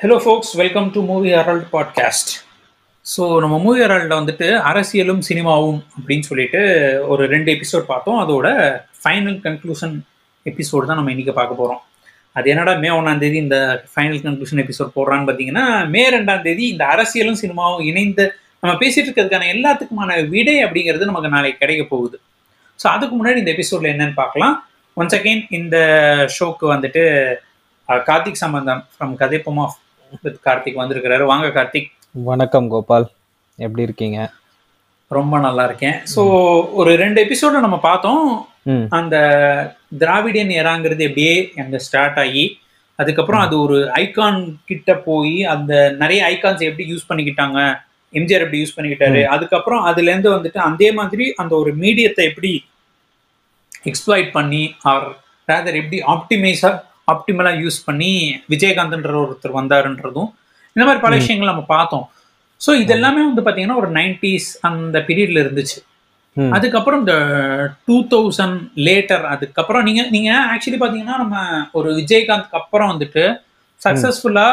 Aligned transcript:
Hello 0.00 0.16
folks 0.24 0.52
welcome 0.56 0.86
to 0.94 1.00
Movie 1.02 1.30
Herald 1.30 1.66
podcast 1.72 2.30
so 3.06 3.40
நம்ம 3.40 3.58
movie 3.58 3.80
ஹெரால்டில் 3.82 4.20
வந்துட்டு 4.20 4.46
அரசியலும் 4.60 5.20
சினிமாவும் 5.28 5.80
அப்படின்னு 5.96 6.20
சொல்லிட்டு 6.20 6.60
ஒரு 7.06 7.22
ரெண்டு 7.24 7.50
எபிசோட் 7.56 7.84
பார்த்தோம். 7.86 8.20
அதோட 8.24 8.46
ஃபைனல் 9.02 9.36
கன்க்ளூஷன் 9.46 9.96
எபிசோடு 10.46 10.86
தான் 10.86 10.96
நம்ம 10.96 11.10
இன்றைக்கி 11.10 11.32
பார்க்க 11.32 11.54
போகிறோம் 11.54 11.82
அது 12.36 12.50
என்னடா 12.50 12.74
மே 12.74 12.90
ஒன்றாம் 12.90 13.18
தேதி 13.18 13.36
இந்த 13.36 13.58
ஃபைனல் 13.94 14.22
கன்க்ளூஷன் 14.22 14.62
எபிசோட் 14.64 14.94
போடுறான்னு 14.96 15.28
பார்த்தீங்கன்னா 15.30 15.88
மே 15.88 16.04
ரெண்டாம் 16.16 16.42
தேதி 16.42 16.64
இந்த 16.68 16.86
அரசியலும் 16.94 17.38
சினிமாவும் 17.42 17.84
இணைந்து 17.90 18.26
நம்ம 18.62 18.78
பேசிட்டு 18.84 19.06
இருக்கிறதுக்கான 19.08 19.50
எல்லாத்துக்குமான 19.56 20.28
விடை 20.28 20.64
அப்படிங்கிறது 20.64 21.04
நமக்கு 21.04 21.34
நாளைக்கு 21.36 21.58
கிடைக்க 21.58 21.84
போகுது. 21.84 22.16
ஸோ 22.80 22.88
அதுக்கு 22.94 23.14
முன்னாடி 23.20 23.36
இந்த 23.36 23.54
எபிசோடில் 23.56 23.92
என்னன்னு 23.92 24.14
பார்க்கலாம். 24.14 24.56
ஒன்ஸ் 24.96 25.18
அகெயின் 25.20 25.44
இந்த 25.50 25.76
ஷோக்கு 26.38 26.66
வந்துட்டு 26.74 27.04
கார்த்திக் 27.88 28.42
சம்பந்தம் 28.42 28.82
ஃப்ரம் 28.92 29.14
கதைப்பமா 29.20 29.64
வித் 30.24 30.38
கார்த்திக் 30.46 30.80
வந்திருக்கிறாரு. 30.82 31.24
வாங்க 31.32 31.48
கார்த்திக் 31.56 31.90
வணக்கம் 32.28 32.68
கோபால். 32.72 33.06
எப்படி 33.58 33.82
இருக்கீங்க? 33.88 34.18
ரொம்ப 35.10 35.34
நல்லா 35.46 35.64
இருக்கேன். 35.68 35.96
ஸோ 36.14 36.22
ஒரு 36.80 36.90
ரெண்டு 37.02 37.18
எபிசோட 37.24 37.60
நம்ம 37.66 37.76
பார்த்தோம். 37.88 38.24
அந்த 38.98 39.16
திராவிடியன் 40.00 40.52
எராங்கிறது 40.62 41.02
எப்படியே 41.08 41.36
அந்த 41.62 41.76
ஸ்டார்ட் 41.86 42.18
ஆகி 42.24 42.44
அதுக்கப்புறம் 42.98 43.42
அது 43.44 43.54
ஒரு 43.64 43.76
ஐகான் 44.02 44.40
கிட்ட 44.70 44.90
போய் 45.06 45.36
அந்த 45.54 45.72
நிறைய 46.02 46.20
ஐகான்ஸ் 46.32 46.66
எப்படி 46.68 46.86
யூஸ் 46.92 47.08
பண்ணிக்கிட்டாங்க 47.10 47.58
எம்ஜிஆர் 48.12 48.44
எப்படி 48.44 48.60
யூஸ் 48.62 48.76
பண்ணிக்கிட்டாரு 48.76 49.20
அதுக்கப்புறம் 49.34 49.82
அதுல 49.90 50.10
இருந்து 50.12 50.30
வந்துட்டு 50.36 50.60
அதே 50.68 50.88
மாதிரி 50.98 51.26
அந்த 51.42 51.52
ஒரு 51.62 51.72
மீடியத்தை 51.82 52.24
எப்படி 52.30 52.52
எக்ஸ்ப்ளாய்ட் 53.90 54.30
பண்ணி 54.38 54.62
ஆர் 54.92 55.06
ரேதர் 55.48 55.80
எப்படி 55.82 56.00
ஆப்டிமைஸா 56.14 56.70
ஆப்டிமலா 57.12 57.52
யூஸ் 57.62 57.78
பண்ணி 57.84 58.10
விஜயகாந்த்ன்ற 58.52 59.14
ஒருத்தர் 59.24 59.58
வந்தாருன்றதும் 59.58 60.30
இந்த 60.76 60.84
மாதிரி 60.86 61.02
பல. 61.02 61.14
விஷயங்கள் 61.16 61.52
நம்ம 61.52 61.64
பார்த்தோம் 61.68 62.06
ஸோ 62.60 62.70
இது 62.80 62.92
எல்லாமே 62.96 63.22
வந்து 63.26 63.44
பாத்தீங்கன்னா 63.46 63.78
ஒரு 63.82 63.90
நைன்டிஸ் 63.96 64.48
அந்த 64.68 64.98
பீரியட்ல 65.06 65.42
இருந்துச்சு. 65.44 65.78
அதுக்கப்புறம் 66.54 67.00
இந்த 67.02 67.14
டூ 67.86 67.96
தௌசண்ட் 68.12 68.58
லேட்டர் 68.86 69.24
அதுக்கப்புறம் 69.26 69.84
நீங்க 69.88 70.02
நீங்க 70.10 70.30
ஆக்சுவலி 70.52 70.78
பாத்தீங்கன்னா 70.82 71.16
நம்ம 71.22 71.36
ஒரு 71.72 71.88
விஜயகாந்த்க்கு 72.00 72.58
அப்புறம் 72.60 72.90
வந்துட்டு 72.92 73.24
சக்சஸ்ஃபுல்லா 73.80 74.48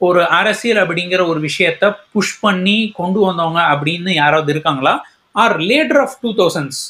ஒரு 0.00 0.20
அரசியல் 0.38 0.80
அப்படிங்கிற 0.82 1.22
ஒரு 1.30 1.40
விஷயத்த 1.40 1.84
புஷ் 2.12 2.36
பண்ணி 2.40 2.76
கொண்டு 2.92 3.20
வந்தவங்க 3.26 3.62
அப்படின்னு 3.72 4.12
யாராவது 4.14 4.50
இருக்காங்களா 4.54 4.94
or 5.34 5.56
later 5.70 6.00
of 6.04 6.16
two 6.22 6.30
thousands 6.38 6.80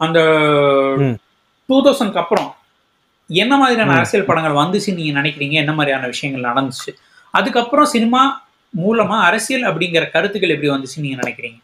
அந்த. 0.00 0.18
டூ 1.68 1.76
தௌசண்ட்க்கு 1.86 2.22
அப்புறம் 2.22 2.48
என்ன 3.30 3.56
மாதிரியான. 3.56 3.96
அரசியல் 3.98 4.28
படங்கள் 4.30 4.60
வந்துச்சு 4.62 4.96
நீங்க 4.98 5.12
நினைக்கிறீங்க? 5.20 5.56
என்ன 5.64 5.72
மாதிரியான 5.72 6.08
விஷயங்கள் 6.12 6.48
நடந்துச்சு? 6.50 6.92
அதுக்கப்புறம் 7.34 7.92
சினிமா 7.96 8.22
மூலமா 8.74 9.18
அரசியல் 9.28 9.68
அப்படிங்கிற 9.70 10.04
கருத்துக்கள் 10.14 10.54
எப்படி 10.54 10.72
வந்துச்சு 10.72 11.04
நீங்க 11.04 11.18
நினைக்கிறீங்க? 11.22 11.58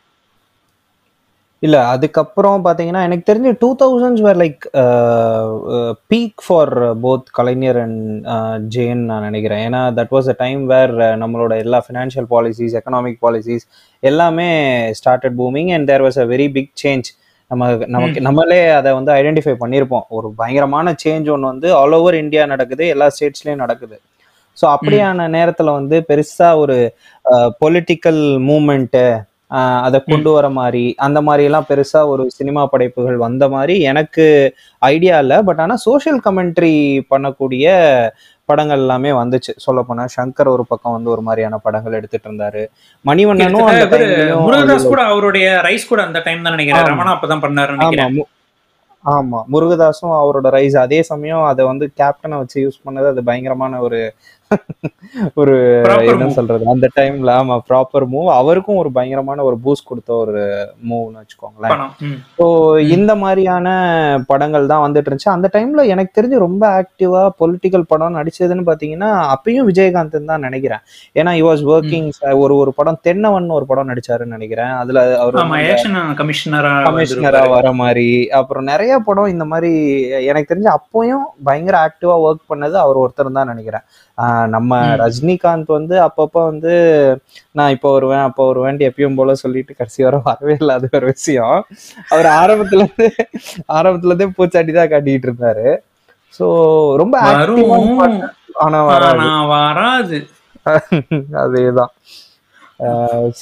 இல்ல 1.63 1.77
அதுக்கப்புறம் 1.93 2.65
பாத்தீங்கன்னா 2.65 3.01
எனக்கு 3.07 3.29
தெரிஞ்சு 3.31 3.51
two 3.63 3.69
thousands 3.81 4.23
where 4.27 4.39
like 4.43 4.65
peak 6.13 6.43
for 6.47 6.73
both 7.05 7.33
Kalaignar 7.39 7.79
and 7.85 8.29
Jain 8.75 9.01
நான் 9.11 9.27
நினைக்கிறேன். 9.29 9.63
ஏன்னா 9.69 9.81
that 9.97 10.13
was 10.17 10.29
a 10.33 10.37
time 10.43 10.61
where 10.73 10.95
நம்மளோட 11.23 11.53
எல்லா 11.65 11.79
ஃபினான்ஷியல் 11.87 12.29
பாலிசிஸ் 12.35 12.77
எக்கனாமிக் 12.81 13.19
பாலிசிஸ் 13.27 13.65
எல்லாமே 14.11 14.49
started 15.01 15.37
booming 15.41 15.73
and 15.77 15.89
there 15.93 16.05
was 16.07 16.21
a 16.25 16.27
very 16.35 16.49
big 16.59 16.73
change 16.85 17.11
நம்ம 17.51 17.67
நமக்கு 17.95 18.21
நம்மளே 18.27 18.59
அதை 18.79 18.91
வந்து 18.97 19.11
ஐடென்டிஃபை 19.19 19.55
பண்ணியிருப்போம் 19.61 20.05
ஒரு 20.17 20.29
பயங்கரமான 20.41 20.93
சேஞ்ச் 21.03 21.29
ஒன்று 21.35 21.51
வந்து 21.53 21.69
ஆல் 21.79 21.97
ஓவர் 21.99 22.17
இந்தியா 22.25 22.43
நடக்குது 22.53 22.85
எல்லா 22.95 23.07
ஸ்டேட்ஸ்லயும் 23.15 23.63
நடக்குது. 23.65 23.97
ஸோ 24.59 24.65
அப்படியான 24.75 25.29
நேரத்துல 25.37 25.73
வந்து 25.79 25.97
பெருசா 26.11 26.49
ஒரு 26.63 26.77
பொலிட்டிக்கல் 27.63 28.23
மூமெண்ட்டு 28.49 29.05
அதை 29.87 29.99
கொண்டு 30.11 30.31
வர 30.37 30.47
மாதிரி 30.59 30.83
அந்த 31.05 31.19
மாதிரி 31.27 31.43
எல்லாம் 31.49 31.69
பெருசா 31.69 32.01
ஒரு 32.13 32.25
சினிமா 32.39 32.63
படைப்புகள் 32.73 33.19
வந்த 33.27 33.45
மாதிரி 33.55 33.75
எனக்கு 33.91 34.27
ஐடியா 34.83 35.17
இல்லை. 35.25 35.39
பட் 35.49 35.61
ஆனா 35.65 35.77
சோஷியல் 35.89 36.21
கமெண்ட்ரி 36.27 36.75
பண்ணக்கூடிய 37.13 37.67
படங்கள் 38.51 38.83
எல்லாமே 38.85 39.11
வந்துச்சு. 39.21 39.53
சொல்ல 39.67 39.83
போனா 39.89 40.05
சங்கர் 40.17 40.53
ஒரு 40.55 40.65
பக்கம் 40.71 40.95
வந்து 40.97 41.13
ஒரு 41.15 41.23
மாதிரியான 41.29 41.61
படங்கள் 41.67 41.99
எடுத்துட்டு 41.99 42.29
இருந்தாரு. 42.29 42.63
மணிவண்ணனும் 43.05 43.69
அந்த 43.73 43.99
முருகதாஸ் 44.47 44.91
கூட 44.95 45.05
அவருடைய 45.13 45.47
ரைஸ் 45.69 45.91
கூட 45.93 46.03
அந்த 46.09 46.23
டைம் 46.27 46.45
தான் 46.47 46.57
நினைக்கிறேன். 46.57 46.91
ரமணா 46.95 47.15
அப்பதான் 47.17 47.45
பண்ணாரு 47.47 48.27
ஆமா 49.05 49.41
முருகதாஸும் 49.53 50.15
அவரோட 50.21 50.49
ரைஸ் 50.57 50.77
அதே 50.83 50.99
சமயம் 51.11 51.45
அதை 51.51 51.63
வந்து 51.69 51.85
கேப்டனை 52.01 52.37
வச்சு 52.41 52.57
யூஸ் 52.65 52.79
பண்ணது 52.87 53.07
அது 53.13 53.21
பயங்கரமான 53.29 53.81
ஒரு 53.87 53.99
ஒரு 55.41 55.55
என்ன. 56.13 56.27
சொல்றது? 56.37 56.65
அந்த 56.73 56.87
டைம்ல 56.97 57.31
ஆமா 57.41 57.57
ப்ராப்பர் 57.69 58.05
மூவ் 58.15 58.29
அவருக்கும் 58.39 58.81
ஒரு 58.83 58.91
பயங்கரமான 58.97 59.45
ஒரு 59.49 59.57
பூஸ்ட் 59.65 59.89
கொடுத்த 59.91 60.11
ஒரு 60.25 60.43
மூவ்னு 60.89 61.21
வச்சுக்கோங்களேன். 61.21 61.73
ஸோ 62.39 62.47
இந்த 62.97 63.13
மாதிரியான 63.23 63.69
படங்கள் 64.31 64.71
தான் 64.73 64.85
வந்துட்டு 64.85 65.09
இருந்துச்சு. 65.09 65.31
அந்த 65.37 65.49
டைம்ல 65.57 65.85
எனக்கு 65.95 66.17
தெரிஞ்சு 66.19 66.45
ரொம்ப 66.47 66.65
ஆக்டிவா 66.81 67.23
பொலிட்டிக்கல் 67.43 67.89
படம் 67.93 68.19
நடிச்சதுன்னு 68.19 68.69
பாத்தீங்கன்னா 68.71 69.11
அப்பயும் 69.35 69.69
விஜயகாந்த் 69.71 70.17
தான் 70.33 70.47
நினைக்கிறேன். 70.49 70.83
ஏன்னா 71.19 71.33
he 71.39 71.43
was 71.49 71.63
ஒர்க்கிங் 71.75 72.09
ஒரு 72.43 72.57
ஒரு 72.63 72.73
படம் 72.79 73.01
தென்னவன் 73.09 73.49
ஒரு 73.59 73.67
படம் 73.71 73.91
நடிச்சாருன்னு 73.93 74.37
நினைக்கிறேன். 74.39 74.75
அதுல 74.83 74.99
அவர் 75.23 75.41
கமிஷனரா 76.89 77.43
வர 77.57 77.73
மாதிரி 77.83 78.09
அப்புறம் 78.41 78.69
நிறைய 78.73 78.93
படம் 79.09 79.33
இந்த 79.35 79.45
மாதிரி 79.53 79.73
எனக்கு 80.31 80.51
தெரிஞ்சு 80.53 80.71
அப்பயும் 80.79 81.27
பயங்கர 81.49 81.77
ஆக்டிவா 81.87 82.17
ஒர்க் 82.27 82.51
பண்ணது 82.53 82.77
அவர் 82.85 83.03
ஒருத்தர் 83.05 83.37
தான் 83.39 83.53
நினைக்கிறேன். 83.53 83.85
நம்ம. 84.47 84.73
ரஜினிகாந்த் 84.97 85.71
வந்து 85.77 85.97
அப்பப்ப 86.07 86.45
வந்து 86.45 86.73
நான் 87.53 87.71
இப்போ 87.71 87.89
வருவேன் 87.93 88.25
அப்போ 88.27 88.47
வருவேன் 88.47 88.79
எப்பயும் 88.89 89.15
போல 89.15 89.35
சொல்லிட்டு 89.35 89.75
கடைசி 89.75 90.03
வரை 90.05 90.21
வரவே 90.25 90.57
இல்லை. 90.61 90.75
அது 90.75 90.89
ஒரு 90.93 91.07
விஷயம். 91.07 91.59
அவர் 92.11 92.29
ஆரம்பத்துல 92.41 92.85
இருந்து 92.87 93.09
ஆரம்பத்துல 93.79 94.13
இருந்தே 94.13 94.29
பூச்சாட்டி 94.39 94.73
தான் 94.73 94.93
காட்டிட்டு 94.95 95.29
இருந்தாரு. 95.29 95.69
சோ 96.41 96.47
ரொம்ப 96.97 97.17
ஆன 98.65 98.83
வராது. 98.85 100.19
அதேதான். 101.43 101.93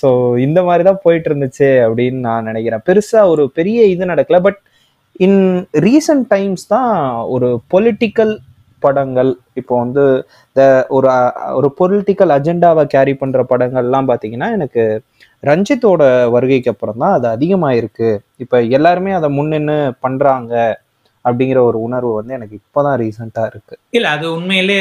ஸோ 0.00 0.08
இந்த 0.38 0.60
மாதிரி 0.62 0.82
தான் 0.84 1.02
போயிட்டு 1.02 1.28
இருந்துச்சு 1.30 1.68
அப்படின்னு 1.86 2.20
நான் 2.28 2.44
நினைக்கிறேன். 2.44 2.84
பெருசா 2.86 3.20
ஒரு 3.28 3.44
பெரிய 3.50 3.78
இது 3.94 4.12
நடக்கல. 4.12 4.38
பட் 4.40 4.60
இன் 5.20 5.40
ரீசன்ட் 5.86 6.26
டைம்ஸ் 6.28 6.64
தான் 6.66 6.92
ஒரு 7.34 7.48
பொலிட்டிக்கல் 7.74 8.32
படங்கள் 8.86 9.30
இப்போ 9.60 9.74
வந்து 9.82 10.04
இந்த 10.50 10.62
ஒரு 10.96 11.08
ஒரு 11.58 11.68
பொலிட்டிக்கல் 11.80 12.34
அஜெண்டாவை 12.38 12.84
கேரி 12.94 13.14
பண்ணுற 13.20 13.42
படங்கள்லாம் 13.52 14.08
பார்த்தீங்கன்னா 14.10 14.48
எனக்கு 14.58 14.84
ரஞ்சித்தோட 15.50 16.02
வருகைக்கு 16.34 16.72
அப்புறம் 16.72 17.00
தான் 17.02 17.14
அது 17.16 17.26
அதிகமாயிருக்கு. 17.36 18.10
இப்போ 18.44 18.56
எல்லாருமே 18.78 19.12
அதை 19.18 19.28
முன்னின்னு 19.38 19.76
பண்றாங்க 20.04 20.54
அப்படிங்கிற 21.24 21.60
ஒரு 21.68 21.78
உணர்வு 21.86 22.10
வந்து 22.16 22.36
எனக்கு 22.36 22.54
இப்போதான் 22.60 22.98
ரீசெண்டா 23.02 23.44
இருக்கு. 23.52 23.74
இல்ல 23.96 24.06
அது 24.16 24.26
உண்மையிலே 24.36 24.78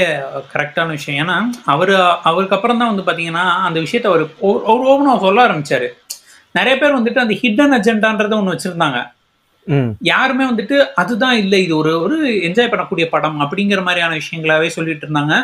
கரெக்டான 0.53 0.89
விஷயம். 0.97 1.19
ஏன்னா 1.23 1.37
அவரு 1.73 1.95
அவருக்கு 2.29 2.55
அப்புறம் 2.57 2.81
தான் 2.81 2.91
வந்து 2.91 3.07
பாத்தீங்கன்னா 3.07 3.45
அந்த 3.67 3.77
விஷயத்த 3.85 4.11
அவர் 4.11 4.23
ஒரு 4.71 4.83
ஓவனா 4.91 5.15
சொல்ல 5.25 5.45
ஆரம்பிச்சாரு. 5.47 5.89
நிறைய 6.57 6.75
பேர் 6.81 6.97
வந்துட்டு 6.97 7.23
அந்த 7.25 7.35
ஹிடன் 7.41 7.75
அஜெண்டான்றத 7.77 8.35
ஒன்று 8.39 8.55
வச்சிருந்தாங்க. 8.55 8.99
யாருமே 10.11 10.43
வந்துட்டு 10.49 10.77
அதுதான் 11.01 11.37
இல்லை 11.43 11.59
இது 11.65 11.73
ஒரு 11.77 11.91
ஒரு 12.05 12.17
என்ஜாய் 12.47 12.71
பண்ணக்கூடிய 12.73 13.05
படம் 13.13 13.39
அப்படிங்கிற 13.45 13.81
மாதிரியான 13.83 14.17
விஷயங்களாவே 14.21 14.67
சொல்லிட்டு 14.77 15.05
இருந்தாங்க. 15.07 15.35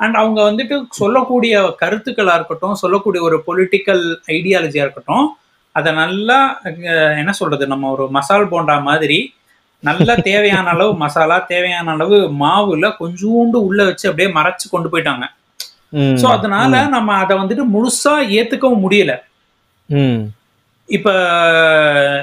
அண்ட் 0.00 0.16
அவங்க 0.22 0.40
வந்துட்டு 0.50 0.76
சொல்லக்கூடிய 1.00 1.54
கருத்துக்களா 1.82 2.34
இருக்கட்டும் 2.38 2.80
சொல்லக்கூடிய 2.82 3.22
ஒரு 3.28 3.36
பொலிட்டிக்கல் 3.46 4.04
ஐடியாலஜியா 4.36 4.84
இருக்கட்டும் 4.86 5.26
அதை 5.76 5.90
நல்லா 6.02 6.38
என்ன 7.20 7.32
சொல்றது 7.40 7.64
நம்ம 7.72 7.90
ஒரு 7.94 8.04
மசால் 8.16 8.50
போண்டா 8.52 8.76
மாதிரி 8.90 9.18
நல்லா 9.82 10.14
தேவையான 10.28 10.70
அளவு 10.74 10.92
மசாலா 11.02 11.36
தேவையான 11.52 11.90
அளவு 11.96 12.16
மாவுல 12.42 12.86
கொஞ்சூண்டு 13.00 13.58
உள்ள 13.66 13.80
வச்சு 13.88 14.08
அப்படியே 14.10 14.28
மறைச்சு 14.38 14.66
கொண்டு 14.70 14.88
போயிட்டாங்க. 14.92 15.26
சோ 16.20 16.26
அதனால 16.36 16.80
நம்ம 16.96 17.14
அதை 17.22 17.34
வந்துட்டு 17.42 17.64
முழுசா 17.74 18.14
ஏத்துக்கவும் 18.38 18.84
முடியல. 18.86 19.12
இப்ப 20.88 21.08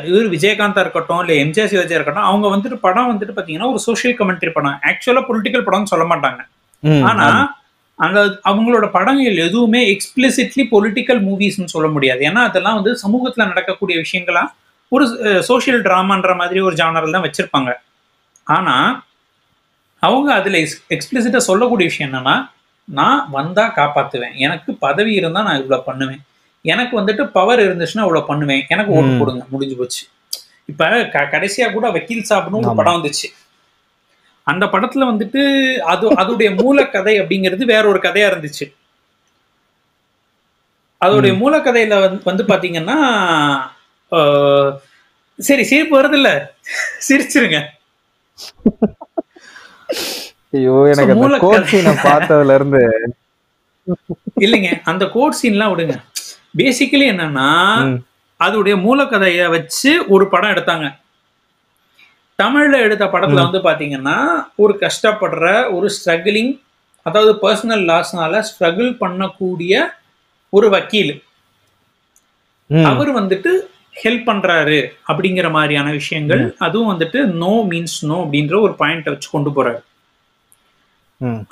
இவர் 0.10 0.28
விஜயகாந்தா 0.36 0.84
இருக்கட்டும் 0.84 1.20
இல்ல 1.24 1.34
எம்ஜிஆர் 1.44 1.72
சிவாஜியா 1.72 1.98
இருக்கட்டும் 1.98 2.30
அவங்க 2.30 2.46
வந்துட்டு 2.54 2.78
படம் 2.86 3.10
வந்துட்டு 3.12 3.36
பாத்தீங்கன்னா 3.38 3.70
ஒரு 3.74 3.82
சோஷியல் 3.88 4.16
கமெண்ட்ரி 4.20 4.52
படம். 4.56 4.78
ஆக்சுவலா 4.90 5.24
பொலிட்டிக்கல் 5.30 5.66
படம்னு 5.68 5.92
சொல்ல 5.94 6.06
மாட்டாங்க. 6.12 6.42
ம் 6.84 7.06
ஆனா 7.10 7.28
அந்த 8.00 8.20
அவங்களோட 8.50 8.86
படங்கள் 8.98 9.38
எதுவுமே 9.48 9.82
எக்ஸ்பிளிசிட்லி 9.94 10.64
பொலிட்டிக்கல் 10.74 11.22
மூவிஸ்னு 11.28 11.74
சொல்ல 11.76 11.88
முடியாது. 11.96 12.22
ஏன்னா 12.30 12.42
அதெல்லாம் 12.50 12.78
வந்து 12.80 12.94
சமூகத்துல 13.04 13.48
நடக்கக்கூடிய 13.52 13.98
விஷயங்களா 14.04 14.44
ஒரு 14.92 15.06
சோஷியல் 15.50 15.82
டிராமான்ற 15.86 16.34
மாதிரி 16.42 16.60
ஒரு 16.68 16.76
ஜானரில் 16.82 17.16
தான் 17.18 17.28
வச்சிருப்பாங்க. 17.28 17.72
ஆனா 18.48 18.76
அவங்க 20.04 20.30
அதுல 20.40 20.58
எக்ஸ்பிளிசிட்டா 20.96 21.42
சொல்லக்கூடிய 21.50 21.86
விஷயம் 21.92 22.10
என்னன்னா 22.10 22.36
நான் 22.88 23.22
வந்தா 23.38 23.64
காப்பாத்துவேன். 23.78 24.36
எனக்கு 24.46 24.72
பதவி 24.86 25.14
இருந்தா 25.20 25.42
நான் 25.48 25.62
இவ்வளவு 25.62 25.88
பண்ணுவேன். 25.90 26.22
எனக்கு 26.66 27.02
வந்துட்டு 27.02 27.28
பவர் 27.28 27.60
இருந்துச்சுன்னா 27.60 28.00
இவ்வளவு 28.00 28.26
பண்ணுவேன். 28.26 28.66
எனக்கு 28.68 28.92
ஓட்டு. 28.92 29.18
போடுங்க. 29.20 29.46
முடிஞ்சு 29.50 29.76
போச்சு. 29.76 30.08
இப்ப 30.66 31.10
க- 31.12 31.28
கடைசியா 31.32 31.72
கூட 31.72 31.90
வக்கீல் 31.90 32.26
சாப்னு 32.30 32.50
ஒரு. 32.50 32.76
படம் 32.76 33.04
வந்துச்சு. 33.04 33.34
அந்த 34.44 34.66
படத்துல 34.66 35.10
வந்துட்டு 35.14 35.78
அது 35.78 36.10
அதோடைய 36.10 36.62
மூல 36.62 36.88
கதை 36.88 37.22
அப்படிங்கிறது 37.22 37.64
வேற 37.64 37.88
ஒரு 37.88 38.00
கதையா 38.00 38.32
இருந்துச்சு. 38.32 38.76
அதோடைய 41.02 41.34
மூலக்கதையில 41.38 42.00
வந்து 42.00 42.22
வந்து 42.24 42.44
பாத்தீங்கன்னா 42.44 42.98
சரி 45.38 45.64
சிரிப்பு 45.64 46.02
வருது 46.02 46.14
இல்ல 46.14 46.54
சிரிச்சிருங்க. 47.10 47.66
ஐயோ 50.52 50.94
எனக்கு 50.98 51.30
மூலக்கதை. 51.30 51.40
கோட் 51.40 51.68
சீனை 51.72 51.96
பார்த்ததுல 52.04 52.56
இருந்து 52.56 53.14
இல்லைங்க. 54.40 54.82
அந்த 54.84 55.06
கோட் 55.06 55.36
சீன்லாம் 55.44 55.72
விடுங்க. 55.72 56.04
பேசிக்கலி 56.60 57.06
என்னன்னா. 57.14 57.50
அதோடைய 58.40 58.76
மூலக்கதைய 58.86 59.50
வச்சு 59.56 59.92
ஒரு 60.14 60.26
படம் 60.34 60.54
எடுத்தாங்க. 60.54 60.88
தமிழ்ல 62.40 62.80
எடுத்த 62.86 63.06
படத்துல 63.06 63.44
வந்து 63.46 63.60
பாத்தீங்கன்னா 63.68 64.18
ஒரு 64.64 64.74
கஷ்டப்படுற 64.82 65.46
ஒரு 65.76 65.90
ஸ்ட்ரகிளிங் 65.96 66.54
அதாவது 67.06 67.32
பர்சனல் 67.44 67.84
லாஸ்னால 67.92 68.42
ஸ்ட்ரகிள் 68.50 68.90
பண்ணக்கூடிய 69.04 69.74
ஒரு 70.54 70.68
வக்கீல். 70.76 71.14
அவர் 72.90 73.12
வந்துட்டு 73.20 73.52
ஹெல்ப் 74.04 74.28
பண்றாரு 74.30 74.78
அப்படிங்கிற 75.10 75.48
மாதிரியான 75.52 75.90
விஷயங்கள் 75.92 76.42
அதுவும் 76.66 76.92
வந்துட்டு 76.92 77.20
நோ 77.44 77.54
மீன்ஸ் 77.72 77.98
நோ 78.10 78.18
அப்படின்ற 78.24 78.56
ஒரு 78.66 78.74
பாயிண்ட் 78.82 79.12
வச்சு 79.12 79.30
கொண்டு 79.36 79.52
போறாரு. 79.58 79.82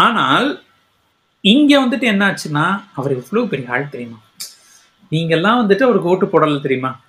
ஆனால் 0.06 0.48
இங்க 1.44 1.72
வந்துட்டு 1.84 2.06
என்ன 2.14 2.24
ஆச்சுன்னா 2.30 2.66
அவர் 2.98 3.14
இவ்வளவு 3.20 3.52
பெரிய 3.54 3.72
ஆள் 3.76 3.94
தெரியுமா? 3.94 4.20
நீங்கெல்லாம் 5.14 5.62
வந்துட்டு 5.62 5.84
அவருக்கு 5.84 6.10
ஓட்டு 6.10 6.26
போடல 6.26 6.62
தெரியுமா? 6.62 7.00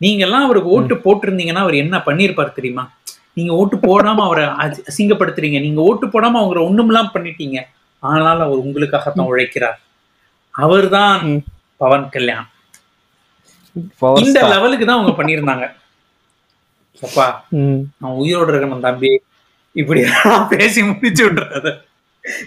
நீங்கெல்லாம் 0.00 0.44
அவருக்கு 0.44 0.68
ஓட்டு 0.68 0.94
போட்டிருந்தீங்கன்னா 0.94 1.54
அவர் 1.54 1.74
என்ன 1.74 1.96
பண்ணியிருப்பார் 1.96 2.52
தெரியுமா? 2.52 2.92
நீங்க 3.32 3.52
ஓட்டு 3.52 3.76
போடாம 3.76 4.14
அவரை 4.14 4.44
அசி- 4.44 4.84
அசிங்கப்படுத்துறீங்க. 4.96 5.60
நீங்க 5.60 5.80
ஓட்டு 5.80 6.06
போடாம 6.06 6.36
அவங்கள 6.36 6.64
ஒண்ணுமெல்லாம் 6.70 7.08
பண்ணிட்டீங்க. 7.14 7.62
ஆனால் 7.98 8.40
அவர் 8.40 8.66
உங்களுக்காகத்தான் 8.66 9.26
உழைக்கிறார். 9.30 9.78
அவர்தான். 10.50 11.44
பவன் 11.76 12.08
கல்யாண். 12.08 12.46
இந்த. 14.26 14.40
லெவலுக்கு 14.48 14.86
தான் 14.86 14.98
அவங்க 14.98 15.22
பண்ணியிருந்தாங்க. 15.22 15.72
அப்பா 17.02 17.44
நான் 17.98 18.12
உயிரோட 18.12 18.48
இருக்கணும் 18.48 18.80
தம்பி. 18.80 19.22
இப்படி 19.72 20.02
பேசி 20.48 20.82
முடிச்சு 20.82 21.30
விட்டுறாத. 21.30 21.84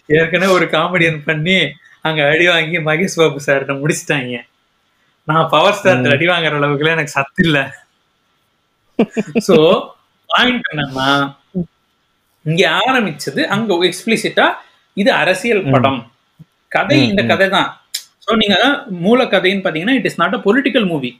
ஏற்கனவே 0.07 0.51
ஒரு 0.51 0.65
காமெடியன் 0.65 1.21
பண்ணி 1.25 1.71
அங்க 2.01 2.27
அடி 2.27 2.47
வாங்கி 2.47 2.77
மகேஷ் 2.77 3.09
பாபு 3.15 3.41
சார்கிட்ட 3.47 3.79
முடிச்சிட்டாங்க. 3.79 4.37
நான் 5.29 5.49
பவர் 5.53 5.77
ஸ்டார் 5.77 6.13
அடி 6.15 6.25
வாங்குற 6.31 6.59
அளவுக்குலாம் 6.59 6.95
எனக்கு 6.97 7.15
சத்து 7.17 7.41
இல்ல. 7.47 7.57
சோ 9.47 9.55
பாயிண்ட் 10.29 10.69
என்னன்னா 10.71 11.07
இங்க 12.45 12.63
ஆரம்பிச்சது 12.83 13.41
அங்க 13.55 13.77
எக்ஸ்பிளிசிட்டா 13.89 14.45
இது 14.97 15.09
அரசியல் 15.21 15.63
படம். 15.73 15.99
கதை 16.71 16.97
இந்த 17.09 17.21
கதை 17.31 17.47
தான். 17.55 17.69
சோ 18.23 18.35
நீங்க 18.41 18.55
மூல 19.05 19.19
கதைன்னு 19.33 19.65
பாத்தீங்கன்னா 19.65 19.97
it 19.99 20.07
is 20.09 20.19
not 20.21 20.37
a 20.37 20.41
political 20.47 20.87
movie 20.93 21.11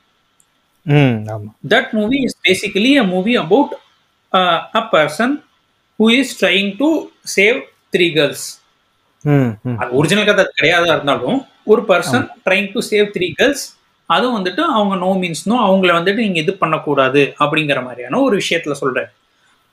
ம், 0.86 1.16
ஆமா. 1.34 1.50
That 1.72 1.88
movie 1.98 2.22
is 2.28 2.34
basically 2.48 2.92
a 2.98 3.06
movie 3.14 3.36
about 3.42 3.70
uh, 4.34 4.60
a 4.74 4.84
person 4.94 5.30
who 6.00 6.06
is 6.20 6.30
trying 6.42 6.70
to 6.82 6.88
save 7.34 7.58
three 7.94 8.10
girls. 8.18 8.42
ம், 9.26 9.50
ம், 9.68 9.78
அது 9.82 9.90
ஒரிஜினல் 10.00 10.30
கதை 10.30 10.44
கிடையாதா 10.58 10.90
இருந்தாலும் 10.96 11.40
ஒரு 11.72 11.82
person 11.90 12.26
trying 12.46 12.70
to 12.76 12.82
save 12.90 13.08
three 13.16 13.28
girls 13.40 13.66
அதுவும் 14.10 14.38
வந்துட்டு 14.38 14.62
அவங்க 14.76 14.96
நோ 14.96 15.12
மீன்ஸ் 15.22 15.44
நோ 15.48 15.58
அவங்கள 15.66 15.92
வந்துட்டு 15.98 16.24
நீங்க 16.26 16.40
இது 16.40 16.54
பண்ணக்கூடாது 16.58 17.22
அப்படிங்கிற 17.40 17.80
மாதிரியான 17.84 18.22
ஒரு 18.28 18.36
விஷயத்துல 18.42 18.76
சொல்றாரு 18.82 19.10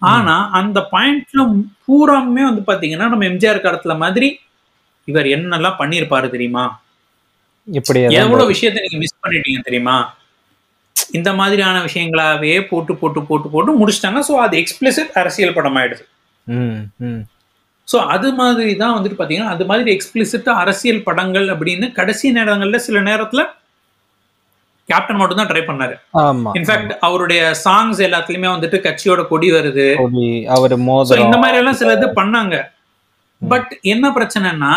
ஆனா 0.03 0.35
அந்த 0.59 0.79
பாயிண்ட்ல 0.93 1.43
பூராமே 1.85 2.43
வந்து 2.49 2.63
பாத்தீங்கன்னா 2.67 3.07
நம்ம 3.09 3.27
எம்ஜிஆர் 3.27 3.65
காலத்துல 3.67 3.95
மாதிரி 3.97 4.29
இவர் 5.09 5.27
என்னெல்லாம் 5.27 5.79
பண்ணியிருப்பாரு 5.79 6.29
தெரியுமா? 6.31 6.65
இப்படி 7.69 8.01
எவ்வளவு 8.23 8.51
விஷயத்தை 8.53 8.81
நீங்க 8.85 8.99
மிஸ் 9.05 9.23
பண்ணிட்டீங்க 9.25 9.61
தெரியுமா? 9.63 9.97
இந்த 11.17 11.31
மாதிரியான 11.33 11.81
விஷயங்களாவே 11.83 12.53
போட்டு 12.71 12.93
போட்டு 12.97 13.21
போட்டு 13.23 13.49
போட்டு 13.49 13.79
முடிச்சிட்டாங்க 13.81 14.21
ஸோ 14.29 14.35
அது 14.45 14.55
எக்ஸ்பிளிசிட் 14.63 15.13
அரசியல் 15.23 15.57
படம் 15.59 15.79
ஆயிடுது 15.81 16.05
ஸோ 17.89 17.97
அது 18.15 18.29
மாதிரி 18.33 18.73
தான் 18.77 18.95
வந்துட்டு 18.97 19.17
பார்த்தீங்கன்னா 19.19 19.53
அது 19.55 19.65
மாதிரி 19.65 19.91
எக்ஸ்பிளிசிட்டா 19.97 20.53
அரசியல் 20.63 21.05
படங்கள் 21.09 21.47
அப்படின்னு 21.55 21.89
கடைசி 21.93 22.33
நேரங்கள்ல 22.39 22.79
சில 22.87 23.01
நேரத்துல 23.01 23.43
கேப்டன் 24.89 25.17
மட்டும் 25.17 25.37
தான் 25.37 25.49
ட்ரை 25.49 25.63
பண்ணாரு. 25.69 25.95
ஆமா. 26.21 26.51
இன்ஃபேக்ட் 26.55 26.93
அவருடைய 27.01 27.55
சாங்ஸ் 27.65 28.01
எல்லாத்துலயுமே 28.09 28.49
வந்துட்டு 28.55 28.81
கட்சியோட 28.81 29.27
கொடி 29.27 29.53
வருது. 29.53 29.87
இந்த 31.25 31.37
மாதிரி 31.39 31.59
எல்லாம் 31.59 31.75
சில 31.75 31.93
இது 31.93 32.07
பண்ணாங்க. 32.21 32.57
பட் 33.43 33.73
என்ன 33.83 34.09
பிரச்சனைனா 34.09 34.73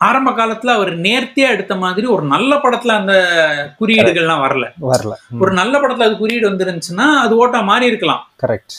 ஆரம்ப 0.00 0.30
காலத்துல 0.30 0.74
அவர் 0.74 0.90
நேர்த்தியா 0.96 1.48
எடுத்த 1.48 1.74
மாதிரி 1.76 2.06
ஒரு 2.06 2.22
நல்ல 2.24 2.56
படத்துல 2.56 2.94
அந்த 3.00 3.14
குறியீடுகள்லாம் 3.80 4.44
வரல. 4.44 4.66
வரல. 4.92 5.14
ஒரு 5.40 5.52
நல்ல 5.52 5.80
படத்துல 5.80 6.02
அது 6.02 6.16
குறியீடு 6.16 6.50
வந்துருந்துச்சுன்னா 6.50 7.06
அது 7.24 7.46
ஓட்டா 7.46 7.64
மாறி 7.64 7.86
இருக்கலாம். 7.86 8.22
கரெக்ட் 8.44 8.76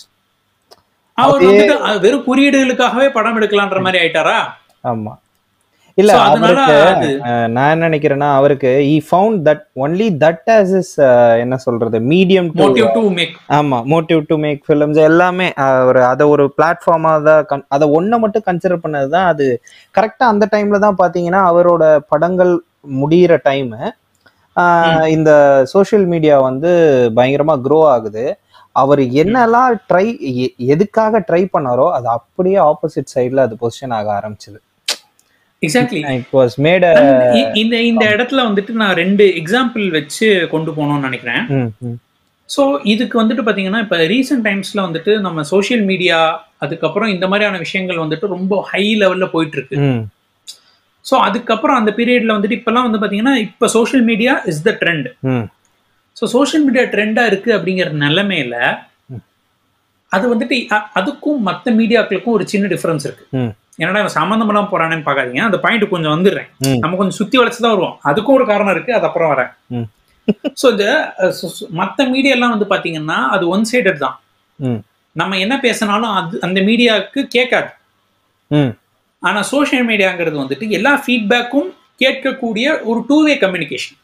அவர் 1.17 1.41
வந்துட்டு 1.41 1.99
வெறும் 1.99 2.27
குறியீடுகளுக்காகவே 2.27 3.09
படம் 3.09 3.37
எடுக்கலான்ற 3.41 3.81
மாதிரி 3.81 3.99
ஆயிட்டாரா? 4.03 4.37
ஆமா. 4.85 5.13
இல்ல 5.97 6.11
அவருக்கு 6.25 6.75
நான் 7.55 7.71
என்ன 7.73 7.87
நினைக்கிறேன்னா 7.87 8.29
அவருக்கு 8.37 8.71
he 8.91 8.95
found 9.07 9.39
that 9.47 9.63
only 9.83 10.07
that 10.23 10.49
as 10.55 10.73
is 10.79 10.93
என்ன 11.43 11.57
சொல்றது 11.65 11.99
மீடியம் 12.11 12.49
டு 12.97 13.03
மேக் 13.17 13.33
ஆமா 13.57 13.79
மோட்டிவ் 13.93 14.21
டு 14.29 14.37
மேக் 14.45 14.61
ஃபிலிம்ஸ் 14.67 14.99
எல்லாமே 15.09 15.47
ஒரு 15.89 16.01
அதை 16.11 16.27
ஒரு 16.35 16.45
பிளாட்ஃபார்மா 16.57 17.13
தான் 17.27 17.65
அதை 17.77 17.87
ஒன்றை 17.97 18.19
மட்டும் 18.23 18.47
கன்சிடர் 18.47 18.83
பண்ணது 18.85 19.09
தான் 19.15 19.29
அது 19.33 19.47
கரெக்டா 19.95 20.27
அந்த 20.33 20.47
டைம்ல 20.53 20.79
தான் 20.85 20.99
பாத்தீங்கன்னா 21.01 21.41
அவரோட 21.51 21.83
படங்கள் 22.13 22.53
முடியிற 23.01 23.33
டைம் 23.49 23.73
இந்த 25.15 25.31
சோஷியல் 25.73 26.07
மீடியா 26.13 26.37
வந்து 26.47 26.71
பயங்கரமா 27.17 27.55
க்ரோ 27.65 27.77
ஆகுது. 27.93 28.23
அவர் 28.75 29.01
என்னெல்லாம் 29.21 29.71
ட்ரை 29.89 30.03
எதுக்காக 30.73 31.19
ட்ரை 31.27 31.41
பண்ணாரோ 31.53 31.85
அது 31.97 32.07
அப்படியே 32.17 32.57
ஆப்போசிட் 32.67 33.13
சைடுல 33.13 33.45
அது 33.47 33.55
பொசிஷன் 33.63 33.95
ஆக 33.97 34.07
ஆரம்பிச்சது. 34.19 34.59
எக்ஸாக்ட்லி 35.61 36.01
இட் 36.15 36.29
வாஸ் 36.37 36.55
மேட் 36.65 36.85
இந்த 37.61 37.75
இந்த 37.89 38.05
இடத்துல 38.15 38.43
வந்துட்டு 38.47 38.71
நான் 38.81 38.95
ரெண்டு 39.01 39.25
எக்ஸாம்பிள் 39.41 39.85
வச்சு 39.97 40.27
கொண்டு 40.53 40.71
போகணும்னு 40.71 41.07
நினைக்கிறேன். 41.09 41.43
ஸோ 42.49 42.61
இதுக்கு 42.83 43.15
வந்துட்டு 43.21 43.43
பார்த்தீங்கன்னா 43.43 43.81
இப்போ 43.83 43.97
ரீசெண்ட் 44.13 44.45
டைம்ஸில் 44.47 44.85
வந்துட்டு 44.85 45.11
நம்ம 45.19 45.43
சோஷியல் 45.51 45.83
மீடியா 45.83 46.17
அதுக்கப்புறம் 46.59 47.11
இந்த 47.15 47.25
மாதிரியான 47.27 47.57
விஷயங்கள் 47.57 48.03
வந்துட்டு 48.05 48.27
ரொம்ப 48.27 48.55
ஹை 48.71 48.83
லெவலில் 49.01 49.33
போயிட்டு 49.35 49.57
இருக்கு 49.57 49.77
ஸோ 51.05 51.15
அதுக்கப்புறம் 51.27 51.79
அந்த 51.81 51.91
பீரியட்ல 51.97 52.35
வந்துட்டு 52.35 52.57
இப்போல்லாம் 52.59 52.87
வந்து 52.87 52.99
பார்த்தீங்கன்னா 52.99 53.35
இப்போ 53.45 53.67
social 53.77 54.03
media 54.03 54.33
is 54.51 54.63
the 54.63 54.73
trend 54.81 55.07
so 56.17 56.25
social 56.35 56.65
media 56.65 56.83
ட்ரெண்டாக 56.93 57.31
இருக்கு 57.31 57.51
அப்படிங்கிற 57.57 57.89
நிலைமையில 58.05 58.55
அது 60.11 60.25
வந்துட்டு 60.33 60.55
அதுக்கும் 60.99 61.41
மற்ற 61.41 61.71
மீடியாக்களுக்கும் 61.73 62.37
ஒரு 62.37 62.45
சின்ன 62.47 62.65
டிஃபரன்ஸ் 62.67 63.05
இருக்கு. 63.07 63.25
என்னடா 63.79 63.99
இவன் 64.03 64.15
சம்மந்தம் 64.19 64.49
இல்லாம 64.51 64.69
போறானேன்னு 64.71 65.05
பார்க்காதீங்க. 65.07 65.41
அந்த 65.49 65.57
பாயிண்ட் 65.63 65.85
கொஞ்சம் 65.93 66.13
வந்துடுறேன். 66.15 66.49
நம்ம 66.83 66.97
கொஞ்சம் 66.99 67.17
சுத்தி 67.19 67.35
வளைச்சு 67.39 67.61
தான் 67.65 67.73
வருவோம். 67.75 67.95
அதுக்கும் 68.09 68.37
ஒரு 68.39 68.45
காரணம் 68.51 68.73
இருக்கு 68.75 68.95
அது 68.97 69.07
அப்புறம் 69.09 69.31
வரேன். 69.33 69.51
ஸோ 70.61 70.65
இந்த 70.73 70.85
மத்த 71.79 72.09
மீடியா 72.13 72.33
எல்லாம் 72.37 72.53
வந்து 72.55 72.67
பாத்தீங்கன்னா 72.73 73.19
அது 73.35 73.43
ஒன் 73.55 73.65
சைடட் 73.71 74.03
தான். 74.05 74.17
நம்ம 75.15 75.37
என்ன 75.45 75.55
பேசினாலும் 75.65 76.13
அது 76.19 76.35
அந்த 76.47 76.59
மீடியாவுக்கு 76.69 77.21
கேட்காது. 77.37 77.71
ஆனா 79.23 79.39
சோஷியல் 79.53 79.87
மீடியாங்கிறது 79.91 80.37
வந்துட்டு 80.43 80.67
எல்லா 80.77 80.93
ஃபீட்பேக்கும் 81.03 81.69
கேட்கக்கூடிய 82.03 82.67
ஒரு 82.89 82.99
டூ 83.09 83.17
வே 83.25 83.33
கம்யூனிகேஷன் 83.43 83.97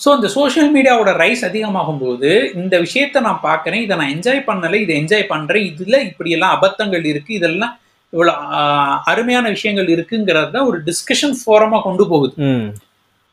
ஸோ 0.00 0.08
இந்த 0.16 0.28
சோஷியல் 0.36 0.70
மீடியாவோட 0.76 1.10
ரைஸ் 1.22 1.42
அதிகமாகும் 1.48 2.00
போது 2.02 2.30
இந்த 2.60 2.74
விஷயத்த 2.84 3.20
நான் 3.26 3.42
பார்க்குறேன் 3.48 3.82
இதை 3.86 3.96
நான் 4.00 4.12
என்ஜாய் 4.16 4.46
பண்ணலை 4.50 4.78
இதை 4.84 4.94
என்ஜாய் 5.00 5.30
பண்ணுறேன் 5.32 5.66
இதில் 5.70 6.04
இப்படியெல்லாம் 6.08 6.54
அபத்தங்கள் 6.56 7.04
இருக்குது 7.10 7.38
இதெல்லாம் 7.38 7.74
இவ்வளோ 8.12 8.32
அருமையான 9.10 9.46
விஷயங்கள் 9.56 9.90
இருக்குங்கிறத 9.94 10.62
ஒரு 10.68 10.78
டிஸ்கஷன் 10.88 11.34
ஃபோரமாக 11.40 11.82
கொண்டு 11.88 12.04
போகுது. 12.12 12.34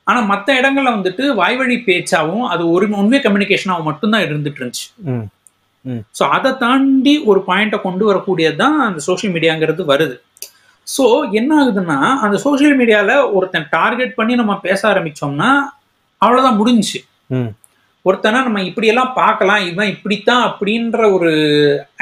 ஆனால் 0.07 0.27
மற்ற 0.31 0.47
இடங்கள்ல 0.59 0.91
வந்துட்டு 0.97 1.23
வாய்வழி 1.39 1.77
பேச்சாவும் 1.87 2.43
அது 2.53 2.63
ஒரு 2.75 2.85
உண்மை 3.01 3.19
கம்யூனிகேஷனாகவும் 3.23 3.89
மட்டும்தான் 3.89 4.25
இருந்துட்டு 4.27 4.61
இருந்துச்சு. 4.61 4.85
ஸோ 6.17 6.23
அதை 6.35 6.51
தாண்டி 6.65 7.15
ஒரு 7.31 7.39
பாயிண்ட்டை 7.49 7.79
கொண்டு 7.87 8.03
வரக்கூடியது 8.09 8.57
தான் 8.63 8.77
அந்த 8.89 8.99
சோஷியல் 9.07 9.33
மீடியாங்கிறது 9.35 9.83
வருது. 9.93 10.15
ஸோ 10.87 11.05
என்ன 11.39 11.51
ஆகுதுன்னா 11.61 11.97
அந்த 12.25 12.35
சோஷியல் 12.45 12.77
மீடியாவில் 12.81 13.15
ஒருத்தன் 13.37 13.67
டார்கெட் 13.77 14.13
பண்ணி 14.19 14.35
நம்ம 14.41 14.53
பேச 14.67 14.81
ஆரம்பிச்சோம்னா 14.91 15.49
அவ்வளோதான் 16.21 16.59
முடிஞ்சுச்சு. 16.59 16.99
ஒருத்தனை 18.05 18.39
நம்ம 18.45 18.61
இப்படியெல்லாம் 18.67 19.11
பார்க்கலாம் 19.21 19.63
இவன் 19.69 19.91
இப்படித்தான் 19.93 20.43
அப்படின்ற 20.49 20.99
ஒரு 21.15 21.31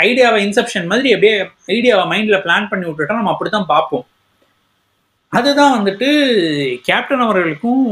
ஐடியாவை 0.08 0.40
இன்செப்ஷன் 0.46 0.90
மாதிரி 0.92 1.14
அப்படியே 1.16 1.36
ஐடியாவை 1.76 2.04
மைண்டில் 2.12 2.44
பிளான் 2.44 2.70
பண்ணி 2.72 2.86
விட்டுட்டா 2.88 3.20
நம்ம 3.20 3.34
அப்படித்தான் 3.34 3.72
பார்ப்போம். 3.74 4.06
அதுதான் 5.34 5.76
வந்துட்டு 5.78 6.10
கேப்டன் 6.90 7.26
அவர்களுக்கும் 7.26 7.86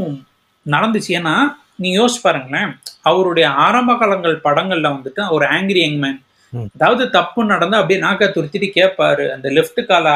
நடந்துச்சு. 0.66 1.10
ஏன்னா 1.20 1.34
நீங்க 1.82 1.96
யோசிச்சு 2.00 2.24
பாருங்களேன் 2.24 2.70
அவருடைய 3.10 3.46
ஆரம்ப 3.66 3.92
காலங்கள் 4.02 4.36
படங்கள்ல 4.46 4.92
வந்துட்டு 4.96 5.22
ஒரு 5.36 5.46
ஆங்கிரி 5.56 5.80
யங்மேன். 5.84 6.18
அதாவது 6.74 7.04
தப்பு 7.16 7.40
நடந்தா 7.52 7.78
அப்படியே 7.80 8.00
நாக்க 8.04 8.24
துருத்திட்டு 8.34 8.68
கேட்பாரு 8.78 9.24
அந்த 9.36 9.48
லெஃப்ட் 9.56 9.80
கால 9.90 10.08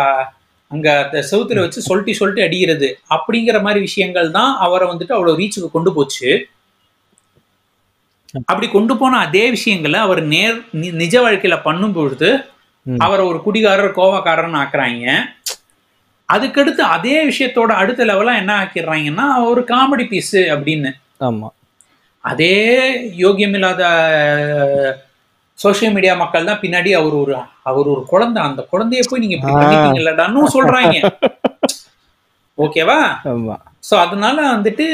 அங்க 0.71 1.05
அந்த 1.05 1.19
செவுத்துல 1.31 1.61
வச்சு 1.61 1.81
சொல்லிட்டு 1.81 2.15
சொல்லிட்டு 2.15 2.43
அடிக்கிறது 2.43 2.89
அப்படிங்கிற 3.11 3.63
மாதிரி 3.63 3.81
விஷயங்கள் 3.81 4.31
தான் 4.31 4.57
அவரை 4.57 4.89
வந்துட்டு 4.89 5.13
அவ்வளவு 5.13 5.39
ரீச்சுக்கு 5.39 5.71
கொண்டு 5.71 5.93
போச்சு. 5.95 6.31
அப்படி 8.47 8.69
கொண்டு 8.69 8.97
போன 8.97 9.19
அதே 9.19 9.51
விஷயங்களை 9.51 10.01
அவர் 10.01 10.23
நேர் 10.23 10.57
நிஜ 11.03 11.15
வாழ்க்கையில 11.23 11.63
பண்ணும் 11.63 11.93
பொழுது. 11.93 12.31
அவரை 12.87 13.27
ஒரு 13.27 13.39
குடிகாரர் 13.45 13.97
கோவக்காரர்னு 13.99 14.61
ஆக்குறாங்க. 14.63 15.07
அதுக்கடுத்து 16.29 16.83
அதே 16.95 17.29
விஷயத்தோட 17.29 17.73
அடுத்த 17.73 18.05
லெவலா 18.05 18.37
என்ன 18.37 18.53
ஆக்கிடுறாங்கன்னா 18.63 19.27
ஒரு 19.51 19.61
காமெடி 19.61 20.07
பீஸ் 20.09 20.37
அப்படின்னு. 20.55 20.91
ஆமா. 21.21 21.49
அதே 22.25 22.57
யோகியமில்லாத 23.17 23.83
சோஷியல் 25.59 25.95
மீடியா 25.95 26.15
மக்கள் 26.23 26.49
தான் 26.49 26.61
பின்னாடி 26.62 26.91
அவர் 26.99 27.15
ஒரு 27.23 27.33
அவர் 27.71 27.88
ஒரு 27.95 28.03
குழந்தை. 28.12 28.41
அந்த 28.49 28.61
குழந்தைய 28.73 29.03
போய் 29.09 29.23
நீங்க 29.25 29.37
இப்படி. 29.37 29.55
பண்ணிட்டீங்கல்லடான்னு 29.62 30.53
சொல்றாங்க. 30.57 30.97
ஓகேவா? 32.59 32.99
சோ 33.88 33.95
அதனால 34.05 34.37
வந்துட்டு 34.55 34.85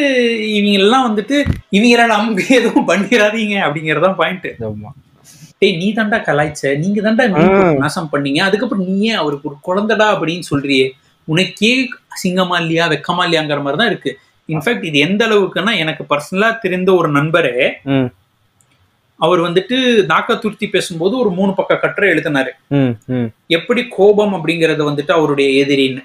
இவங்க 0.56 0.78
எல்லாம் 0.83 1.06
வந்துட்டு 1.09 1.37
இவங்கள 1.76 2.02
நம்பி 2.14 2.44
எதுவும் 2.59 2.88
பண்ணிடாதீங்க 2.90 3.54
அப்படிங்கறதான் 3.66 4.18
பாயிண்ட் 4.21 4.49
டேய் 5.61 5.76
நீ 5.80 5.87
தாண்டா 5.99 6.18
கலாய்ச்ச. 6.28 6.62
நீங்க 6.83 7.00
தாண்டா. 7.06 7.25
நாசம் 7.83 8.11
பண்ணீங்க. 8.12 8.40
அதுக்கப்புறம் 8.49 8.87
நீ 8.88 8.97
ஏன் 9.11 9.21
அவருக்கு 9.23 9.49
ஒரு 9.50 9.59
குழந்தைடா 9.68 10.06
அப்படின்னு 10.14 10.44
சொல்றியே? 10.52 10.87
உனக்கே 11.28 11.73
அசிங்கமா 12.14 12.56
இல்லையா 12.62 12.87
வெக்கமா 12.92 13.23
இல்லையாங்கிற 13.26 13.61
மாதிரி 13.62 13.80
தான் 13.83 13.90
இருக்கு 13.92 14.11
இன்ஃபேக்ட் 14.49 14.88
இது 14.88 14.99
எந்த 14.99 15.23
அளவுக்குன்னா 15.28 15.73
எனக்கு 15.83 16.02
பர்சனலா 16.11 16.49
தெரிந்த 16.64 16.90
ஒரு 16.94 17.09
நண்பரே 17.12 17.56
அவர் 19.21 19.40
வந்துட்டு 19.40 19.76
நாக்க 20.11 20.37
துருத்தி 20.38 20.66
பேசும்போது 20.68 21.14
ஒரு 21.18 21.30
மூணு 21.30 21.52
பக்க 21.54 21.76
கட்டுரை 21.76 22.09
எழுதினாரு. 22.14 22.50
எப்படி 23.47 23.83
கோபம் 23.88 24.35
அப்படிங்கறது 24.35 24.83
வந்துட்டு 24.90 25.12
அவருடைய 25.18 25.49
எதிரின்னு. 25.64 26.02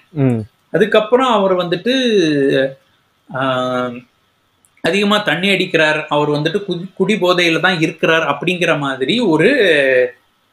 அதுக்கப்புறம் 0.75 1.31
அவர் 1.37 1.53
வந்துட்டு 1.57 1.93
அதிகமா 4.83 5.17
தண்ணி 5.29 5.47
அடிக்கிறார். 5.49 5.99
அவர் 6.07 6.29
வந்துட்டு 6.29 6.59
குடி 6.65 6.83
குடி 6.93 7.15
போதையில 7.23 7.59
தான் 7.59 7.79
இருக்கிறார் 7.79 8.25
அப்படிங்கிற 8.33 8.71
மாதிரி 8.79 9.15
ஒரு 9.33 9.49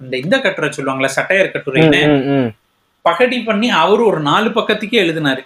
அந்த 0.00 0.14
இந்த 0.16 0.36
கட்டுரை 0.38 0.68
சொல்லுவாங்களா 0.70 1.10
சட்டையர் 1.16 1.52
கட்டுரைன்னு. 1.52 2.00
பகடி 3.02 3.38
பண்ணி 3.42 3.68
அவர் 3.82 4.00
ஒரு 4.00 4.20
நாலு 4.20 4.48
பக்கத்துக்கே 4.50 4.98
எழுதினாரு. 5.04 5.42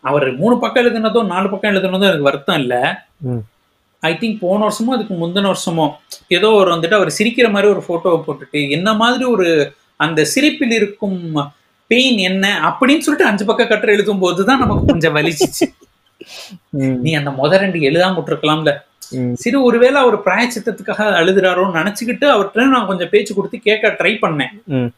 அவர் 0.00 0.26
மூணு 0.40 0.58
பக்கம் 0.58 0.82
எழுதுனதோ 0.84 1.20
நாலு 1.26 1.48
பக்கம் 1.50 1.72
எழுதுனதோ 1.72 2.08
எனக்கு 2.10 2.30
வருத்தம் 2.30 2.60
இல்ல. 2.62 2.74
ஐ 4.00 4.12
திங்க் 4.20 4.38
போன 4.40 4.60
வருஷமோ 4.66 4.94
அதுக்கு 4.96 5.14
முந்தின 5.14 5.50
வருஷமோ 5.52 5.86
ஏதோ 6.28 6.48
ஒரு 6.50 6.68
வந்துட்டு 6.74 6.98
அவர் 6.98 7.10
சிரிக்கிற 7.18 7.50
மாதிரி 7.50 7.68
ஒரு 7.72 7.82
போட்டோவை 7.88 8.18
போட்டுட்டு 8.26 8.60
என்ன 8.70 8.94
மாதிரி 8.94 9.24
ஒரு 9.24 9.46
அந்த 9.96 10.24
சிரிப்பில் 10.24 10.74
இருக்கும் 10.80 11.20
பெயின் 11.86 12.18
என்ன 12.18 12.46
அப்படின்னு 12.68 13.04
சொல்லிட்டு 13.06 13.28
அஞ்சு 13.30 13.44
பக்கம் 13.44 13.68
கட்டுரை 13.68 13.94
எழுதும் 13.96 14.18
போதுதான் 14.18 14.58
நமக்கு 14.58 14.84
கொஞ்சம் 14.86 15.14
வலிச்சிச்சு. 15.16 15.66
நீ 17.04 17.12
அந்த 17.14 17.30
முத 17.30 17.58
ரெண்டு 17.62 17.78
எழுதாம 17.78 18.16
விட்டுருக்கலாம்ல. 18.18 18.72
சரி 19.42 19.56
ஒருவேளை 19.56 19.98
அவர் 20.00 20.16
பிராயச்சித்தத்துக்காக 20.26 21.04
அழுதுறாரோன்னு 21.20 21.78
நினைச்சுக்கிட்டு 21.80 22.26
அவர்கிட்ட 22.34 22.68
நான் 22.74 22.86
கொஞ்சம் 22.86 23.08
பேச்சு 23.12 23.34
கொடுத்து 23.34 23.58
கேட்க 23.58 23.94
ட்ரை 24.00 24.12
பண்ணேன். 24.24 24.90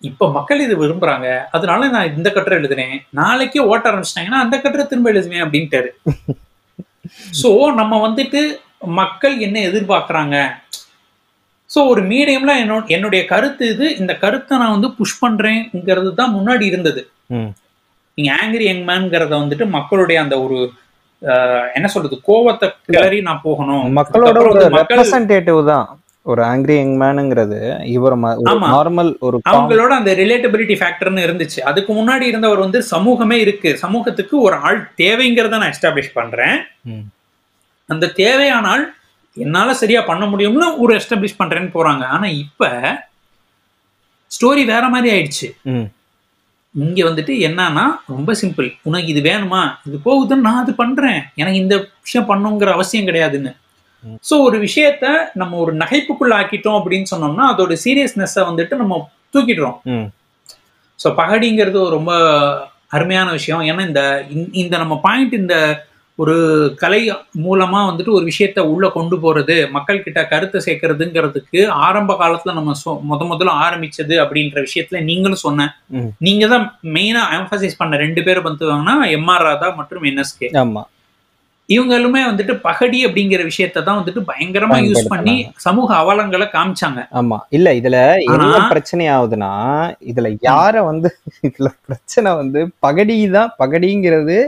இப்ப 0.00 0.30
மக்கள் 0.32 0.60
இது 0.60 0.76
விரும்புறாங்க. 0.82 1.26
அதனால 1.50 1.88
நான் 1.88 2.16
இந்த 2.16 2.30
கட்டுரை 2.30 2.58
எழுதுறேன். 2.60 2.94
நாளைக்கே 3.10 3.60
ஓட்ட 3.72 3.90
ஆரம்பிச்சிட்டாங்கன்னா 3.90 4.42
அந்த 4.44 4.60
கட்டுரை 4.60 4.86
திரும்ப 4.86 5.12
எழுதுவேன் 5.12 5.44
அப்படின்ட்டாரு. 5.46 5.90
சோ 7.40 7.48
நம்ம 7.80 7.94
வந்துட்டு 8.06 8.40
மக்கள் 9.00 9.34
என்ன 9.46 9.56
எதிர்பார்க்கறாங்க? 9.68 10.36
சோ 11.70 11.80
ஒரு 11.92 12.02
மீடியம்ல 12.12 12.52
என்னோட 12.62 12.84
என்னுடைய 12.96 13.22
கருத்து 13.32 13.64
இது 13.74 13.86
இந்த 14.00 14.12
கருத்தை 14.24 14.54
நான் 14.62 14.74
வந்து 14.76 14.90
புஷ் 14.98 15.20
பண்றேங்கிறது 15.22 16.10
தான் 16.20 16.34
முன்னாடி 16.36 16.64
இருந்தது. 16.70 17.02
நீங்க 18.18 18.30
ஆங்கிரி 18.40 18.64
யங் 18.68 18.86
மேன்ங்கிறத 18.88 19.34
வந்துட்டு 19.42 19.66
மக்களுடைய 19.76 20.18
அந்த 20.24 20.36
ஒரு 20.44 20.58
என்ன 21.76 21.88
சொல்றது 21.94 22.16
கோவத்தை 22.28 22.68
கிளறி 22.86 23.18
நான் 23.26 23.44
போகணும். 23.48 23.84
மக்களோட 23.98 24.38
மக்கள் 24.76 25.02
தான். 25.72 25.86
ஒரு 26.26 26.42
ஆங்கிரி 26.42 26.74
யங் 26.76 26.96
மேனுங்கிறது 27.00 27.58
இவர். 27.86 28.14
நார்மல் 28.72 29.16
ஒரு 29.18 29.36
அவங்களோட 29.52 29.88
அந்த 29.88 30.14
ரிலேட்டபிலிட்டி 30.14 30.74
ஃபேக்டர்னு 30.80 31.24
இருந்துச்சு. 31.26 31.60
அதுக்கு 31.60 31.92
முன்னாடி 31.92 32.22
இருந்தவர் 32.22 32.58
வந்து 32.58 32.82
சமூகமே 32.82 33.40
இருக்கு. 33.40 33.78
சமூகத்துக்கு 33.78 34.40
ஒரு 34.40 34.56
ஆள் 34.56 34.92
தேவைங்கிறத 34.96 35.58
நான் 35.58 35.72
எஸ்டாப்ளிஷ் 35.72 36.12
பண்றேன். 36.14 36.56
ம். 36.84 37.06
அந்த 37.88 38.12
தேவையானால் 38.16 38.84
என்னால 39.36 39.74
சரியா 39.74 40.00
பண்ண 40.00 40.24
முடியும்னு 40.26 40.78
ஒரு 40.78 40.96
எஸ்டாப்ளிஷ் 40.96 41.38
பண்றேன்னு 41.38 41.74
போறாங்க. 41.74 42.04
ஆனா 42.06 42.26
இப்ப 42.26 42.70
ஸ்டோரி 44.30 44.64
வேற 44.64 44.88
மாதிரி 44.88 45.08
ஆயிடுச்சு. 45.14 45.48
ம், 45.64 45.86
இங்க 46.74 47.08
வந்துட்டு 47.08 47.32
என்னன்னா 47.48 47.84
ரொம்ப 48.06 48.34
சிம்பிள் 48.42 48.74
உனக்கு 48.82 49.06
இது 49.06 49.20
வேணுமா? 49.30 49.62
இது 49.84 49.98
போகுதுன்னு 50.04 50.46
நான் 50.48 50.62
அது 50.62 50.74
பண்றேன். 50.74 51.20
எனக்கு 51.34 51.58
இந்த 51.58 51.76
விஷயம் 52.02 52.28
பண்ணுங்கிற 52.28 52.70
அவசியம் 52.72 53.06
கிடையாதுன்னு. 53.06 53.52
சோ 54.04 54.40
ஒரு 54.40 54.62
விஷயத்த 54.62 55.06
நம்ம 55.34 55.56
ஒரு 55.56 55.76
நகைப்புக்குள்ள 55.76 56.34
ஆக்கிட்டோம் 56.34 56.78
அப்படின்னு 56.78 57.04
சொன்னோம்னா 57.16 57.44
அதோட 57.56 57.76
சீரியஸ்னஸை 57.84 58.42
வந்துட்டு 58.50 58.74
நம்ம 58.74 59.10
தூக்கிடுறோம். 59.34 59.76
ஸோ 61.04 61.12
பகடிங்கிறது 61.16 61.88
ரொம்ப 61.88 62.12
அருமையான 62.88 63.30
விஷயம். 63.30 63.60
ஏன்னா 63.60 63.86
இந்த 63.86 64.24
இந்த- 64.52 64.78
நம்ம 64.78 64.98
பாயிண்ட் 65.00 65.32
இந்த 65.32 65.86
ஒரு 66.14 66.34
கலை 66.76 67.10
மூலமா 67.12 67.78
வந்துட்டு 67.88 68.10
ஒரு 68.10 68.32
விஷயத்த 68.32 68.60
உள்ள 68.60 68.88
கொண்டு 68.88 69.16
போறது 69.16 69.70
மக்கள் 69.70 70.02
கிட்ட 70.02 70.26
கருத்தை 70.26 70.60
சேர்க்கறதுங்கிறதுக்கு 70.66 71.66
ஆரம்ப 71.68 72.14
காலத்துல 72.14 72.52
நம்ம 72.52 72.72
முத 72.84 73.22
முதல்ல 73.22 73.50
ஆரம்பிச்சது 73.62 74.16
அப்படின்ற 74.24 74.66
விஷயத்துல 74.66 75.02
நீங்களும் 75.02 75.36
சொன்ன. 75.36 75.76
நீங்க 76.18 76.46
தான் 76.46 76.78
மெயினா 76.84 77.22
எம்பசைஸ் 77.32 77.78
பண்ண 77.78 77.96
ரெண்டு 77.96 78.22
பேர் 78.22 78.42
வந்துவாங்கன்னா 78.42 78.94
எம்ஆர் 79.02 79.42
ராதா 79.42 79.70
மற்றும் 79.70 80.02
என்எஸ்கே 80.02 80.48
ஆமா. 80.64 80.82
இவங்களுமே 81.68 82.20
வந்துட்டு 82.28 82.54
பகடி 82.60 82.98
அப்படிங்கிற 83.06 83.42
விஷயத்த 83.48 83.84
தான் 83.84 83.98
வந்துட்டு 83.98 84.22
பயங்கரமா 84.28 84.76
யூஸ் 84.86 85.10
பண்ணி 85.12 85.34
சமூக 85.58 85.88
அவலங்களை 86.00 86.46
காமிச்சாங்க. 86.54 87.00
ஆமா. 87.12 87.38
இல்ல 87.50 87.68
இதுல 87.80 87.98
என்ன 88.26 88.38
பிரச்சனை 88.72 89.04
ஆகுதுன்னா 89.14 89.52
இதுல 90.10 90.30
யார 90.48 90.74
வந்து 90.88 91.08
இதுல 91.48 91.68
பிரச்சனை 91.86 92.30
வந்து 92.40 92.62
பகடி 92.82 93.16
தான் 93.36 93.52
பகடிங்கிறது 93.60 94.38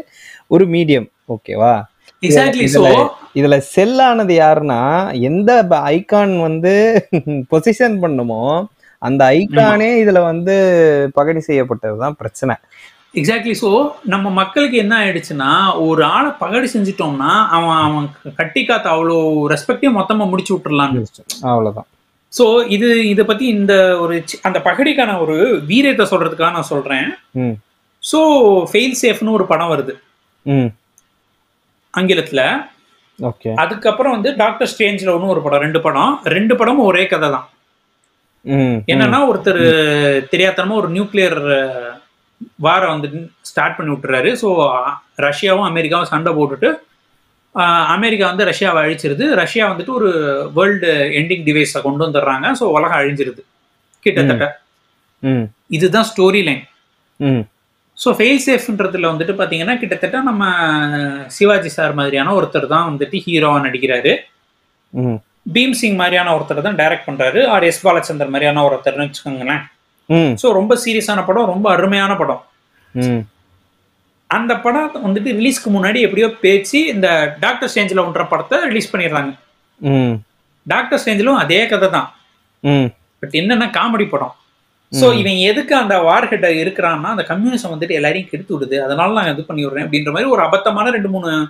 ஒரு 0.51 0.67
மீடியம் 0.73 1.09
ஓகேவா 1.29 1.75
இதுல- 2.69 2.91
இதுல 3.37 3.57
செல் 3.71 3.99
ஆனது 4.05 4.35
யாருன்னா 4.37 4.81
எந்த 5.29 5.51
ஐகான் 5.91 6.35
வந்து 6.43 6.75
பொசிஷன் 7.51 7.97
பண்ணுமோ 8.03 8.43
அந்த 9.03 9.23
ஐகானே 9.37 9.89
இதுல 10.03 10.19
வந்து 10.25 10.55
பகடி 11.17 11.41
செய்யப்பட்டதுதான் 11.49 12.19
பிரச்சனை. 12.21 12.55
எக்ஸாக்ட்லி 13.21 13.55
ஸோ 13.63 13.71
நம்ம 14.13 14.27
மக்களுக்கு 14.39 14.77
என்ன 14.85 14.95
ஆயிடுச்சுன்னா 15.01 15.51
ஒரு 15.87 16.03
ஆளை 16.15 16.31
பகடி 16.43 16.69
செஞ்சிட்டோம்னா 16.75 17.33
அவன் 17.57 17.81
அவன் 17.87 18.07
கட்டி 18.41 18.63
காத்த 18.65 18.89
அவ்வளோ 18.95 19.19
ரெஸ்பெக்டையும் 19.53 19.99
மொத்தமா 19.99 20.25
முடிச்சு 20.33 20.55
விட்டுறலான்னு 20.55 21.03
அவ்வளவுதான். 21.53 21.89
ஸோ 22.33 22.45
இது 22.77 22.89
இதை 23.13 23.25
பத்தி 23.31 23.45
இந்த 23.57 23.75
ஒரு 24.05 24.15
அந்த 24.49 24.59
பகடிக்கான 24.69 25.13
ஒரு 25.25 25.37
வீரியத்தை 25.71 26.07
சொல்றதுக்காக 26.13 26.57
நான் 26.57 26.71
சொல்றேன். 26.73 27.09
ஸோ 28.03 28.21
ஃபெயில் 28.71 28.97
சேஃப்னு 29.03 29.37
ஒரு 29.39 29.47
படம் 29.53 29.73
வருது. 29.75 29.95
ஆங்கிலத்துல. 31.95 32.43
ஓகே. 33.19 33.51
அதுக்கப்புறம் 33.63 34.15
வந்து 34.17 34.31
டாக்டர் 34.43 34.71
ஸ்ட்ரேஞ்சில் 34.71 35.15
ஒன்று 35.17 35.35
ஒரு 35.35 35.43
படம் 35.45 35.65
ரெண்டு 35.67 35.81
படம். 35.87 36.15
ரெண்டு 36.37 36.55
படமும் 36.61 36.89
ஒரே 36.91 37.05
கதை 37.13 37.29
தான். 37.37 37.47
என்னன்னா 38.93 39.19
ஒருத்தர் 39.29 39.65
தெரியாதனமா 40.33 40.75
ஒரு 40.81 40.89
நியூக்ளியர் 40.97 41.39
வாரை 42.67 42.87
வந்து 42.95 43.09
ஸ்டார்ட் 43.51 43.77
பண்ணி 43.77 43.91
விட்டுறாரு. 43.93 44.31
ஸோ 44.43 44.49
ரஷ்யாவும் 45.27 45.69
அமெரிக்காவும் 45.71 46.11
சண்டை 46.13 46.33
போட்டுட்டு 46.39 46.71
அமெரிக்கா 47.95 48.27
வந்து 48.31 48.47
ரஷ்யாவை 48.51 48.79
அழிச்சிருது. 48.85 49.25
ரஷ்யா 49.43 49.65
வந்துட்டு 49.73 49.93
ஒரு 49.99 50.09
வேர்ல்டு 50.57 50.93
எண்டிங் 51.19 51.45
டிவைஸை 51.49 51.81
கொண்டு 51.87 52.05
வந்துடுறாங்க. 52.07 52.47
ஸோ 52.61 52.67
உலகம் 52.77 53.01
அழிஞ்சிருது. 53.01 53.43
கிட்டத்தட்ட. 54.07 54.47
இதுதான் 55.77 56.09
ஸ்டோரி 56.09 56.41
லைன் 56.47 56.65
ம். 57.21 57.43
ஸோ 57.99 58.09
ஃபெயில் 58.17 58.41
சேஃப்ன்றதுல 58.47 59.11
வந்துட்டு 59.13 59.35
பார்த்தீங்கன்னா 59.39 59.75
கிட்டத்தட்ட 59.83 60.19
நம்ம 60.31 60.45
சிவாஜி 61.37 61.71
சார் 61.77 61.95
மாதிரியான 61.99 62.35
ஒருத்தர் 62.39 62.67
தான் 62.73 62.89
வந்துட்டு 62.89 63.17
ஹீரோவா 63.27 63.59
நடிக்கிறாரு. 63.67 64.13
பீம் 65.55 65.77
சிங் 65.79 65.99
மாதிரியான 66.01 66.33
ஒருத்தர் 66.37 66.67
தான் 66.67 66.79
டைரக்ட் 66.81 67.09
பண்றாரு. 67.09 67.41
ஆர் 67.55 67.67
எஸ் 67.69 67.81
பாலச்சந்தர் 67.87 68.33
மாதிரியான 68.35 68.65
ஒருத்தர்னு 68.69 69.07
வச்சுக்கோங்களேன். 69.07 69.63
ஸோ 70.43 70.53
ரொம்ப 70.53 70.79
சீரியஸான 70.85 71.25
படம் 71.25 71.47
ரொம்ப 71.47 71.71
அருமையான 71.73 72.17
படம். 72.17 72.45
அந்த 74.27 74.57
படம் 74.57 74.91
வந்துட்டு 75.05 75.29
ரிலீஸ்க்கு 75.29 75.71
முன்னாடி 75.75 76.01
எப்படியோ 76.01 76.29
பேச்சு 76.41 76.87
இந்த 76.87 77.37
டாக்டர் 77.41 77.71
ஸ்டேஞ்சில் 77.75 78.01
ஒன்ற 78.01 78.29
படத்தை 78.29 78.59
ரிலீஸ் 78.59 78.97
பண்ணிடுறாங்க. 78.97 79.39
டாக்டர் 80.67 81.01
ஸ்டேஞ்சிலும் 81.05 81.37
அதே 81.37 81.67
கதை 81.67 81.91
தான். 81.91 82.15
பட் 83.19 83.31
என்னன்னா 83.33 83.71
காமெடி 83.71 84.09
படம். 84.09 84.35
ஸோ. 84.91 85.15
இவன் 85.15 85.33
எதுக்கு 85.33 85.77
அந்த 85.77 85.99
வார்ஹெட்டை 85.99 86.61
இருக்கிறான்னா 86.63 87.03
அந்த 87.03 87.25
கம்யூனிசம் 87.29 87.73
வந்துட்டு 87.73 87.91
எல்லாரையும் 87.91 88.29
கெடுத்து 88.29 88.61
விடுது. 88.61 88.79
அதனால 88.79 89.23
நான் 89.23 89.33
இது 89.33 89.43
பண்ணி 89.45 89.67
விடுறேன் 89.67 89.87
அப்படின்ற 89.87 90.05
மாதிரி 90.05 90.31
ஒரு 90.31 90.43
அபத்தமான 90.43 90.91
ரெண்டு 90.91 91.09
மூணு 91.09 91.49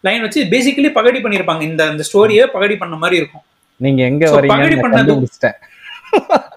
லைன் 0.00 0.20
வச்சு 0.20 0.44
பேசிக்கலி 0.44 0.92
பகடி 0.92 1.22
பண்ணியிருப்பாங்க. 1.22 1.62
இந்த 1.62 1.86
இந்த 1.86 2.04
ஸ்டோரியை 2.12 2.46
பகடி 2.46 2.76
பண்ண 2.76 2.96
மாதிரி 2.96 3.18
இருக்கும். 3.18 3.42
நீங்க 3.76 4.04
எங்க 4.04 4.30
பகடி 4.46 4.74
பண்ணது- 4.82 5.20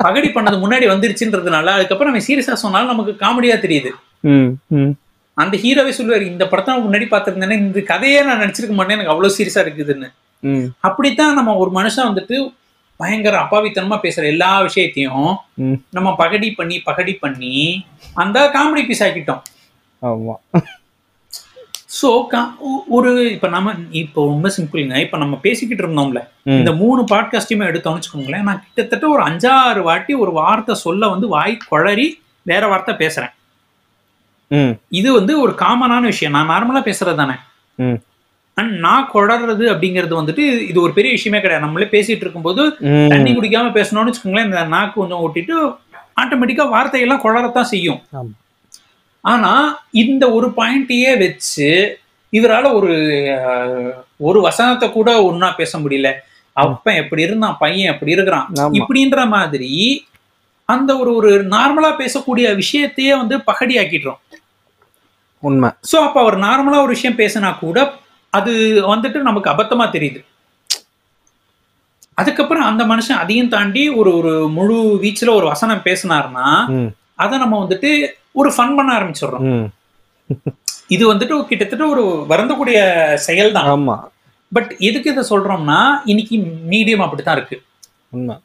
பகடி 0.06 0.28
பண்ணது 0.36 0.58
முன்னாடி 0.64 0.86
வந்துருச்சுன்றதுனால 0.92 1.74
அதுக்கப்புறம் 1.78 2.14
அவன் 2.14 2.28
சீரியஸா 2.28 2.56
சொன்னாலும் 2.64 2.92
நமக்கு 2.94 3.14
காமெடியா 3.24 3.56
தெரியுது. 3.66 3.92
அந்த 5.38 5.56
ஹீரோவே 5.64 5.92
சொல்லுவாரு 5.98 6.26
இந்த 6.34 6.46
படத்தை 6.48 6.70
நான் 6.74 6.86
முன்னாடி 6.86 7.06
பார்த்திருந்தேனே 7.12 7.58
இந்த 7.66 7.82
கதையே 7.92 8.22
நான் 8.24 8.42
நினைச்சிருக்க 8.44 8.76
மாட்டேன் 8.78 8.98
எனக்கு 8.98 9.14
அவ்வளவு 9.14 9.36
சீரியஸா 9.38 9.62
இருக்குதுன்னு. 9.66 10.10
அப்படித்தான் 10.88 11.38
நம்ம 11.40 11.56
ஒரு 11.64 11.72
மனுஷன் 11.80 12.10
வந்துட்டு 12.10 12.38
பயங்கர 13.00 13.36
அப்பாவித்தனமா 13.44 13.98
பேசுற 14.06 14.24
எல்லா 14.34 14.52
விஷயத்தையும் 14.68 15.30
நம்ம 15.98 16.10
பகடி 16.22 16.50
பண்ணி 16.52 16.78
பகடி 16.90 17.14
பண்ணி 17.24 17.54
அந்த 18.24 18.40
காமெடி 18.56 18.84
பீஸ் 18.88 19.04
ஆக்கிட்டோம். 19.04 19.42
ஆமா. 20.04 20.36
ஸோ 22.02 22.10
ஒரு 22.88 23.32
இப்ப 23.32 23.48
நம்ம 23.48 23.74
இப்போ 24.02 24.22
ரொம்ப 24.26 24.48
சிம்பிளுங்க 24.58 24.96
இப்ப 25.06 25.18
நம்ம 25.18 25.36
பேசிக்கிட்டு 25.46 25.84
இருந்தோம்ல. 25.86 26.20
இந்த 26.60 26.72
மூணு 26.82 27.02
பாட்காஸ்டையுமே 27.12 27.68
எடுத்தோம்னு 27.70 28.00
வச்சுக்கோங்களேன் 28.00 28.48
நான் 28.50 28.64
கிட்டத்தட்ட 28.66 29.06
ஒரு 29.16 29.24
அஞ்சாறு 29.24 29.82
வாட்டி 29.82 30.14
ஒரு 30.14 30.32
வார்த்தை 30.32 30.76
சொல்ல 30.86 31.08
வந்து 31.08 31.28
வாய் 31.28 31.58
குழறி 31.72 32.08
வேற 32.46 32.68
வார்த்தை 32.68 32.96
பேசுறேன். 33.04 33.34
இது 35.00 35.10
வந்து 35.14 35.34
ஒரு 35.42 35.56
காமனான 35.64 36.04
விஷயம். 36.04 36.36
நான் 36.38 36.52
நார்மலா 36.54 36.84
பேசுறது 36.90 37.16
தானே. 37.16 37.36
அண்ட் 38.58 38.74
நான் 38.86 39.10
குழறது 39.14 39.66
அப்படிங்கிறது 39.74 40.14
வந்துட்டு 40.22 40.44
இது 40.72 40.82
ஒரு 40.82 40.94
பெரிய 40.94 41.12
விஷயமே 41.18 41.42
கிடையாது. 41.42 41.66
நம்மளே 41.66 41.88
பேசிட்டு 41.92 42.26
இருக்கும்போது 42.26 42.64
தண்ணி 43.14 43.32
குடிக்காம 43.34 43.72
பேசணும்னு 43.78 44.12
வச்சுக்கோங்களேன் 44.12 44.50
இந்த 44.50 44.64
நாக்கு 44.76 45.00
கொஞ்சம் 45.02 45.22
ஓட்டிட்டு 45.26 45.56
ஆட்டோமேட்டிக்கா 46.22 46.66
வார்த்தையெல்லாம் 46.76 47.24
குழறத்தான் 47.26 47.72
செய்யும். 47.74 48.00
ஆனா 49.24 49.54
இந்த 50.02 50.24
ஒரு 50.32 50.48
பாயிண்ட்டையே 50.58 51.12
வச்சு 51.20 51.70
இவரால 52.34 52.66
ஒரு 52.74 52.94
ஒரு 54.22 54.40
வசனத்தை 54.42 54.88
கூட 54.92 55.10
ஒன்னா 55.28 55.50
பேச 55.56 55.80
முடியல. 55.80 56.10
அப்பன் 56.58 57.00
எப்படி 57.02 57.22
இருந்தான் 57.22 57.58
பையன் 57.60 57.92
எப்படி 57.94 58.12
இருக்கிறான். 58.12 58.48
இப்படின்ற 58.80 59.20
மாதிரி 59.30 59.74
அந்த 60.70 60.92
ஒரு 60.98 61.12
ஒரு 61.16 61.30
நார்மலா 61.52 61.92
பேசக்கூடிய 62.00 62.48
விஷயத்தையே 62.56 63.14
வந்து 63.18 63.36
பகடி 63.44 63.76
ஆக்கிடுறோம் 63.80 64.20
உண்மை. 65.44 65.70
சோ 65.90 65.98
அப்ப 66.00 66.18
அவர் 66.22 66.38
நார்மலா 66.40 66.80
ஒரு 66.82 66.94
விஷயம் 66.96 67.20
பேசினா 67.20 67.52
கூட 67.58 67.78
அது 68.34 68.52
வந்துட்டு 68.90 69.20
நமக்கு 69.22 69.50
அபத்தமா 69.50 69.86
தெரியுது. 69.92 70.20
அதுக்கப்புறம் 72.18 72.66
அந்த 72.66 72.84
மனுஷன் 72.86 73.22
அதையும் 73.22 73.50
தாண்டி 73.50 73.84
ஒரு 74.00 74.12
ஒரு 74.16 74.32
முழு 74.50 74.78
வீச்சுல 75.04 75.34
ஒரு 75.34 75.46
வசனம் 75.46 75.86
பேசினாருன்னா 75.86 76.48
ம். 76.74 76.90
அதை 77.16 77.36
நம்ம 77.40 77.56
வந்துட்டு 77.64 77.90
ஒரு 78.42 78.50
ஃபன் 78.56 78.76
பண்ண 78.78 78.92
ஆரம்பிச்சிடுறோம். 78.98 79.48
இது 80.96 81.04
வந்துட்டு 81.12 81.36
கிட்டத்தட்ட 81.50 81.86
ஒரு 81.94 82.04
வருந்தக்கூடிய 82.32 82.78
செயல் 83.28 83.56
தான் 83.58 83.72
ஆமா. 83.76 83.96
பட் 84.52 84.70
எதுக்கு 84.90 85.12
இதை 85.14 85.24
சொல்றோம்னா 85.32 85.80
இன்னைக்கு 86.12 86.36
மீடியம் 86.74 87.04
அப்படித்தான் 87.06 87.38
இருக்கு. 87.40 87.58
உண்மை. 88.18 88.36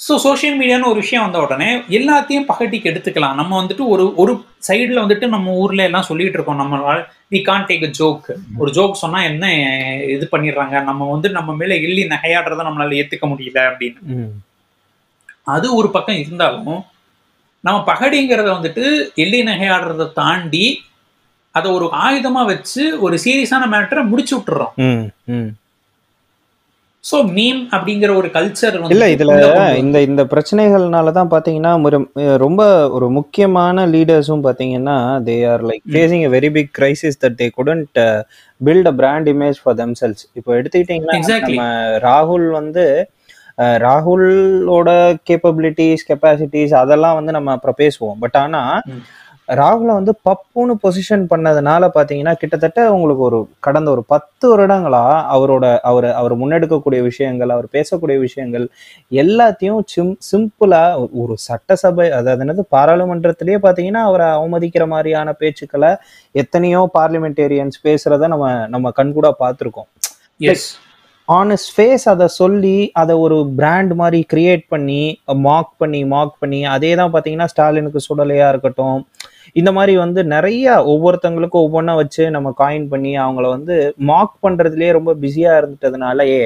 ஸோ 0.00 0.12
சோஷியல் 0.24 0.56
மீடியான்னு 0.60 0.88
ஒரு 0.92 0.98
விஷயம் 1.02 1.24
வந்த 1.24 1.38
உடனே 1.44 1.68
எல்லாத்தையும் 1.98 2.46
பகட்டிக்கு 2.48 2.90
எடுத்துக்கலாம். 2.90 3.36
நம்ம 3.40 3.52
வந்துட்டு 3.60 3.84
ஒரு 3.92 4.04
ஒரு 4.22 4.32
சைடில் 4.68 5.02
வந்துட்டு 5.02 5.26
நம்ம 5.34 5.52
ஊர்ல 5.62 5.86
எல்லாம் 5.88 6.08
சொல்லிட்டு 6.08 6.36
இருக்கோம். 6.38 6.60
நம்ம 6.62 6.94
we 7.34 7.40
can 7.48 7.66
take 7.68 7.86
a 7.88 7.92
joke 8.00 8.26
ஒரு 8.60 8.70
ஜோக் 8.78 9.02
சொன்னா 9.02 9.20
என்ன 9.30 9.44
இது 10.16 10.26
பண்ணிடுறாங்க? 10.32 10.74
நம்ம 10.88 11.08
வந்து 11.12 11.30
நம்ம 11.38 11.54
மேல 11.60 11.76
எள்ளி 11.86 12.02
நகையாடுறத 12.14 12.66
நம்மளால 12.68 12.98
ஏத்துக்க 13.02 13.28
முடியல 13.32 13.62
அப்படின்னு. 13.70 14.26
அது 15.54 15.66
ஒரு 15.78 15.88
பக்கம் 15.96 16.20
இருந்தாலும் 16.24 16.74
நம்ம 17.64 17.78
பகடிங்கிறத 17.88 18.48
வந்துட்டு 18.54 18.84
எள்ளி 19.22 19.40
நகையாடுறதை 19.46 20.06
தாண்டி 20.14 20.66
அதை 21.54 21.68
ஒரு 21.72 21.86
ஆயுதமா 22.02 22.42
வச்சு 22.48 22.82
ஒரு 23.00 23.16
சீரியஸான 23.24 23.66
மேட்டரை 23.72 24.02
முடிச்சு 24.06 24.34
விட்டுறோம். 24.36 24.72
ஸோ 27.04 27.16
மீம் 27.34 27.58
அப்படிங்கிற 27.72 28.10
ஒரு 28.16 28.28
கல்ச்சர் 28.34 28.76
இல்ல 28.92 29.06
இதுல 29.14 29.32
இந்த 29.80 29.98
இந்த 30.06 30.22
பிரச்சனைகள்னால 30.30 31.12
தான் 31.12 31.32
பாத்தீங்கன்னா 31.32 31.72
ஒரு- 31.86 32.00
ரொம்ப 32.38 32.62
ஒரு 32.96 33.06
முக்கியமான 33.16 33.84
லீடர்ஸும் 33.86 34.44
பாத்தீங்கன்னா 34.46 34.96
they 35.26 35.36
are 35.50 35.64
like 35.70 35.84
facing 35.94 36.24
a 36.24 36.32
very 36.34 36.50
big 36.54 36.70
crisis 36.78 37.20
that 37.22 37.36
they 37.40 37.48
couldn't 37.58 38.00
build 38.60 38.88
a 38.88 38.96
brand 39.00 39.28
image 39.34 39.60
for 39.62 39.76
themselves 39.82 40.22
இப்போ 40.34 40.50
எடுத்துக்கிட்டீங்கன்னா. 40.54 41.16
நம்ம 41.48 41.66
ராகுல் 42.06 42.48
வந்து 42.52 42.84
ராகுலோட 43.78 44.88
கேப்பபிலிட்டிஸ் 45.28 46.08
கெப்பாசிட்டிஸ் 46.08 46.74
அதெல்லாம் 46.74 47.14
வந்து 47.14 47.32
நம்ம 47.32 47.52
அப்புறம் 47.52 47.80
பேசுவோம். 47.82 48.16
பட் 48.20 48.36
ஆனா 48.36 48.62
ம். 48.88 49.04
ராகுலை 49.48 49.94
வந்து 49.96 50.12
பப்புன்னு 50.24 50.74
பொசிஷன் 50.82 51.24
பண்ணதுனால 51.30 51.88
பாத்தீங்கன்னா 51.94 52.32
கிட்டத்தட்ட 52.32 52.84
உங்களுக்கு 52.92 53.22
ஒரு 53.22 53.38
கடந்த 53.60 53.88
ஒரு 53.90 54.02
பத்து 54.06 54.44
வருடங்களா 54.52 55.02
அவரோட 55.34 55.64
அவர் 55.82 56.06
அவர் 56.12 56.34
முன்னெடுக்கக்கூடிய 56.34 57.00
விஷயங்கள் 57.02 57.50
அவர் 57.50 57.68
பேசக்கூடிய 57.74 58.18
விஷயங்கள் 58.18 58.64
எல்லாத்தையும் 59.12 59.82
சிம் 59.86 60.14
சிம்பிளா 60.30 60.80
ஒரு 61.16 61.34
சட்டசபை 61.44 62.06
அதாவது 62.10 62.44
என்னது 62.46 62.64
பாராளுமன்றத்திலேயே 62.70 63.58
பாத்தீங்கன்னா 63.58 64.04
அவரை 64.04 64.28
அவமதிக்கிற 64.38 64.86
மாதிரியான 64.86 65.34
பேச்சுக்களை 65.40 65.92
எத்தனையோ 66.34 66.82
பார்லிமெண்டேரியன்ஸ் 66.94 67.78
பேசுறத 67.84 68.28
நம்ம 68.28 68.48
நம்ம 68.68 68.92
கண்கூடா 68.96 69.32
பார்த்துருக்கோம் 69.38 69.90
எஸ் 70.40 70.68
ஆன் 71.28 71.52
இஸ் 71.54 71.68
ஃபேஸ் 71.74 72.02
அதை 72.12 72.26
சொல்லி 72.40 72.78
அதை 73.00 73.14
ஒரு 73.24 73.36
பிராண்ட் 73.58 73.92
மாதிரி 74.00 74.18
கிரியேட் 74.32 74.64
பண்ணி 74.72 75.02
மார்க் 75.46 75.70
பண்ணி 75.82 76.00
மார்க் 76.10 76.34
பண்ணி 76.42 76.58
அதே 76.72 76.90
தான் 77.00 77.12
பார்த்தீங்கன்னா 77.14 77.46
ஸ்டாலினுக்கு 77.52 78.00
சுடலையாக 78.06 78.50
இருக்கட்டும். 78.52 78.98
இந்த 79.60 79.70
மாதிரி 79.76 79.94
வந்து 80.02 80.20
நிறைய 80.34 80.74
ஒவ்வொருத்தங்களுக்கும் 80.92 81.64
ஒவ்வொன்றா 81.66 81.94
வச்சு 82.00 82.24
நம்ம 82.36 82.52
காயின் 82.60 82.86
பண்ணி 82.92 83.12
அவங்கள 83.24 83.46
வந்து 83.56 83.76
மார்க் 84.10 84.36
பண்ணுறதுலேயே 84.46 84.90
ரொம்ப 84.98 85.14
பிஸியாக 85.22 85.60
இருந்துட்டதுனாலயே 85.60 86.42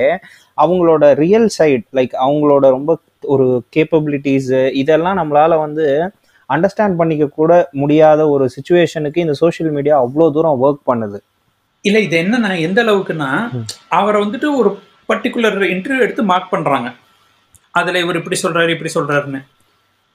அவங்களோட 0.58 1.04
ரியல் 1.24 1.50
சைட் 1.58 1.86
லைக் 1.98 2.14
அவங்களோட 2.26 2.64
ரொம்ப 2.76 2.94
ஒரு 3.34 3.48
கேப்பபிலிட்டிஸு 3.76 4.62
இதெல்லாம் 4.82 5.18
நம்மளால 5.20 5.58
வந்து 5.66 5.86
அண்டர்ஸ்டாண்ட் 6.50 6.98
பண்ணிக்க 7.00 7.24
கூட 7.40 7.52
முடியாத 7.82 8.20
ஒரு 8.34 8.44
சுச்சுவேஷனுக்கு 8.54 9.24
இந்த 9.26 9.36
சோஷியல் 9.42 9.72
மீடியா 9.78 9.96
அவ்வளோ 10.04 10.28
தூரம் 10.36 10.62
ஒர்க் 10.66 10.88
பண்ணுது. 10.92 11.18
இல்ல 11.84 11.98
இது 12.06 12.16
என்னன்னா 12.22 12.50
எந்த 12.66 12.78
அளவுக்குன்னா. 12.84 13.30
அவரை 13.98 14.18
வந்துட்டு 14.24 14.48
ஒரு 14.60 14.70
பர்டிகுலர் 15.10 15.58
இன்டர்வியூ 15.74 16.04
எடுத்து 16.06 16.22
மார்க் 16.30 16.52
பண்றாங்க. 16.54 16.88
அதுல 17.78 18.00
இவர் 18.04 18.18
இப்படி 18.20 18.38
சொல்றாரு 18.44 18.70
இப்படி 18.76 18.90
சொல்றாருன்னு. 18.96 19.40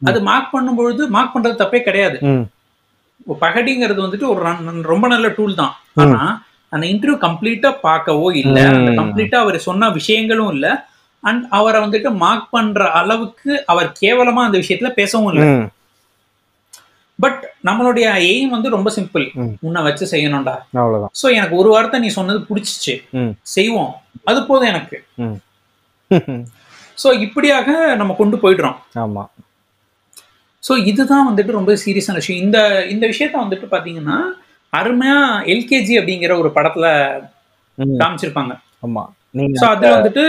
அது 0.01 0.19
மார்க் 0.29 0.53
பண்ணும்பொழுது 0.55 1.03
மார்க் 1.15 1.33
பண்றது 1.35 1.61
தப்பே 1.61 1.79
கிடையாது. 1.87 2.17
பகடிங்கிறது 3.43 3.99
வந்துட்டு 4.05 4.27
ஒரு 4.33 4.41
ரொம்ப 4.93 5.05
நல்ல 5.13 5.27
டூல் 5.37 5.59
தான். 5.61 5.73
ஆனா 6.03 6.21
அந்த 6.73 6.85
இன்டர்வியூ 6.93 7.17
கம்ப்ளீட்டா 7.27 7.69
பார்க்கவோ 7.87 8.27
இல்ல. 8.41 8.57
கம்ப்ளீட்டா 9.01 9.37
அவர் 9.43 9.57
சொன்ன 9.67 9.89
விஷயங்களும் 9.99 10.51
இல்ல 10.55 10.67
அண்ட் 11.23 11.43
அவரை 11.57 11.79
வந்துட்டு 11.83 12.09
மார்க் 12.23 12.49
பண்ற 12.55 12.87
அளவுக்கு 13.01 13.51
அவர் 13.71 13.89
கேவலமா 14.01 14.41
அந்த 14.47 14.57
விஷயத்துல 14.63 14.89
பேசவும் 14.99 15.29
இல்லை. 15.33 15.45
பட் 17.19 17.41
நம்மளுடைய 17.65 18.05
எய்ம் 18.29 18.53
வந்து 18.55 18.69
ரொம்ப 18.69 18.89
சிம்பிள். 18.95 19.25
உன்னை 19.61 19.81
வச்சு 19.83 20.05
செய்யணும்டா. 20.11 20.55
அவ்வளோதான் 20.79 21.13
சோ 21.21 21.27
எனக்கு 21.35 21.55
ஒரு 21.55 21.69
வார்த்தை 21.69 21.99
நீ 21.99 22.07
சொன்னது 22.07 22.39
பிடிச்சிச்சு. 22.49 22.95
செய்வோம். 23.55 23.91
அது 24.23 24.39
போதும் 24.45 24.71
எனக்கு. 24.73 24.97
சோ 26.97 27.07
இப்படியாக 27.25 27.95
நம்ம 27.95 28.13
கொண்டு 28.13 28.37
போயிடுறோம். 28.37 28.77
ஆமா. 28.97 29.23
சோ 30.63 30.73
இதுதான் 30.85 31.27
வந்துட்டு 31.29 31.57
ரொம்ப 31.59 31.71
சீரியஸான 31.85 32.19
விஷயம். 32.21 32.43
இந்த 32.45 32.57
இந்த 32.89 33.05
விஷயத்த 33.07 33.35
வந்துட்டு 33.43 33.67
பாத்தீங்கன்னா 33.71 34.17
அருமையா 34.73 35.17
எல்கேஜி 35.53 35.93
அப்படிங்கிற 35.99 36.33
ஒரு 36.37 36.49
படத்துல 36.57 36.85
காமிச்சிருப்பாங்க. 38.01 38.53
ஆமா. 38.87 39.03
வந்துட்டு 39.93 40.23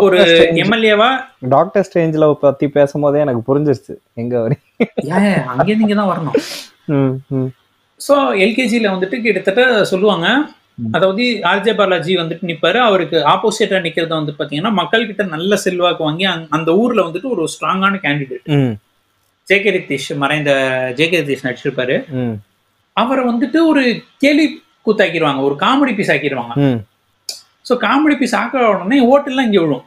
ஒரு. 0.00 0.18
எம்எல்ஏவா 0.62 1.08
டாக்டர் 1.40 1.88
ஸ்ட்ரேஞ்சில் 1.92 2.32
பத்தி 2.32 2.68
பேசும்போதே 2.68 3.18
எனக்கு 3.20 3.42
புரிஞ்சிருச்சு. 3.48 3.94
எங்க 4.14 4.40
வரை 4.40 4.56
அங்கே 5.46 5.74
நீங்க 5.74 5.94
தான் 5.94 6.08
வரணும். 6.08 6.36
ஸோ 8.08 8.14
எல்கேஜியில் 8.44 8.90
வந்துட்டு 8.92 9.22
கிட்டத்தட்ட 9.22 9.84
சொல்லுவாங்க. 9.84 10.26
அதாவது 10.92 11.22
ஆர்ஜே 11.22 11.74
பாலாஜி 11.74 12.16
வந்துட்டு 12.16 12.46
நிப்பாரு. 12.46 12.76
அவருக்கு 12.76 13.16
ஆப்போசிட்டா 13.16 13.78
நிக்கிறது 13.78 14.08
வந்து 14.08 14.34
பாத்தீங்கன்னா 14.38 14.72
மக்கள் 14.72 15.06
கிட்ட 15.06 15.24
நல்ல 15.24 15.56
செல்வாக்கு 15.56 16.04
வாங்கி 16.04 16.24
அந்த- 16.24 16.72
ஊர்ல 16.72 17.02
வந்துட்டு 17.02 17.30
ஒரு 17.30 17.48
ஸ்ட்ராங்கான 17.54 17.98
கேண்டிடேட் 18.02 18.76
ஜே 19.44 19.60
கே 19.60 19.70
ரித்தீஷ் 19.70 20.16
மறைந்த 20.16 20.92
ஜே 20.94 21.08
கே 21.08 21.20
ரித்தீஷ் 21.22 21.46
நடிச்சிருப்பாரு. 21.46 22.04
அவரை 22.92 23.24
வந்துட்டு 23.24 23.66
ஒரு 23.66 24.02
கேலி 24.18 24.62
கூத்தாக்கிடுவாங்க. 24.86 25.42
ஒரு 25.42 25.56
காமெடி 25.60 25.94
பீஸ் 25.94 26.10
ஆக்கிடுவாங்க. 26.10 26.82
ஸோ 27.68 27.74
காமெடி 27.84 28.16
பீஸ் 28.20 28.38
ஆக்கிற 28.40 28.64
உடனே 28.72 28.98
ஓட்டெல்லாம் 29.12 29.48
இங்கே 29.48 29.62
விழும். 29.64 29.84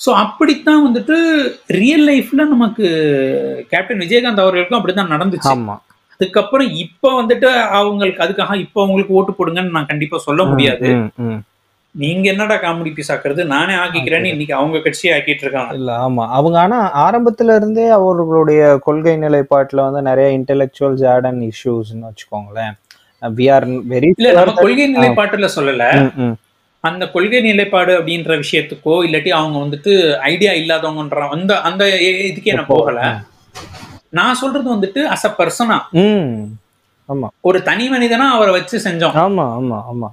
ஸோ 0.00 0.10
அப்படித்தான் 0.22 0.84
வந்துட்டு 0.86 1.16
ரியல் 1.80 2.06
லைஃப்ல 2.10 2.44
நமக்கு 2.54 2.86
கேப்டன் 3.72 4.02
விஜயகாந்த் 4.04 4.44
அவர்களுக்கும் 4.44 4.78
அப்படித்தான் 4.78 5.12
நடந்துச்சு. 5.14 5.50
ஆமா. 5.54 5.76
அதுக்கப்புறம் 6.14 6.68
இப்ப 6.84 7.08
வந்துட்டு 7.20 7.48
அவங்களுக்கு 7.78 8.22
அதுக்காக 8.24 8.54
இப்ப 8.64 8.76
அவங்களுக்கு 8.84 9.16
ஓட்டு 9.18 9.32
போடுங்கன்னு 9.38 9.76
நான் 9.76 9.90
கண்டிப்பா 9.92 10.18
சொல்ல 10.28 10.44
முடியாது. 10.52 10.88
நீங்க 11.94 12.24
என்னடா 12.32 12.56
காமெடி 12.62 12.90
பீஸ் 12.96 13.12
ஆக்குறது? 13.12 13.42
நானே 13.52 13.74
ஆக்கிக்கிறேன்னு 13.82 14.32
இன்னைக்கு 14.34 14.54
அவங்க 14.60 14.78
கட்சியை 14.86 15.12
ஆக்கிட்டு 15.16 15.44
இருக்காங்க. 15.44 15.76
இல்ல 15.80 15.92
ஆமா. 16.06 16.24
அவங்க 16.38 16.56
ஆனா 16.64 16.78
ஆரம்பத்துல 17.04 17.54
இருந்தே 17.60 17.86
அவர்களுடைய 17.98 18.62
கொள்கை 18.86 19.14
நிலைப்பாட்டுல 19.26 19.86
வந்து 19.86 20.02
நிறைய 20.10 20.26
இன்டெலெக்சுவல்ஸ் 20.38 21.04
ஆட் 21.12 21.28
அண்ட் 21.30 21.44
இஷ்யூஸ்னு 21.52 22.08
வச்சுக்கோங்களேன் 22.08 22.74
வி 23.22 23.46
ஆர் 23.54 23.66
வெரி 23.94 24.10
கொள்கை 24.64 24.88
நிலைப்பாட்டுல 24.96 25.48
சொல்லல. 25.56 25.84
அந்த 26.86 27.04
கொள்கை 27.14 27.40
நிலைப்பாடு 27.40 27.92
அப்படின்ற 27.98 28.32
விஷயத்துக்கோ 28.42 28.94
இல்லாட்டி 29.06 29.30
அவங்க 29.38 29.56
வந்துட்டு 29.64 29.92
ஐடியா 30.30 30.52
இல்லாதவங்கன்ற 30.60 31.22
அந்த 31.36 31.52
அந்த 31.68 31.82
இதுக்கே 32.30 32.56
நான் 32.58 32.72
போகல. 32.74 33.00
நான் 34.12 34.38
சொல்றது 34.42 34.68
வந்துட்டு 34.74 35.00
அஸ் 35.14 35.26
அ 35.28 35.32
பர்சனா 35.38 35.78
ஆமா. 37.08 37.28
ஒரு 37.48 37.58
தனி 37.62 37.84
மனிதனா 37.88 38.26
அவரை 38.36 38.52
வச்சு 38.54 38.76
செஞ்சோம். 38.86 39.16
ஆமா 39.24 39.44
ஆமா 39.58 39.78
ஆமா. 39.90 40.08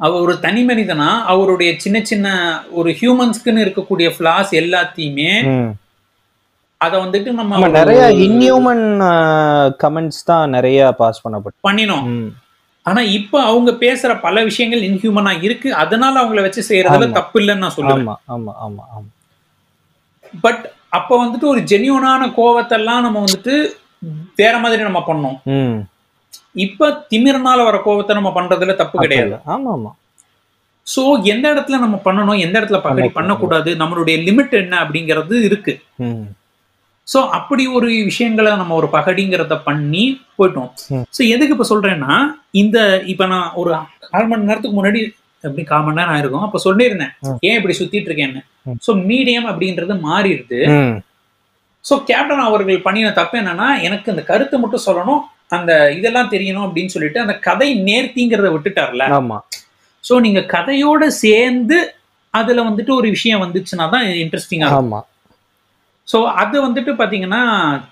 அவர் 0.00 0.22
ஒரு 0.24 0.34
தனி 0.40 0.62
மனிதனா 0.64 1.08
அவருடைய 1.32 1.70
சின்ன 1.78 1.98
சின்ன 2.10 2.28
ஒரு 2.72 2.90
ஹியூமன்ஸ்க்குன்னு 3.00 3.64
இருக்கக்கூடிய 3.64 4.08
ஃபிளாஸ் 4.14 4.52
எல்லாத்தையுமே 4.60 5.32
அதை 6.80 6.96
வந்துட்டு 7.02 7.30
நம்ம 7.32 7.68
நிறைய 7.74 8.04
இன்ஹியூமன் 8.24 8.84
கமெண்ட்ஸ் 9.82 10.22
தான் 10.24 10.50
நிறைய 10.50 10.78
பாஸ் 11.00 11.22
பண்ணப்பட்டு 11.24 11.64
பண்ணினோம். 11.68 12.08
ஆனா 12.86 13.00
இப்ப 13.16 13.42
அவங்க 13.42 13.70
பேசுற 13.84 14.12
பல 14.20 14.36
விஷயங்கள் 14.44 14.80
இன்ஹியூமனா 14.80 15.32
இருக்கு. 15.42 15.68
அதனால 15.74 16.14
அவங்கள 16.22 16.40
வச்சு 16.40 16.62
செய்யறதுல. 16.68 17.06
தப்பு 17.12 17.36
இல்லைன்னு 17.40 17.64
நான் 17.64 17.76
சொல்லுவேன். 17.76 18.04
பட் 20.40 20.62
அப்ப 20.88 21.10
வந்துட்டு 21.24 21.46
ஒரு 21.52 21.60
ஜெனியூனான 21.60 22.28
கோவத்தெல்லாம் 22.38 23.04
நம்ம 23.06 23.24
வந்துட்டு 23.24 23.54
வேற 24.36 24.54
மாதிரி 24.58 24.82
நம்ம 24.82 25.02
பண்ணோம். 25.08 25.38
இப்ப 26.66 26.88
திமிரனால 27.10 27.64
வர 27.64 27.76
கோவத்தை 27.86 28.14
நம்ம 28.14 28.32
பண்றதுல 28.34 28.74
தப்பு 28.74 28.96
கிடையாது. 28.98 29.34
ஆமா 29.54 29.70
ஆமா. 29.76 29.92
சோ 30.86 31.02
எந்த 31.24 31.46
இடத்துல 31.54 31.78
நம்ம 31.78 31.96
பண்ணணும்? 32.04 32.38
எந்த 32.38 32.56
இடத்துல 32.60 32.80
பண்ணக்கூடாது. 33.12 33.70
நம்மளுடைய 33.74 34.16
லிமிட் 34.28 34.54
என்ன 34.62 34.74
அப்படிங்கிறது 34.84 35.36
இருக்கு. 35.42 35.74
சோ 37.08 37.18
அப்படி 37.38 37.64
ஒரு 37.76 37.88
விஷயங்களை 38.10 38.50
நம்ம 38.60 38.74
ஒரு 38.80 38.88
பகடிங்கிறத 38.96 39.54
பண்ணி 39.68 40.04
போயிட்டோம். 40.38 40.70
சோ 41.16 41.20
எதுக்கு 41.34 41.54
இப்ப 41.56 41.66
சொல்றேன்னா 41.72 42.12
இந்த 42.62 42.78
இப்ப 43.12 43.26
நான் 43.32 43.48
ஒரு 43.60 43.70
கால் 44.12 44.28
மணி 44.30 44.48
நேரத்துக்கு 44.50 44.78
முன்னாடி 44.78 45.00
எப்படி 45.44 45.64
கால் 45.70 45.84
மணி 45.86 45.98
நேரம் 46.00 46.14
ஆயிருக்கும் 46.14 46.46
அப்ப 46.46 46.60
சொல்லியிருந்தேன். 46.66 47.12
ஏன் 47.48 47.56
இப்படி 47.58 47.74
சுத்திட்டு 47.78 48.10
இருக்கேன்னு. 48.10 48.42
சோ 48.86 48.90
மீடியம் 49.08 49.48
அப்படின்றது 49.52 49.94
மாறிடுது. 50.08 50.60
சோ 51.84 51.94
கேப்டன் 52.10 52.46
அவர்கள் 52.48 52.84
பண்ணின 52.86 53.12
தப்பு 53.20 53.36
என்னன்னா 53.42 53.68
எனக்கு 53.86 54.12
அந்த 54.12 54.22
கருத்தை 54.28 54.58
மட்டும் 54.62 54.86
சொல்லணும் 54.88 55.22
அந்த 55.56 55.72
இதெல்லாம் 55.98 56.30
தெரியணும் 56.34 56.66
அப்படின்னு 56.66 56.94
சொல்லிட்டு 56.96 57.18
அந்த 57.24 57.34
கதை 57.48 57.68
நேர்த்திங்கிறத 57.88 58.50
விட்டுட்டார்ல. 58.52 59.06
ஆமா. 59.18 59.38
சோ 60.04 60.14
நீங்க 60.26 60.40
கதையோட 60.54 61.02
சேர்ந்து 61.24 61.78
அதுல 62.34 62.62
வந்துட்டு 62.68 62.92
ஒரு 62.98 63.08
விஷயம் 63.16 63.42
வந்துச்சுன்னா 63.44 63.86
தான் 63.94 64.06
இன்ட்ரெஸ்டிங்கா 64.24 64.68
ஆமா. 64.78 65.00
சோ 66.08 66.18
அது 66.42 66.56
வந்துட்டு 66.66 66.92
பாத்தீங்கன்னா 67.00 67.42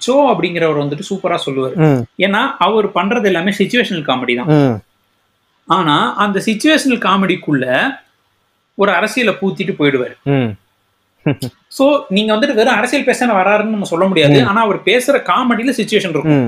சோ 0.07 0.15
அப்படிங்கிறவர் 0.31 0.83
வந்துட்டு 0.83 1.09
சூப்பரா 1.11 1.37
சொல்லுவார். 1.47 1.75
ஏன்னா 2.27 2.41
அவர் 2.67 2.87
பண்றது 2.97 3.29
எல்லாமே 3.31 3.53
சுச்சுவேஷனல் 3.59 4.09
காமெடி 4.09 4.35
தான். 4.41 4.51
ஆனா 5.69 5.97
அந்த 6.25 6.39
சுச்சுவேஷனல் 6.49 7.05
காமெடிக்குள்ள 7.07 7.67
ஒரு 8.79 8.91
அரசியலை 8.99 9.35
பூத்திட்டு 9.41 9.75
போயிடுவார். 9.79 10.17
சோ 11.77 11.85
நீங்க 12.17 12.31
வந்துட்டு 12.33 12.57
வெறும் 12.59 12.79
அரசியல் 12.79 13.07
பேச 13.09 13.27
வராருன்னு 13.39 13.75
நம்ம 13.75 13.89
சொல்ல 13.91 14.05
முடியாது. 14.11 14.39
ஆனா 14.51 14.61
அவர் 14.67 14.79
பேசுற 14.89 15.17
காமெடியில 15.31 15.73
சுச்சுவேஷன் 15.79 16.15
இருக்கும். 16.15 16.45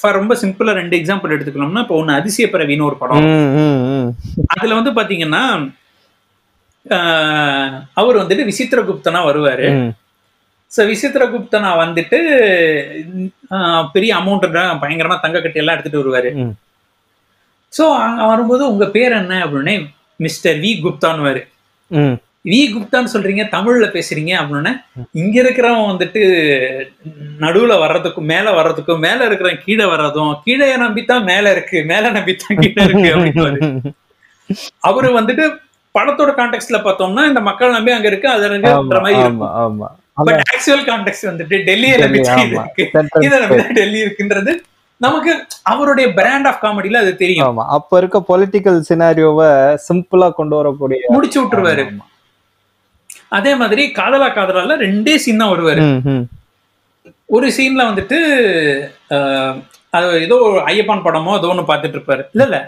For 0.00 0.10
ரொம்ப 0.18 0.34
சிம்பிளா 0.42 0.72
ரெண்டு 0.80 0.98
எக்ஸாம்பிள் 1.00 1.34
எடுத்துக்கணும்னா 1.36 1.84
இப்போ 1.84 1.96
ஒன்னு 2.00 2.18
அதிசய 2.18 2.48
பிறவின்னு 2.54 2.88
ஒரு 2.90 2.96
படம். 3.02 3.26
அதுல 4.56 4.78
வந்து 4.80 4.92
பாத்தீங்கன்னா 4.98 5.42
அவர் 8.00 8.20
வந்துட்டு 8.22 8.48
விசித்திரகுப்தனா 8.50 9.22
வருவாரு. 9.30 9.68
ஸோ 10.72 10.80
விசித்திரகுப்தனா 10.88 11.70
வந்துட்டு 11.80 12.18
ஆஹ், 13.54 13.84
பெரிய 13.94 14.10
அமௌண்ட் 14.18 14.44
பயங்கரமா 14.82 15.16
தங்க 15.22 15.38
கட்டி 15.40 15.62
எல்லாம் 15.62 15.76
எடுத்துட்டு 15.76 16.02
வருவாரு. 16.02 16.30
ஸோ 17.72 17.84
வரும்போது 18.24 18.62
உங்க 18.70 18.86
பேர் 18.94 19.14
என்ன 19.18 19.34
அப்படின்னு 19.44 19.74
மிஸ்டர் 20.20 20.58
வி 20.62 20.70
குப்தான்னு 20.82 21.32
ம். 21.90 22.16
வி 22.44 22.60
குப்தான்னு 22.72 23.12
சொல்றீங்க 23.12 23.44
தமிழ்ல 23.52 23.86
பேசுறீங்க 23.94 24.32
அப்படின்னு 24.40 24.70
இங்க 25.20 25.36
இருக்கிறவன் 25.42 25.90
வந்துட்டு 25.90 26.20
நடுவுல 27.42 27.74
வர்றதுக்கும் 27.82 28.30
மேல 28.30 28.46
வர்றதுக்கும் 28.58 29.02
மேல 29.04 29.18
இருக்கிறவன் 29.28 29.64
கீழே 29.64 29.86
வர்றதும் 29.92 30.32
கீழே 30.46 30.68
நம்பித்தான் 30.82 31.26
மேல 31.30 31.50
இருக்கு 31.54 31.80
மேல 31.90 32.12
நம்பித்தான் 32.16 32.60
கீழே 32.62 32.84
இருக்கு 32.86 33.10
அப்படின்னு 33.14 33.92
அவரு 34.88 35.08
வந்துட்டு 35.16 35.44
படத்தோட 35.94 36.30
கான்டெக்ட்ல 36.34 36.78
பார்த்தோம்னா 36.82 37.24
இந்த 37.28 37.40
மக்கள் 37.48 37.76
நம்பி 37.76 37.92
அங்க 37.94 38.08
இருக்கு 38.10 38.28
அது 38.30 38.48
மாதிரி 38.98 39.20
பட் 40.20 40.42
ஆக்சுவல் 40.46 40.84
கான்டெக்ட் 40.86 41.28
வந்துட்டு 41.28 41.56
டெல்லியை 41.68 41.96
நம்பி 42.02 42.20
தான் 42.22 42.40
இது 42.40 42.56
ஆமா. 42.56 42.64
இருக்கு. 42.66 42.84
Central 42.94 43.24
இதை 43.26 43.36
நம்பி 43.42 43.58
தான் 43.60 43.78
டெல்லி 43.78 44.00
இருக்குன்றது 44.04 44.52
நமக்கு 45.00 45.32
அவருடைய 45.72 46.06
பிராண்ட் 46.16 46.48
ஆஃப் 46.48 46.60
காமெடியில 46.62 47.00
அது 47.02 47.12
தெரியும். 47.16 47.46
ஆமா. 47.46 47.64
அப்ப 47.76 47.98
இருக்க 48.00 48.18
பொலிட்டிக்கல் 48.28 48.80
சினாரியோவை 48.88 49.48
சிம்பிளா 49.86 50.28
கொண்டு 50.32 50.54
வரக்கூடிய 50.58 51.12
முடிச்சு 51.14 51.38
விட்டுருவாரு. 51.40 51.84
அதே 53.38 53.52
மாதிரி 53.58 53.82
காதலா 53.96 54.28
காதலால 54.32 54.76
ரெண்டே 54.84 55.14
சீன் 55.24 55.40
தான் 55.42 55.52
வருவாரு. 55.52 55.82
ஒரு 57.28 57.48
சீன்ல 57.56 57.82
வந்துட்டு 57.88 58.18
அது 59.92 60.06
ஏதோ 60.24 60.36
ஐயப்பான் 60.66 61.04
படமோ 61.04 61.32
ஏதோ 61.38 61.50
ஒண்ணு 61.52 61.64
பார்த்துட்டு 61.68 61.96
இருப்பாரு. 61.98 62.22
இல்ல 62.34 62.44
இல்ல. 62.48 62.58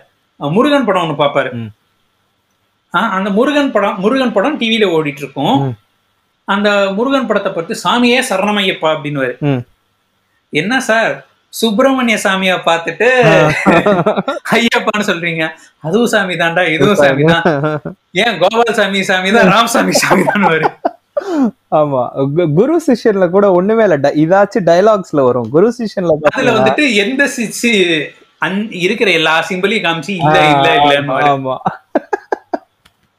முருகன் 0.41 0.87
படம் 0.87 1.05
ஒண்ணு. 1.05 1.63
ஆஹ், 2.95 3.11
அந்த 3.17 3.29
முருகன் 3.31 3.73
படம் 3.75 3.99
முருகன் 3.99 4.33
படம் 4.33 4.57
டிவியில 4.61 4.87
ஓடிட்டு 4.97 5.23
இருக்கும். 5.25 5.59
அந்த 6.49 6.69
முருகன் 6.97 7.29
படத்தை 7.29 7.51
பத்தி 7.53 7.75
சாமியே 7.83 8.21
சரணமையப்பா 8.29 8.89
அப்படின்னு. 8.95 9.27
என்ன 10.53 10.73
சார்? 10.89 11.13
சுப்பிரமணிய 11.53 12.17
சாமியா 12.23 12.55
பார்த்துட்டு 12.67 13.09
ஐயப்பான்னு 14.57 15.09
சொல்றீங்க. 15.09 15.43
அதுவும் 15.87 16.11
சாமி 16.13 16.35
தான்டா 16.43 16.63
இதுவும் 16.75 17.01
சாமி 17.01 17.25
தான் 17.27 17.45
ஏன் 18.23 18.37
கோபால் 18.43 18.75
சாமி 18.79 19.01
சாமி 19.11 19.31
தான் 19.37 19.51
ராமசாமி 19.53 19.95
சாமி 20.03 20.25
தான் 20.31 20.47
வரும் 20.49 20.77
ஆமா 21.79 22.01
குரு 22.57 22.77
சிஷ்யன்ல 22.87 23.27
கூட 23.31 23.47
ஒண்ணுமே 23.59 23.85
இல்ல. 23.87 24.11
இதாச்சும் 24.23 24.67
டைலாக்ஸ்ல 24.69 25.21
வரும். 25.29 25.49
குரு 25.55 25.69
சிஷ்யன்ல 25.77 26.17
அதுல 26.31 26.55
வந்துட்டு 26.59 26.85
எந்த 27.05 27.23
சிச்சு 27.37 27.73
இருக்கிற 28.85 29.09
எல்லா 29.19 29.35
சிம்பிளையும் 29.49 29.87
காமிச்சு 29.87 30.13
இல்ல 30.21 30.37
இல்ல 30.53 30.69
இல்லன்னு 30.79 31.19
ஆமா. 31.29 31.57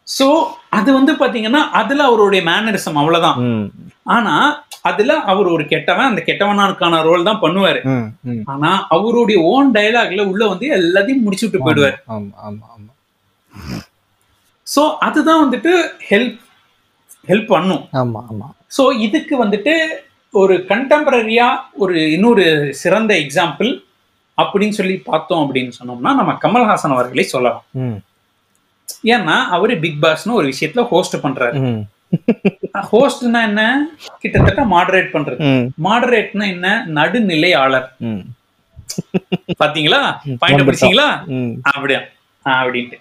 சோ 0.07 0.27
அது 0.77 0.89
வந்து 0.97 1.11
பாத்தீங்கன்னா 1.21 1.61
அதுல 1.79 2.03
அவருடைய 2.09 2.41
மேனரிசம் 2.49 2.99
அவ்வளவுதான். 3.01 3.39
ஆனா 4.15 4.35
அதுல 4.89 5.11
அவர் 5.31 5.47
ஒரு 5.55 5.63
கெட்டவன் 5.71 6.09
அந்த 6.11 6.21
கெட்டவனாருக்கான 6.29 7.01
ரோல் 7.09 7.27
தான் 7.29 7.41
பண்ணுவாரு. 7.43 7.81
ஆனா 8.53 8.71
அவருடைய 8.95 9.39
ஓன் 9.51 9.69
டயலாக்ல 9.77 10.25
உள்ள 10.31 10.43
வந்து 10.53 10.67
எல்லாத்தையும் 10.79 11.25
முடிச்சு 11.25 11.45
விட்டு 11.45 11.63
போயிடுவாரு. 11.65 11.97
சோ 14.67 14.83
அதுதான் 15.07 15.43
வந்துட்டு 15.45 15.71
ஹெல்ப் 16.09 16.39
ஹெல்ப் 17.29 17.51
பண்ணும். 17.55 17.83
ஆமா 18.01 18.21
ஆமா. 18.31 18.47
சோ 18.77 18.85
இதுக்கு 19.07 19.35
வந்துட்டு 19.43 19.73
ஒரு 20.33 20.53
கண்டெம்பரரியா 20.69 21.47
ஒரு 21.83 21.95
இன்னொரு 22.15 22.45
சிறந்த 22.83 23.13
எக்ஸாம்பிள் 23.23 23.69
அப்படின்னு 24.37 24.75
சொல்லி 24.79 24.95
பார்த்தோம் 25.09 25.43
அப்படின்னு 25.45 25.73
சொன்னோம்னா 25.79 26.11
நம்ம 26.19 26.31
கமல்ஹாசன் 26.45 26.95
அவர்களை 26.95 27.25
சொல்லலாம். 27.35 27.63
ஏன்னா 29.03 29.35
அவரு 29.55 29.73
பிக் 29.83 30.01
பாஸ்னு 30.03 30.37
ஒரு 30.39 30.47
விஷயத்துல 30.51 30.83
ஹோஸ்ட் 30.91 31.15
பண்றாரு. 31.25 31.59
ஹோஸ்ட்னா 32.91 33.41
என்ன? 33.49 33.61
கிட்டத்தட்ட 34.21 34.63
மாடரேட் 34.65 35.13
பண்றது. 35.15 35.39
மாடரேட்னா 35.87 36.45
என்ன? 36.55 36.67
நடுநிலையாளர். 36.97 37.87
பாத்தீங்களா? 39.61 40.01
பாயிண்ட் 40.43 40.67
பிடிச்சீங்களா. 40.67 41.07
அப்படியா. 41.71 42.01
அப்படின்ட்டு. 42.45 42.99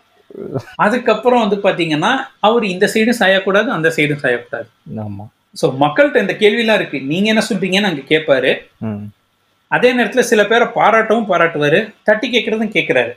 அதுக்கப்புறம் 0.76 1.42
வந்து 1.44 1.56
பாத்தீங்கன்னா 1.64 2.12
அவர் 2.40 2.64
இந்த 2.64 2.86
சைடும் 2.94 3.20
சாயக்கூடாது 3.22 3.68
அந்த 3.76 3.88
சைடும் 3.96 4.22
சாயக்கூடாது. 4.24 4.68
ஆமா. 5.04 5.24
சோ 5.60 5.66
மக்கள்கிட்ட 5.82 6.24
இந்த 6.24 6.34
கேள்விலாம் 6.42 6.78
இருக்கு. 6.80 6.98
நீங்க 7.00 7.28
என்ன 7.32 7.42
சொல்றீங்கன்னு 7.48 7.90
அங்க 7.90 8.04
கேட்பாரு. 8.12 8.52
அதே 9.68 9.90
நேரத்துல 9.98 10.22
சில 10.30 10.44
பேரை 10.44 10.66
பாராட்டவும் 10.78 11.28
பாராட்டுவாரு. 11.30 11.80
தட்டி 12.02 12.26
கேட்கறதும் 12.30 12.74
கேட்கிறாரு 12.76 13.12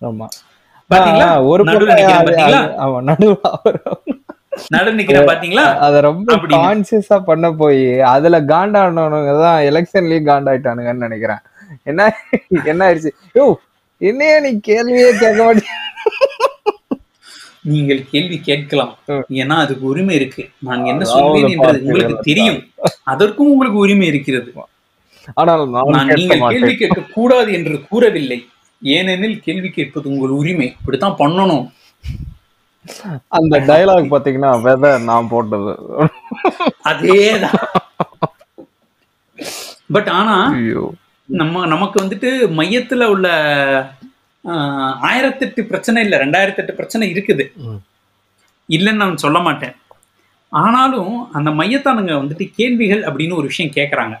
ஆமா. 0.00 0.26
பாத்தீங்களா? 0.92 1.28
ஒரு 1.50 1.62
நடுவுல 1.68 1.94
நிக்கிறேன் 1.98 2.26
பாத்தீங்களா? 2.28 2.62
ஆமா 2.84 2.98
நடுவுல 3.08 3.36
நடு 4.74 4.90
நிக்கிற 4.98 5.18
பாத்தீங்களா? 5.30 5.64
அத 5.86 6.00
ரொம்ப. 6.08 6.36
கான்சியஸா 6.54 7.16
பண்ண 7.28 7.46
போய் 7.60 7.82
அதுல 8.14 8.36
காண்டானவனுங்க 8.52 9.34
தான் 9.44 9.58
எலெக்ஷன்லயும் 9.70 10.28
காண்டாயிட்டானுங்கன்னு 10.30 11.06
நினைக்கிறேன். 11.06 11.42
என்ன 11.90 12.00
என்ன 12.70 12.80
ஆயிடுச்சு? 12.86 13.12
யோ 13.38 13.44
என்னைய 14.00 14.34
நீ 14.46 14.50
கேள்வியே 14.70 15.10
கேட்க 15.22 15.40
மாட்டேன் 15.48 15.76
நீங்கள் 17.70 18.02
கேள்வி 18.10 18.36
கேட்கலாம். 18.48 18.92
ஏன்னா 19.40 19.56
அதுக்கு 19.64 19.84
உரிமை 19.92 20.14
இருக்கு. 20.18 20.42
நான் 20.66 20.84
என்ன 20.90 21.06
சொல்வேன் 21.12 21.48
என்றது 21.54 21.80
உங்களுக்கு 21.86 22.28
தெரியும். 22.28 22.60
அதற்கும் 23.12 23.50
உங்களுக்கு 23.54 23.78
உரிமை 23.84 24.06
இருக்கிறது. 24.12 24.50
ஆனால் 25.40 25.64
நீங்கள் 25.96 26.44
கேள்வி 26.54 26.74
கேட்க 26.82 27.00
கூடாது 27.16 27.50
என்று 27.58 27.74
கூறவில்லை. 27.90 28.38
ஏனெனில் 28.82 29.40
கேள்வி 29.40 29.70
கேட்பது 29.70 30.08
உங்கள் 30.08 30.28
உரிமை. 30.28 30.66
இப்படித்தான் 30.66 31.16
பண்ணணும். 31.18 31.70
அந்த 33.28 33.60
டயலாக் 33.60 34.12
பாத்தீங்கன்னா 34.12 34.50
வெதர் 34.66 35.02
நான் 35.02 35.28
போட்டது. 35.28 35.72
அதேதான். 36.84 37.58
பட் 39.92 40.08
ஆனா 40.08 40.52
ஐயோ. 40.52 40.92
நம்ம 41.26 41.66
நமக்கு 41.66 42.04
வந்துட்டு 42.04 42.30
மையத்துல 42.58 43.04
உள்ள 43.04 43.28
ஆஹ், 44.44 44.94
ஆயிரத்தெட்டு 45.02 45.60
பிரச்சனை 45.60 46.02
இல்லை 46.02 46.18
ரெண்டாயிரத்தெட்டு 46.18 46.72
பிரச்சனை 46.72 47.12
இருக்குது. 47.12 47.44
இல்லைன்னு 48.68 48.92
நான் 48.92 49.16
சொல்ல 49.16 49.38
மாட்டேன். 49.38 49.74
ஆனாலும் 50.48 51.32
அந்த 51.32 51.50
மையத்தானுங்க 51.50 52.12
வந்துட்டு 52.12 52.50
கேள்விகள் 52.54 53.02
அப்படின்னு 53.02 53.34
ஒரு 53.34 53.46
விஷயம் 53.46 53.72
கேட்கறாங்க. 53.72 54.14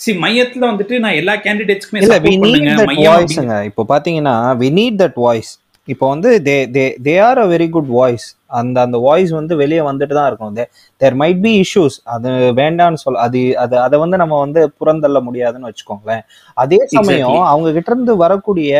சி 0.00 0.10
மையத்துல 0.18 0.64
வந்துட்டு 0.70 0.96
நான் 0.98 1.18
எல்லா 1.20 1.34
கேண்டிடேட்ஸ்க்குமே 1.44 2.00
இல்ல 2.00 2.18
வி 2.26 2.34
நீட் 2.46 2.68
தட் 2.80 2.98
வாய்ஸ்ங்க 3.06 3.56
இப்போ 3.64 3.84
பாத்தீங்கன்னா 3.88 4.34
வி 4.56 4.68
நீட் 4.78 4.98
தட் 5.00 5.18
வாய்ஸ் 5.20 5.52
இப்போ 5.88 6.06
வந்து 6.08 6.30
they 6.42 6.56
they 6.74 6.84
they 7.02 7.14
are 7.20 7.38
a 7.38 7.46
very 7.46 7.68
good 7.68 7.90
voice 7.96 8.26
அந்த 8.50 8.76
அந்த 8.86 8.98
வாய்ஸ் 9.06 9.32
வந்து 9.38 9.54
வெளியே 9.62 9.82
வந்துட்டு 9.88 10.14
தான் 10.18 10.28
இருக்கும் 10.30 10.58
தேர் 11.00 11.16
மைட் 11.22 11.40
பி 11.46 11.52
இஷ்யூஸ் 11.64 11.96
அது 12.14 12.30
வேண்டாம்னு 12.60 13.00
சொல்ல 13.04 13.22
அது 13.26 13.40
அது 13.64 13.76
அதை 13.86 13.96
வந்து 14.04 14.16
நம்ம 14.22 14.38
வந்து 14.44 14.60
புறந்தள்ள 14.80 15.18
முடியாதுன்னு 15.28 15.70
வச்சுக்கோங்களேன். 15.70 16.22
அதே 16.56 16.80
சமயம். 16.96 17.40
அவங்க 17.52 17.68
கிட்ட 17.78 17.90
இருந்து 17.92 18.14
வரக்கூடிய 18.24 18.72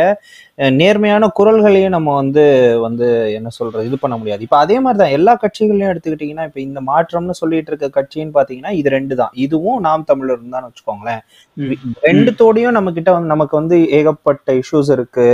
நேர்மையான 0.81 1.25
குரல்களையும் 1.39 1.95
நம்ம 1.97 2.15
வந்து 2.21 2.45
வந்து 2.85 3.09
என்ன 3.39 3.49
சொல்றது 3.59 3.85
இது 3.89 3.97
பண்ண 4.05 4.15
முடியாது. 4.21 4.43
இப்போ 4.47 4.57
அதே 4.65 4.77
மாதிரி 4.85 4.99
தான் 5.03 5.15
எல்லா 5.19 5.33
கட்சிகளையும் 5.43 5.91
எடுத்துக்கிட்டிங்கன்னா 5.93 6.47
இப்போ 6.49 6.61
இந்த 6.67 6.81
மாற்றம்னு 6.91 7.37
சொல்லிட்டு 7.41 7.71
இருக்க 7.73 7.89
கட்சின்னு 7.99 8.37
பாத்தீங்கன்னா 8.39 8.73
இது 8.81 8.89
ரெண்டு 8.97 9.15
தான். 9.21 9.33
இதுவும் 9.45 9.79
நாம் 9.87 10.09
தமிழர் 10.11 10.43
தான் 10.57 10.67
வச்சுக்கோங்களேன். 10.69 11.23
ரெண்டுத்தோடையும் 12.09 12.77
நம்ம 12.79 12.93
கிட்ட 12.99 13.11
வந்து 13.17 13.33
நமக்கு 13.35 13.57
வந்து 13.61 13.79
ஏகப்பட்ட 13.99 14.57
இஷ்யூஸ் 14.63 14.91
இருக்கு. 14.97 15.29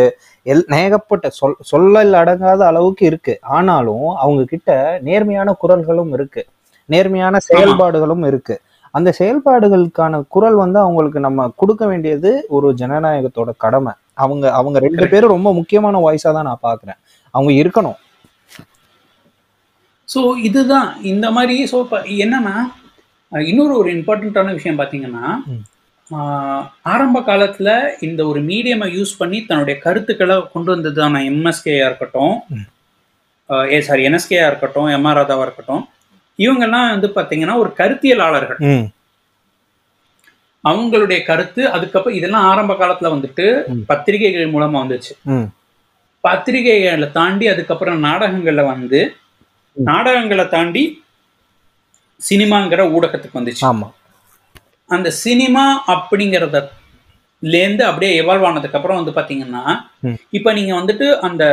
எல் 0.47 0.65
ஏகப்பட்ட 0.83 1.27
சொல் 1.39 1.59
சொல்லல் 1.73 2.15
அடங்காத 2.23 2.63
அளவுக்கு 2.71 3.05
இருக்கு. 3.11 3.35
ஆனாலும் 3.57 4.07
அவங்க 4.25 4.43
கிட்ட 4.53 4.71
நேர்மையான 5.09 5.55
குரல்களும் 5.63 6.13
இருக்கு. 6.17 6.43
நேர்மையான 6.89 7.37
செயல்பாடுகளும் 7.49 8.25
இருக்கு. 8.31 8.57
அந்த 8.95 9.11
செயல்பாடுகளுக்கான 9.19 10.21
குரல் 10.35 10.57
வந்து 10.63 10.79
அவங்களுக்கு 10.87 11.21
நம்ம 11.27 11.47
கொடுக்க 11.61 11.85
வேண்டியது 11.93 12.31
ஒரு 12.57 12.69
ஜனநாயகத்தோட 12.81 13.51
கடமை. 13.65 13.93
அவங்க 14.25 14.45
அவங்க 14.59 14.79
ரெண்டு. 14.87 15.05
பேரும் 15.13 15.35
ரொம்ப 15.37 15.49
முக்கியமான 15.59 16.01
வாய்ஸா 16.07 16.33
தான் 16.37 16.49
நான் 16.51 16.65
பாக்குறேன் 16.69 16.99
அவங்க 17.35 17.53
இருக்கணும். 17.63 17.99
ஸோ 20.09 20.21
இதுதான். 20.49 20.89
இந்த 21.13 21.27
மாதிரி 21.37 21.55
ஸோ 21.71 21.77
இப்போ 21.85 21.99
என்னன்னா 22.25 22.57
இன்னொரு 23.33 23.75
ஒரு 23.83 23.91
இம்பார்ட்டண்ட்டான 23.99 24.53
விஷயம் 24.59 24.79
பார்த்தீங்கன்னா 24.81 25.25
ஆரம்ப 26.93 27.19
காலத்துல 27.29 27.69
இந்த 28.07 28.21
ஒரு 28.31 28.41
மீடியமை 28.51 28.87
யூஸ் 28.97 29.13
பண்ணி 29.21 29.39
தன்னுடைய 29.49 29.77
கருத்துக்களை 29.85 30.37
கொண்டு 30.55 30.71
வந்ததான 30.75 31.23
எம்எஸ்கேயா 31.31 31.87
இருக்கட்டும். 31.89 32.35
ஏ 33.51 33.81
சாரி 33.81 34.07
என்எஸ்கேயா 34.09 34.47
இருக்கட்டும் 34.47 34.89
எம்ஆர் 34.89 35.19
ராதாவா 35.19 35.43
இருக்கட்டும் 35.43 35.83
இவங்கெல்லாம் 36.39 36.89
வந்து 36.91 37.09
பார்த்தீங்கன்னா 37.09 37.55
ஒரு 37.55 37.71
கருத்தியலாளர்கள். 37.79 38.59
அவங்களுடைய 40.65 41.25
கருத்து 41.25 41.71
அதுக்கப்புறம் 41.71 42.17
இதெல்லாம் 42.17 42.45
ஆரம்ப 42.45 42.75
காலத்துல 42.75 43.11
வந்துட்டு. 43.15 43.47
பத்திரிகைகள் 43.87 44.53
மூலமா 44.53 44.79
வந்துச்சு. 44.85 45.13
பத்திரிகைகளை 46.25 47.13
தாண்டி 47.13 47.49
அதுக்கப்புறம் 47.49 48.05
நாடகங்கள்ல 48.05 48.67
வந்து. 48.67 49.17
நாடகங்களை 49.77 50.49
தாண்டி 50.49 51.03
சினிமாங்கிற 52.31 52.83
ஊடகத்துக்கு 52.97 53.41
வந்துச்சு. 53.41 53.65
ஆமா. 53.71 53.89
அந்த 54.89 55.11
சினிமா 55.11 55.85
அப்படிங்கிறத 55.87 56.59
லேந்து 57.53 57.83
அப்படியே 57.89 58.11
எவால்வ் 58.21 58.47
ஆனதுக்கு 58.49 58.79
அப்புறம் 58.79 58.99
வந்து 59.01 59.15
பாத்தீங்கன்னா. 59.19 59.63
இப்ப 60.39 60.53
நீங்க 60.59 60.73
வந்துட்டு 60.81 61.07
அந்த 61.29 61.45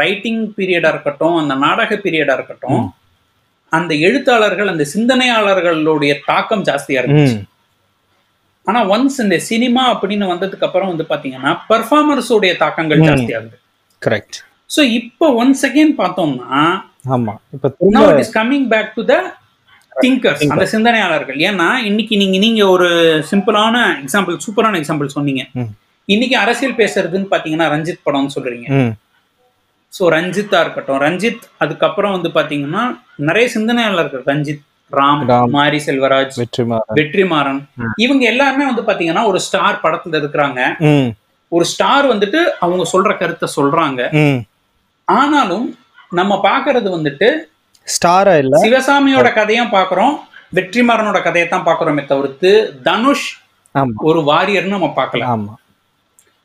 ரைட்டிங் 0.00 0.42
பீரியடா 0.56 0.90
இருக்கட்டும் 0.94 1.36
அந்த 1.42 1.54
நாடக 1.64 1.98
பீரியடா 2.04 2.34
இருக்கட்டும். 2.38 2.82
அந்த 3.72 3.92
எழுத்தாளர்கள் 4.06 4.72
அந்த 4.72 4.84
சிந்தனையாளர்களுடைய 4.94 6.14
தாக்கம் 6.30 6.64
ஜாஸ்தியா 6.68 7.00
இருந்துச்சு 7.02 7.38
ஆனா 8.66 8.80
ஒன்ஸ் 8.94 9.16
இந்த 9.24 9.36
சினிமா 9.50 9.82
அப்படின்னு 9.94 10.26
வந்ததுக்கு 10.32 10.66
அப்புறம் 10.68 10.90
வந்து 10.92 11.06
பாத்தீங்கன்னா 11.12 11.52
பெர்ஃபார்மர்ஸோடைய 11.70 12.52
தாக்கங்கள். 12.64 13.02
ஜாஸ்தியாகுது 13.08 13.56
கரெக்ட் 14.02 14.38
ஸோ 14.70 14.82
இப்போ 14.98 15.26
ஒன்ஸ் 15.40 15.64
அகேன் 15.68 15.94
பார்த்தோம்னா 16.02 16.60
ஆமா 17.14 17.32
இப்ப 17.54 17.66
now 17.68 17.76
திரும்ப 17.80 18.12
it 18.12 18.20
is 18.24 18.30
Thinker. 20.02 20.32
அந்த 20.54 20.66
சிந்தனையாளர்கள். 20.74 21.38
ஏன்னா 21.48 21.68
இன்னைக்கு 21.88 22.14
நீங்க 22.22 22.36
நீங்க 22.44 22.62
ஒரு 22.74 22.88
சிம்பிளான 23.30 23.76
எக்ஸாம்பிள் 24.02 24.36
சூப்பரான 24.44 24.78
எக்ஸாம்பிள் 24.80 25.14
சொன்னீங்க. 25.16 25.42
இன்னைக்கு 26.08 26.36
அரசியல் 26.44 26.78
பேசுறதுன்னு 26.82 27.28
பாத்தீங்கன்னா 27.32 27.66
ரஞ்சித் 27.74 28.04
படம்னு 28.06 28.34
சொல்றீங்க. 28.36 28.66
ஸோ 29.92 30.04
ரஞ்சித்தா 30.16 30.60
இருக்கட்டும். 30.64 31.00
ரஞ்சித் 31.06 31.44
அதுக்கப்புறம் 31.64 32.14
வந்து 32.16 32.30
பாத்தீங்கன்னா 32.38 32.84
நிறைய 33.28 33.48
சிந்தனையாளர்கள். 33.56 34.24
ரஞ்சித் 34.30 34.64
ராம். 34.92 35.22
மாரி 35.56 35.78
செல்வராஜ் 35.86 36.34
வெற்றிமாறன். 36.98 37.60
இவங்க 38.04 38.24
எல்லாருமே 38.32 38.64
வந்து 38.70 38.82
பாத்தீங்கன்னா 38.88 39.22
ஒரு 39.30 39.38
ஸ்டார் 39.46 39.82
படத்துல 39.84 40.18
இருக்கிறாங்க. 40.22 40.60
ஒரு 41.52 41.64
ஸ்டார் 41.72 42.06
வந்துட்டு 42.12 42.40
அவங்க 42.64 42.84
சொல்ற 42.92 43.12
கருத்தை 43.22 43.48
சொல்றாங்க. 43.58 44.02
ஆனாலும் 45.08 45.66
நம்ம 46.18 46.32
பாக்குறது 46.48 46.88
வந்துட்டு 46.96 47.28
ஸ்டாரா 47.86 48.38
இல்ல? 48.38 48.54
சிவசாமியோட 48.64 49.32
கதையும் 49.34 49.72
பாக்குறோம். 49.76 50.14
வெற்றிமாறனோட 50.54 51.22
கதையை 51.22 51.48
தான் 51.48 51.66
பாக்குறோமே 51.66 52.06
தவிர்த்து 52.06 52.50
தனுஷ் 52.82 53.28
ஒரு 54.08 54.20
வாரியர்னு 54.20 54.76
நம்ம 54.76 54.92
பார்க்கல. 54.96 55.24
ஆமா. 55.24 55.54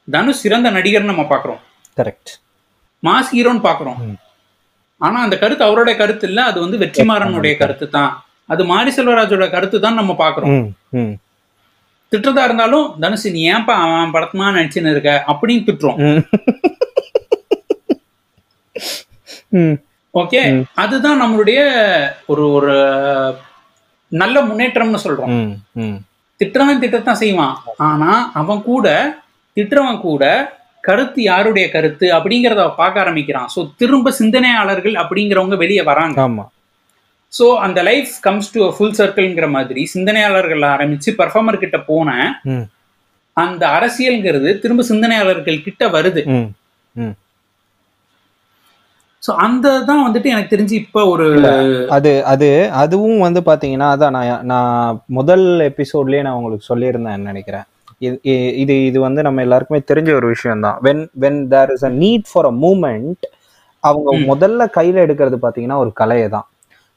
தனுஷ் 0.08 0.42
சிறந்த 0.44 0.72
நடிகர்னு 0.72 1.12
நம்ம 1.14 1.26
பாக்குறோம். 1.34 1.62
கரெக்ட். 2.00 2.32
மாஸ் 3.04 3.32
ஹீரோன்னு 3.36 3.66
பாக்குறோம். 3.68 4.00
ஆனா 5.02 5.22
அந்த 5.22 5.38
கருத்து 5.38 5.64
அவரோட 5.66 5.98
கருத்து 5.98 6.28
இல்ல 6.28 6.44
அது 6.44 6.60
வந்து 6.60 6.78
வெற்றிமாறனுடைய 6.78 7.58
கருத்து 7.58 7.90
தான். 7.90 8.12
அது 8.48 8.66
மாரி 8.66 8.92
செல்வராஜோட 8.92 9.52
கருத்து 9.52 9.80
தான் 9.80 9.94
நம்ம 9.94 10.16
பாக்குறோம். 10.24 10.56
திட்டுறதா 12.12 12.44
இருந்தாலும் 12.44 13.00
தனுஷ் 13.00 13.26
நீ 13.36 13.42
ஏன்பா 13.54 13.74
அவன் 13.86 14.14
படத்துமா 14.14 14.48
நடிச்சுன்னு 14.56 14.92
இருக்க? 14.92 15.26
அப்படின்னு 15.28 15.66
திட்டுறோம். 15.68 16.00
ஓகே. 20.22 20.42
அதுதான் 20.84 21.22
நம்மளுடைய 21.24 21.60
ஒரு 22.32 22.46
ஒரு 22.58 22.76
நல்ல 24.12 24.36
முன்னேற்றம்னு 24.42 25.02
சொல்றோம். 25.06 25.34
திட்டுறவன் 26.42 26.84
திட்டத்தான் 26.84 27.22
செய்வான். 27.24 27.56
ஆனா 27.90 28.12
அவன் 28.42 28.62
கூட 28.70 28.88
திட்டுறவன் 29.58 30.02
கூட 30.08 30.24
கருத்து 30.88 31.20
யாருடைய 31.22 31.66
கருத்து 31.76 32.06
அப்படிங்கிறத 32.18 32.64
பார்க்க 32.82 33.04
ஆரம்பிக்கிறான். 33.04 33.50
ஸோ 33.56 33.60
திரும்ப 33.82 34.12
சிந்தனையாளர்கள் 34.20 34.96
அப்படிங்கிறவங்க 35.04 35.58
வெளியே 35.64 35.84
வராங்க. 35.92 36.18
ஆமா. 36.28 36.46
ஸோ 37.34 37.46
அந்த 37.66 37.80
லைஃப் 37.90 38.12
கம்ஸ் 38.28 38.52
டு 38.54 38.62
ஃபுல் 38.76 38.96
சர்க்கிள்ங்கிற 39.00 39.48
மாதிரி 39.56 39.82
சிந்தனையாளர்கள் 39.96 40.64
ஆரம்பிச்சு 40.74 41.10
பெர்ஃபார்மர் 41.20 41.64
கிட்ட 41.64 41.80
போன 41.92 42.10
அந்த 43.38 43.64
அரசியல்ங்கிறது 43.78 44.50
திரும்ப 44.60 44.84
சிந்தனையாளர்கள் 44.84 45.66
கிட்ட 45.68 45.84
வருது. 45.88 46.24
ஸோ 49.24 49.32
அந்த 49.46 49.68
தான் 49.88 50.04
வந்துட்டு 50.04 50.30
எனக்கு 50.30 50.52
தெரிஞ்சு 50.52 50.76
இப்போ 50.82 51.02
ஒரு 51.14 51.26
அது 51.96 52.12
அது 52.34 52.48
அதுவும் 52.82 53.24
வந்து 53.26 53.42
பாத்தீங்கன்னா 53.48 53.88
அதான் 53.96 54.16
நான் 54.18 54.46
நான் 54.52 54.78
முதல் 55.18 55.46
எபிசோட்லயே 55.68 56.22
நான் 56.22 56.38
உங்களுக்கு 56.38 56.70
சொல்லியிருந்தேன் 56.70 57.28
நினைக்கிறேன் 57.30 57.66
இது- 58.02 58.22
இது 58.62 58.76
இது 58.90 58.98
வந்து 59.06 59.22
நம்ம 59.28 59.42
எல்லாருக்குமே 59.46 59.82
தெரிஞ்ச 59.90 60.12
ஒரு 60.16 60.28
விஷயம் 60.34 60.64
தான் 60.66 60.78
when 60.86 61.04
when 61.24 61.42
there 61.54 61.74
is 61.74 61.86
a 61.86 61.94
need 62.00 62.30
for 62.30 62.48
a 62.48 62.56
moment 62.62 63.26
அவங்க. 63.84 64.08
முதல்ல 64.30 64.64
கையில 64.74 65.04
எடுக்கிறது 65.06 65.38
பாத்தீங்கன்னா 65.44 65.82
ஒரு 65.84 65.92
கலையை 66.00 66.30
தான் 66.30 66.48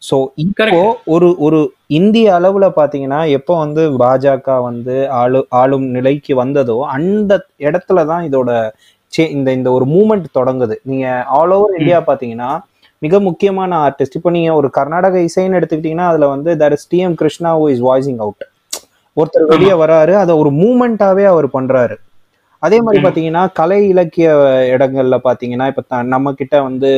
ஸோ 0.02 0.16
இப்போ. 0.44 0.78
ஒரு 1.14 1.28
ஒரு 1.44 1.58
இந்திய 1.96 2.28
அளவுல 2.38 2.66
பாத்தீங்கன்னா 2.78 3.20
எப்போ 3.36 3.54
வந்து 3.60 3.82
பாஜக 4.00 4.56
வந்து 4.64 4.94
ஆளு 5.18 5.40
ஆளும் 5.58 5.86
நிலைக்கு 5.96 6.32
வந்ததோ 6.40 6.76
அந்த 6.94 7.32
இடத்துல 7.66 8.04
தான் 8.08 8.24
இதோட 8.28 8.50
சே- 9.16 9.30
இந்த 9.30 9.52
இந்த 9.52 9.72
ஒரு 9.72 9.84
மூமெண்ட் 9.86 10.24
தொடங்குது. 10.34 10.74
நீங்க 10.82 11.22
ஆல் 11.30 11.50
ஓவர் 11.50 11.78
இந்தியா 11.78 12.00
பாத்தீங்கன்னா 12.06 12.50
மிக 12.98 13.20
முக்கியமான 13.20 13.88
ஆர்டிஸ்ட் 13.88 14.14
இப்போ 14.14 14.30
நீங்க 14.30 14.54
ஒரு 14.54 14.70
கர்நாடக 14.70 15.18
இசைன்னு 15.18 15.58
எடுத்துக்கிட்டீங்கன்னா 15.58 16.06
அதுல 16.06 16.26
வந்து 16.26 16.54
there 16.54 16.72
is 16.72 16.94
TM 16.94 17.14
Krishna 17.14 17.58
who 17.58 17.70
is 17.70 17.82
voicing 17.82 18.18
out 18.18 18.42
ஒருத்தர் 19.16 19.46
வெளியே 19.46 19.72
வராரு 19.72 20.12
அதை 20.14 20.34
ஒரு 20.34 20.50
மூமெண்டாவே 20.50 21.24
அவர் 21.24 21.46
பண்றாரு. 21.48 21.94
அதே 22.62 22.80
மாதிரி. 22.80 23.02
பாத்தீங்கன்னா 23.02 23.48
கலை 23.52 23.88
இலக்கிய 23.88 24.28
இடங்கள்ல 24.78 25.18
பாத்தீங்கன்னா 25.24 25.66
இப்ப 25.66 26.02
நம்ம 26.02 26.32
கிட்ட 26.32 26.62
வந்து 26.62 26.90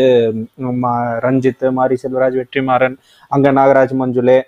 ரஞ்சித் 1.23 1.71
மாரி 1.71 1.97
செல்வராஜ் 2.03 2.43
வெற்றிமாறன் 2.43 2.97
அங்க 3.29 3.53
நாகராஜ் 3.53 3.95
மஞ்சுளே 3.99 4.43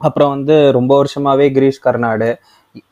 அப்புறம் 0.00 0.28
வந்து 0.28 0.72
ரொம்ப 0.72 1.02
வருஷமாவே 1.02 1.46
கிரீஷ் 1.50 1.80
கர்நாடு 1.80 2.28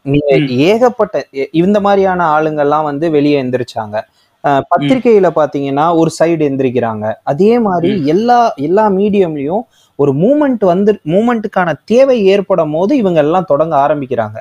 நீங்க. 0.07 0.31
ஏகப்பட்ட 0.69 1.17
இந்த 1.55 1.81
மாதிரியான 1.81 2.27
ஆளுங்கெல்லாம் 2.35 2.85
வந்து 2.85 3.11
வெளியே 3.11 3.43
எந்திரிச்சாங்க. 3.43 3.97
அஹ், 4.45 4.63
பத்திரிக்கையில 4.71 5.29
பாத்தீங்கன்னா 5.37 5.87
ஒரு 5.97 6.11
சைடு 6.19 6.43
எந்திரிக்கிறாங்க. 6.49 7.05
அதே 7.25 7.59
மாதிரி 7.59 7.91
எல்லா 8.07 8.39
எல்லா 8.61 8.85
மீடியம்லயும் 8.97 9.65
ஒரு 9.99 10.13
மூமெண்ட் 10.19 10.65
வந்து 10.65 10.91
மூமெண்ட்டுக்கான 11.07 11.75
தேவை 11.85 12.25
ஏற்படும் 12.27 12.71
போது 12.73 12.97
இவங்க 12.97 13.21
எல்லாம் 13.21 13.45
தொடங்க 13.45 13.77
ஆரம்பிக்கிறாங்க. 13.85 14.39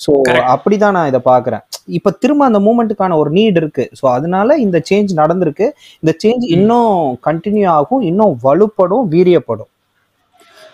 So 0.00 0.10
Correct. 0.26 0.48
அப்படிதான் 0.50 0.92
நான் 0.92 1.08
இதை 1.08 1.20
பாக்குறேன். 1.24 1.62
இப்ப 1.88 2.10
திரும்ப 2.18 2.44
அந்த 2.44 2.58
மூமெண்ட்டுக்கான 2.58 3.16
ஒரு 3.16 3.30
நீட் 3.30 3.56
இருக்கு. 3.56 3.84
ஸோ 4.00 4.04
அதனால 4.10 4.58
இந்த 4.58 4.82
சேஞ்ச் 4.90 5.12
நடந்திருக்கு. 5.16 5.66
இந்த 6.02 6.12
சேஞ்ச். 6.24 6.44
இன்னும் 6.56 6.92
கண்டினியூ 7.26 7.66
ஆகும் 7.70 8.02
இன்னும் 8.02 8.38
வலுப்படும் 8.44 9.06
வீரியப்படும். 9.10 9.70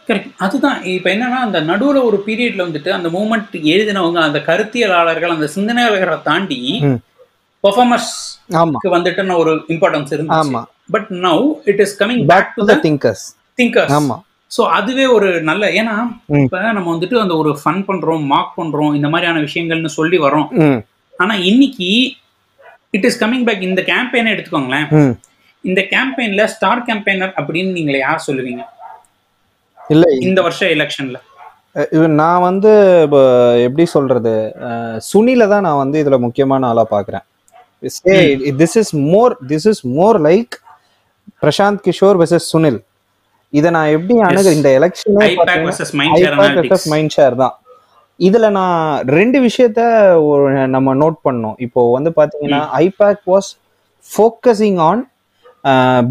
கரெக்ட் 0.09 0.33
அதுதான். 0.47 0.79
இப்போ 0.95 1.09
என்னன்னா 1.15 1.39
அந்த 1.47 1.59
நடுவுல 1.71 1.99
ஒரு 2.09 2.19
பீரியட்ல 2.27 2.63
வந்துட்டு 2.67 2.91
அந்த 2.91 3.09
மூமெண்ட் 3.09 3.55
எழுதினவங்க 3.75 4.21
அந்த 4.29 4.41
கருத்தியலாளர்கள் 4.49 5.35
அந்த 5.37 5.49
சிந்தனையாளர்களை 5.57 6.19
தாண்டி. 6.29 6.59
பெர்ஃபார்மர்ஸ்க்கு 7.65 8.95
வந்துட்டு 8.97 9.37
ஒரு 9.43 9.53
இம்பார்ட்டன்ஸ் 9.75 10.13
இருந்துச்சு. 10.17 10.49
ஆமா. 10.49 10.63
But 10.95 11.09
now 11.27 11.45
it 11.73 11.83
is 11.85 11.95
coming 12.03 12.23
back 12.33 12.51
to 12.59 12.65
the 12.65 12.77
thinkers 12.87 13.25
thinkers 13.59 13.95
ஆமா. 13.99 14.17
ஸோ 14.51 14.63
அதுவே 14.79 15.07
ஒரு 15.17 15.29
நல்ல 15.51 15.65
ஏன்னா. 15.81 15.95
இப்ப 16.43 16.59
நம்ம 16.79 16.89
வந்துட்டு 16.95 17.17
அந்த 17.21 17.37
ஒரு 17.37 17.53
ஃபன் 17.63 17.83
பண்றோம் 17.89 18.25
மார்க் 18.33 18.59
பண்றோம் 18.59 18.93
இந்த 18.95 19.09
மாதிரியான 19.09 19.41
விஷயங்கள்னு 19.41 19.93
சொல்லி 19.99 20.19
வரோம் 20.27 20.49
ஆனா 21.15 21.35
இன்னைக்கு 21.51 21.89
இட் 22.93 23.07
இஸ் 23.09 23.21
கமிங் 23.23 23.47
பேக் 23.49 23.63
இந்த 23.63 23.83
கேம்பெயினை 23.91 24.33
எடுத்துக்கோங்களேன். 24.35 24.87
இந்த 25.65 25.81
கேம்பெயின்ல 25.93 26.45
ஸ்டார் 26.55 26.85
கேம்பெயினர் 26.89 27.35
அப்படின்னு 27.41 27.73
நீங்க 27.73 27.93
யார் 27.99 28.27
சொல்லுவீங்க? 28.29 28.63
இல்ல 29.93 30.05
இந்த 30.29 30.41
வருஷம் 30.47 30.73
எலெக்ஷன்ல 30.77 31.21
நான் 32.21 32.45
வந்து 32.49 32.73
இப்போ 33.05 33.21
எப்படி 33.67 33.85
சொல்றது? 33.95 34.35
சுனில 35.09 35.47
தான் 35.53 35.65
நான் 35.67 35.81
வந்து 35.83 35.97
இதுல 36.03 36.17
முக்கியமான 36.25 36.67
ஆளா 36.73 36.85
பாக்குறேன். 36.93 37.25
This 38.61 38.77
is 38.83 38.93
more 39.13 39.33
this 39.51 39.67
is 39.73 39.83
more 39.97 40.19
like 40.29 40.55
Prashant 41.43 41.83
Kishor 41.87 42.19
versus 42.21 42.49
Sunil. 42.53 42.79
இதை 43.59 43.69
நான் 43.77 43.91
எப்படி 43.97 44.15
அணுகு 44.29 44.55
இந்த 44.59 44.71
எலெக்ஷனே 44.79 45.29
மைண்ட் 46.93 47.15
ஷேர் 47.17 47.37
தான். 47.43 47.55
இதுல 48.29 48.47
நான் 48.61 48.81
ரெண்டு 49.19 49.39
விஷயத்த 49.49 49.81
நம்ம 50.77 50.95
நோட் 51.03 51.19
பண்ணோம். 51.27 51.57
இப்போ 51.67 51.81
வந்து 51.97 52.13
பாத்தீங்கன்னா 52.21 52.63
IPAC 52.87 53.23
was 53.35 53.51
focusing 54.07 54.81
on 54.89 55.05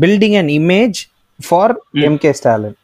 building 0.04 0.38
an 0.44 0.54
image 0.60 1.00
for 1.40 1.74
MK 2.10 2.34
Stalin 2.40 2.78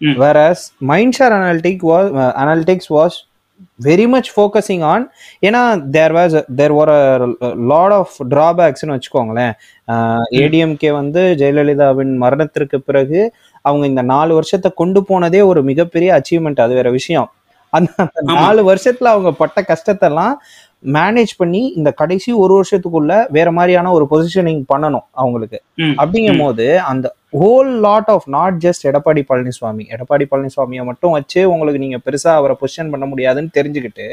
Whereas 0.00 0.54
mindshare 0.88 1.32
analytic 1.38 1.78
was 1.82 2.12
uh, 2.14 2.32
analytics 2.34 2.80
was 2.88 3.08
very 3.82 4.06
much 4.06 4.22
focusing 4.36 4.80
on 4.80 5.10
ஏன்னா 5.42 5.82
there 5.92 6.12
was 6.12 6.36
a, 6.36 6.44
there 6.56 6.72
were 6.72 7.22
a 7.42 7.54
lot 7.54 7.90
of 7.90 8.08
drawbacks 8.30 8.86
னு 8.86 8.98
வச்சுக்கோங்களேன். 8.98 9.52
ஏடிஎம்கே 10.30 10.92
வந்து 10.92 11.34
ஜெயலலிதாவின் 11.38 12.16
மரணத்திற்கு 12.16 12.80
பிறகு 12.80 13.32
அவங்க 13.62 13.86
இந்த 13.86 14.02
நாலு 14.02 14.34
வருஷத்தை 14.34 14.72
கொண்டு 14.74 15.04
போனதே 15.04 15.40
ஒரு 15.40 15.62
மிகப்பெரிய 15.62 16.20
அச்சீவ்மெண்ட் 16.20 16.60
அது 16.60 16.74
வேற 16.74 16.90
விஷயம். 16.90 17.32
அந்த. 17.70 17.92
நாலு 18.22 18.74
வருஷத்துல 18.74 19.04
அவங்க 19.04 19.32
பட்ட 19.32 19.64
கஷ்டத்தெல்லாம் 19.68 20.32
மேனேஜ் 20.84 21.36
பண்ணி 21.36 21.72
இந்த 21.76 21.92
கடைசி 21.92 22.32
ஒரு 22.32 22.62
வருஷத்துக்குள்ள 22.62 23.26
வேற 23.30 23.52
மாதிரியான 23.52 23.92
ஒரு 23.92 24.06
பொசிஷனிங் 24.10 24.64
பண்ணணும் 24.74 25.04
அவங்களுக்கு. 25.10 25.62
ம். 25.74 25.82
அப்படிங்கும் 25.82 26.38
போது 26.38 26.80
அந்த 26.80 27.14
whole 27.32 27.70
lot 27.80 28.10
of 28.14 28.26
not 28.28 28.56
just 28.64 28.84
Edappadi 28.90 29.22
Palaniswami. 29.30 29.84
Edappadi 29.94 30.24
பழனிசாமியை 30.32 30.84
மட்டும் 30.84 31.14
வச்சு 31.16 31.40
உங்களுக்கு 31.50 31.80
நீங்க 31.80 31.98
பெருசா 32.06 32.32
அவரை 32.32 32.54
பொசிஷன் 32.60 32.90
பண்ண 32.90 33.06
முடியாதுன்னு 33.06 33.56
தெரிஞ்சுக்கிட்டு 33.58 34.06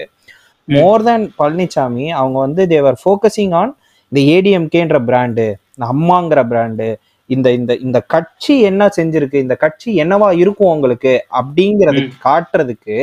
மோர் 0.68 1.04
தேன் 1.04 1.26
பழனிசாமி 1.40 2.06
அவங்க 2.12 2.38
வந்து 2.40 2.68
தேவர் 2.68 2.98
ஃபோக்கஸிங் 3.04 3.54
ஆன் 3.54 3.72
இந்த 4.12 4.20
ஏடிஎம்கேன்ற 4.36 4.98
பிராண்டு 5.10 5.46
இந்த 5.76 5.86
அம்மாங்கிற 5.86 6.42
பிராண்டு 6.52 6.88
இந்த 7.30 7.48
இந்த 7.52 7.74
இந்த 7.86 8.00
கட்சி 8.14 8.56
என்ன 8.62 8.90
செஞ்சிருக்கு 8.98 9.38
இந்த 9.46 9.56
கட்சி 9.56 9.90
என்னவா 10.04 10.30
இருக்கும் 10.42 10.74
உங்களுக்கு 10.76 11.14
அப்படிங்கறது 11.40 12.04
காட்டுறதுக்கு 12.26 12.98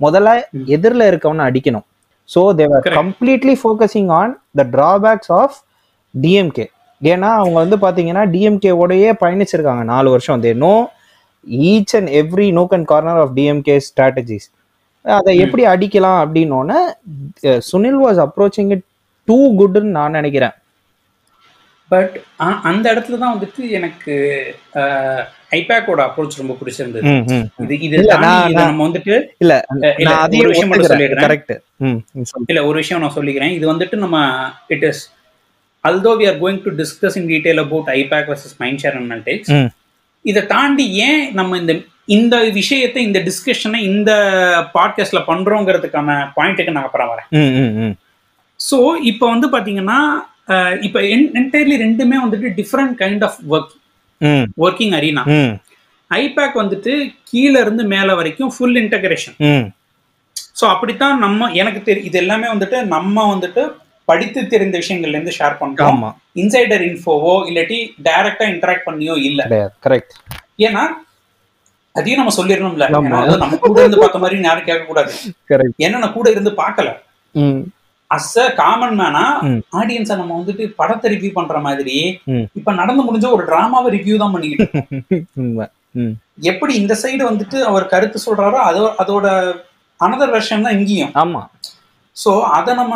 முதல்ல. 0.00 0.30
எதிரில் 0.66 1.04
இருக்கவனை 1.10 1.44
அடிக்கணும். 1.50 1.86
So 2.28 2.40
they were. 2.54 2.82
Completely 3.00 3.54
focusing 3.62 4.10
on 4.20 4.32
the 4.58 4.64
drawbacks 4.74 5.32
of 5.32 5.56
DMK 6.14 6.66
ஏன்னா 7.00 7.30
அவங்க 7.40 7.56
வந்து 7.62 7.76
பாத்தீங்கன்னா 7.84 8.22
டிஎம்கே 8.34 8.72
ஓடயே 8.82 9.10
பயணிச்சிருக்காங்க. 9.22 9.82
நாலு 9.92 10.08
வருஷம் 10.14 10.44
they 10.44 10.52
know 10.66 10.74
each 11.70 11.94
and 11.98 12.10
every 12.20 12.48
nook 12.58 12.74
and 12.76 12.88
corner 12.92 13.20
of 13.24 13.34
DMK 13.38 13.76
strategies 13.88 14.48
அதை. 15.04 15.32
எப்படி 15.44 15.64
அடிக்கலாம் 15.72 16.20
அப்படின்னோடனே 16.22 16.80
Sunil 17.70 18.00
was 18.04 18.20
approaching 18.26 18.72
it 18.76 18.86
too 19.28 19.38
குட்னு 19.60 19.96
நான் 19.98 20.16
நினைக்கிறேன். 20.18 20.54
பட் 21.90 22.14
அந்த 22.70 22.84
இடத்துல 22.92 23.18
தான் 23.20 23.34
வந்துட்டு 23.34 23.62
எனக்கு 23.78 24.14
ஐபேக்கோட 25.58 26.00
அப்ரோச் 26.06 26.40
ரொம்ப 26.40 26.54
பிடிச்சிருந்தது. 26.60 27.12
இது 27.64 27.74
இது 27.86 28.02
நம்ம 28.58 28.82
வந்துட்டு 28.86 29.14
இல்ல 29.42 29.54
இல்ல, 30.02 30.16
ஒரு 30.40 30.50
விஷயம் 30.50 30.70
மட்டும் 30.72 30.92
சொல்லிடுறேன். 30.92 31.62
இல்ல 32.50 32.60
ஒரு 32.70 32.76
விஷயம் 32.82 33.02
நான் 33.04 33.16
சொல்லிக்கிறேன். 33.18 33.54
இது 33.58 33.66
வந்துட்டு 33.72 33.98
நம்ம 34.04 34.18
it 34.76 34.86
is 34.90 35.02
although 35.84 36.12
we 36.14 36.26
are 36.26 36.38
going 36.38 36.62
to 36.64 36.70
discuss 36.76 37.16
in 37.16 37.28
detail 37.28 37.60
about 37.64 37.90
IPAC 37.94 38.28
versus 38.32 38.56
Mindshare 38.82 38.96
Analytics 38.96 39.52
இதை 40.24 40.42
தாண்டி 40.46 40.86
ஏன் 41.02 41.22
நம்ம 41.34 41.58
இந்த 41.58 41.72
இந்த 42.08 42.36
விஷயத்தை 42.52 43.00
இந்த 43.02 43.18
டிஸ்கஷனை 43.20 43.80
இந்த 43.90 44.10
பாட்காஸ்ட்ல 44.74 45.20
பண்றோங்கிறதுக்கான 45.26 46.10
பாயிண்ட்டுக்கு 46.36 46.74
நான் 46.76 46.86
அப்புறம் 46.88 47.10
வரேன். 47.12 47.28
ஸோ 48.60 48.76
இப்போ 49.02 49.24
வந்து 49.28 49.48
பாத்தீங்கன்னா 49.48 49.98
இப்போ 50.80 51.00
என்டையர்லி 51.36 51.76
ரெண்டுமே 51.76 52.16
வந்துட்டு 52.16 52.50
different 52.54 52.94
kind 52.98 53.24
of 53.24 53.38
work 53.50 53.74
working 54.58 54.94
arena 54.98 55.24
IPAC 56.10 56.56
வந்துட்டு 56.56 56.92
கீழே 57.24 57.58
இருந்து 57.60 57.82
மேலே 57.86 58.12
வரைக்கும் 58.14 58.52
ஃபுல் 58.54 58.78
இன்டகிரேஷன் 58.82 59.36
ஸோ 60.56 60.64
அப்படித்தான் 60.70 61.18
நம்ம 61.18 61.50
எனக்கு 61.54 61.80
தெரி 61.82 62.00
இது 62.04 62.18
எல்லாமே 62.18 62.48
வந்துட்டு 62.48 62.78
நம்ம 62.86 63.26
வந்துட்டு 63.30 63.62
படித்து 64.08 64.40
தெரிந்த 64.52 64.76
விஷயங்கள்ல 64.82 65.16
இருந்து 65.16 65.36
ஷேர் 65.38 65.58
பண்றோம். 65.60 65.90
ஆமா. 65.92 66.10
இன்சைடர் 66.42 66.84
இன்ஃபோவோ 66.88 67.34
இல்லாட்டி 67.50 67.78
டைரக்டா 68.06 68.46
இன்டராக்ட் 68.52 68.88
பண்ணியோ 68.88 69.14
இல்ல. 69.28 69.40
கரெக்ட் 69.86 70.14
ஏன்னா 70.66 70.82
அதையும் 71.94 72.20
நம்ம 72.20 72.32
சொல்லிடணும்ல. 72.38 72.86
நம்ம 73.42 73.56
கூட 73.64 73.78
இருந்து 73.84 74.02
பார்த்த 74.02 74.22
மாதிரி 74.24 74.36
யாரும் 74.48 74.68
கேட்க 74.68 74.84
கூடாது 74.90 75.12
ஏன்னா 75.84 76.00
நான் 76.02 76.16
கூட 76.18 76.28
இருந்து 76.34 76.52
பார்க்கல. 76.62 76.88
அஸ் 78.10 78.34
அ 78.42 78.46
காமன் 78.60 78.94
மேனா. 79.00 79.24
ஆடியன்ஸை 79.80 80.14
நம்ம 80.20 80.36
வந்துட்டு 80.38 80.64
படத்தை 80.78 81.08
ரிவ்யூ 81.14 81.30
பண்ற 81.38 81.58
மாதிரி. 81.66 81.96
இப்ப 82.58 82.72
நடந்து 82.80 83.02
முடிஞ்ச 83.08 83.26
ஒரு 83.36 83.44
டிராமாவை 83.50 83.90
ரிவ்யூ 83.96 84.16
தான் 84.22 84.34
பண்ணிக்கிட்டு 84.36 84.68
எப்படி 86.50 86.72
இந்த 86.80 86.94
சைடு 87.02 87.22
வந்துட்டு 87.28 87.58
அவர் 87.68 87.90
கருத்து 87.92 88.18
சொல்றாரோ 88.24 88.58
அதோ 88.68 88.82
அதோட 89.02 89.26
அனதர் 90.00 90.32
வெர்ஷன் 90.34 90.64
தான் 90.66 90.76
இங்கேயும். 90.78 91.12
ஆமா. 91.22 91.40
ஸோ 92.18 92.30
அதை 92.56 92.72
நம்ம 92.80 92.94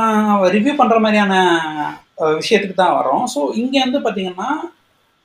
ரிவ்யூ 0.55 0.75
பண்ற 0.79 0.97
மாதிரியான 1.05 1.35
விஷயத்துக்கு 2.41 2.77
தான் 2.77 2.97
வரோம் 2.99 3.25
ஸோ 3.35 3.41
இங்க 3.61 3.75
வந்து 3.85 4.01
பாத்தீங்கன்னா 4.07 4.49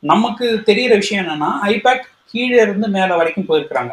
நமக்கு 0.04 0.46
தெரியற 0.70 0.94
விஷயம் 1.02 1.22
என்னன்னா 1.24 1.52
ஐபேக் 1.74 2.04
கீழே 2.34 2.58
இருந்து 2.66 2.88
மேல 2.98 3.10
வரைக்கும் 3.20 3.48
போயிருக்கிறாங்க. 3.50 3.92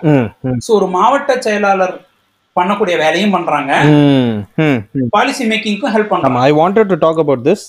ஸோ 0.65 0.71
ஒரு 0.79 0.87
மாவட்ட 0.97 1.33
செயலாளர் 1.47 1.95
பண்ணக்கூடிய 2.57 2.97
வேலையும் 3.03 3.35
பண்றாங்க. 3.37 3.73
பாலிசி 5.15 5.45
மேக்கிங்க்கும் 5.53 5.95
ஹெல்ப் 5.95 6.13
பண்றாங்க. 6.13 6.43
I 6.49 6.53
wanted 6.61 6.91
to 6.93 6.99
talk 7.07 7.21
about 7.25 7.45
this 7.49 7.65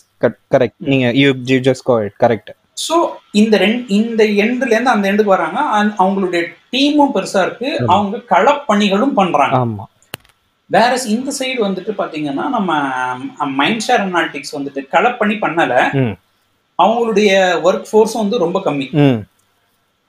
correct 0.53 0.77
நீங்க 0.91 1.07
you 1.21 1.29
you 1.51 1.57
just 1.69 1.85
go 1.89 1.95
it 2.05 2.15
correct 2.23 2.51
so 2.85 2.95
இந்த 3.41 3.55
ரெண்டு 3.63 3.81
இந்த 3.97 4.21
எண்டுல 4.43 4.73
இருந்து 4.75 4.93
அந்த 4.93 5.05
எண்டுக்கு 5.11 5.35
வராங்க 5.35 5.59
அவங்களுடைய 6.03 6.41
டீமும் 6.73 7.13
பெருசா 7.15 7.41
இருக்கு. 7.45 7.69
அவங்க 7.93 8.17
களப்பணிகளும் 8.33 9.17
பண்றாங்க. 9.19 9.57
ஆமா. 9.63 9.85
வேற 10.69 10.91
இந்த 11.05 11.31
சைடு 11.39 11.59
வந்துட்டு 11.67 11.91
பாத்தீங்கன்னா 11.97 12.45
நம்ம 12.49 12.71
மைண்ட் 13.47 13.83
ஷேர் 13.87 14.03
அனாலிட்டிக்ஸ் 14.05 14.55
வந்துட்டு 14.57 14.81
களப்பணி 14.91 15.35
பண்ணல. 15.41 15.73
ம். 15.93 16.15
அவங்களுடைய 16.79 17.31
ஒர்க் 17.63 17.89
ஃபோர்ஸும் 17.91 18.23
வந்து 18.23 18.37
ரொம்ப 18.37 18.59
கம்மி. 18.65 18.87
ம். 18.93 19.19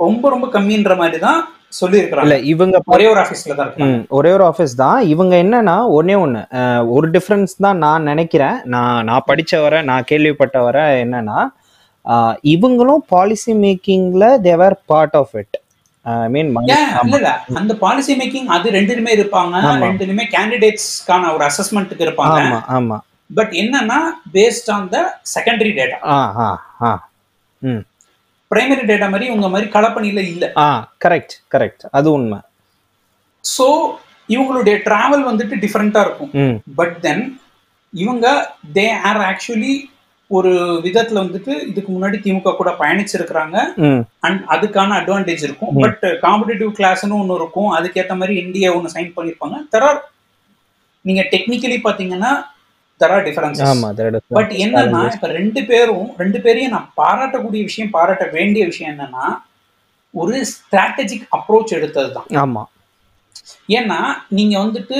ரொம்ப 0.01 0.29
ரொம்ப 0.29 0.47
கம்மின்ற 0.47 0.97
மாதிரி 0.97 1.19
தான் 1.19 1.40
சொல்லியிருக்கிறாங்க. 1.81 2.37
இவங்க 2.45 2.77
ஒரே 2.85 3.07
ஒரு 3.07 3.21
ஆஃபீஸ்ல 3.21 3.55
தான் 3.55 4.07
ஒரே 4.09 4.33
ஒரு 4.33 4.45
ஆஃபீஸ் 4.45 4.75
தான். 4.75 4.99
இவங்க 5.03 5.37
என்னன்னா 5.37 5.77
ஒன்னே 5.99 6.16
ஒன்று 6.21 6.42
ஒரு 6.88 7.11
டிஃப்ரென்ஸ் 7.11 7.55
தான் 7.59 7.79
நான் 7.79 8.03
நினைக்கிறேன். 8.03 8.57
நான் 8.64 9.05
நான் 9.05 9.25
வர 9.53 9.83
நான் 9.83 10.05
கேள்விப்பட்ட 10.05 10.62
வர 10.62 11.05
என்னன்னா 11.05 11.38
இவங்களும் 12.45 13.03
policy 13.09 13.53
மேக்கிங்ல 13.55 14.40
they were 14.40 14.77
part 14.87 15.16
of 15.16 15.35
it 15.35 15.57
I 16.07 16.29
mean 16.35 16.51
ஏன் 16.77 16.90
இல்ல 17.05 17.16
இல்ல. 17.21 17.31
அந்த 17.61 17.73
பாலிசி 17.85 18.14
மேக்கிங் 18.21 18.49
அது 18.57 18.66
ரெண்டுலுமே 18.77 19.12
இருப்பாங்க. 19.19 19.55
ரெண்டுலுமே 19.87 20.25
கேண்டிடேட்ஸ்க்கான 20.35 21.33
ஒரு 21.37 21.45
அசஸ்மெண்ட்டுக்கு 21.51 22.07
இருப்பாங்க. 22.07 22.40
ஆமா 22.45 22.61
ஆமா. 22.77 22.99
பட் 23.39 23.53
என்னன்னா 23.62 23.99
based 24.37 24.68
on 24.76 24.89
the 24.95 24.99
secondary 25.35 25.72
data 25.78 25.99
primary 28.51 28.83
data 28.91 29.07
மாதிரி 29.12 29.28
உங்க 29.35 29.47
மாதிரி 29.53 29.66
களப்பணியில 29.76 30.20
இல்ல. 30.33 30.45
ஆ 30.64 30.66
கரெக்ட் 31.05 31.35
கரெக்ட் 31.55 31.85
அது 31.99 32.09
உண்மை. 32.16 32.39
சோ 33.45 33.66
இவங்களுடைய 34.28 34.76
டிராவல் 34.87 35.24
வந்துட்டு 35.30 35.57
டிஃப்ரெண்டா 35.64 36.01
இருக்கும். 36.07 36.30
பட் 36.78 36.95
தென் 37.07 37.24
இவங்க 37.95 38.26
தே 38.76 38.87
ஆர் 39.09 39.20
ஆக்சுவலி 39.30 39.74
ஒரு 40.31 40.51
விதத்துல 40.85 41.22
வந்துட்டு 41.22 41.53
இதுக்கு 41.66 41.91
முன்னாடி 41.93 42.18
திமுக 42.22 42.57
கூட 42.57 42.70
பயணிச்சிருக்கிறாங்க. 42.79 43.57
அண்ட் 44.20 44.43
அதுக்கான 44.49 44.97
அட்வான்டேஜ் 44.97 45.43
இருக்கும். 45.43 45.74
பட் 45.81 46.05
காம்படிட்டிவ் 46.22 46.70
கிளாஸ்னு 46.79 47.18
ஒன்று 47.18 47.35
இருக்கும். 47.35 47.70
அதுக்கேற்ற 47.72 48.16
மாதிரி 48.16 48.37
இந்தியா 48.39 48.74
ஒன்று 48.74 48.95
சைன் 48.95 49.14
பண்ணியிருப்பாங்க 49.16 49.59
தெர் 49.72 49.83
ஆர் 49.83 50.01
நீங்க 51.05 51.22
டெக்னிக்கலி 51.33 51.79
பாத்தீங்கன்னா 51.83 52.33
தெர் 53.01 53.12
ஆர் 53.12 53.24
is- 53.24 53.29
பட் 54.31 54.53
என்னன்னா 54.64 54.83
இப்ப 55.14 55.29
ரெண்டு 55.33 55.64
பேரும் 55.64 56.09
ரெண்டு 56.16 56.41
பேரையும் 56.41 56.70
நான் 56.70 56.93
பாராட்டக்கூடிய 56.97 57.62
விஷயம் 57.62 57.91
பாராட்ட 57.91 58.24
வேண்டிய 58.33 58.64
விஷயம் 58.66 58.93
என்னன்னா 58.95 59.27
ஒரு 60.14 60.37
ஸ்ட்ராட்டஜிக் 60.51 61.29
அப்ரோச் 61.37 61.72
எடுத்தது 61.72 62.11
தான் 62.12 62.29
ஆமா. 62.43 62.62
ஏன்னா 63.70 63.99
நீங்க 64.29 64.59
வந்துட்டு 64.59 64.99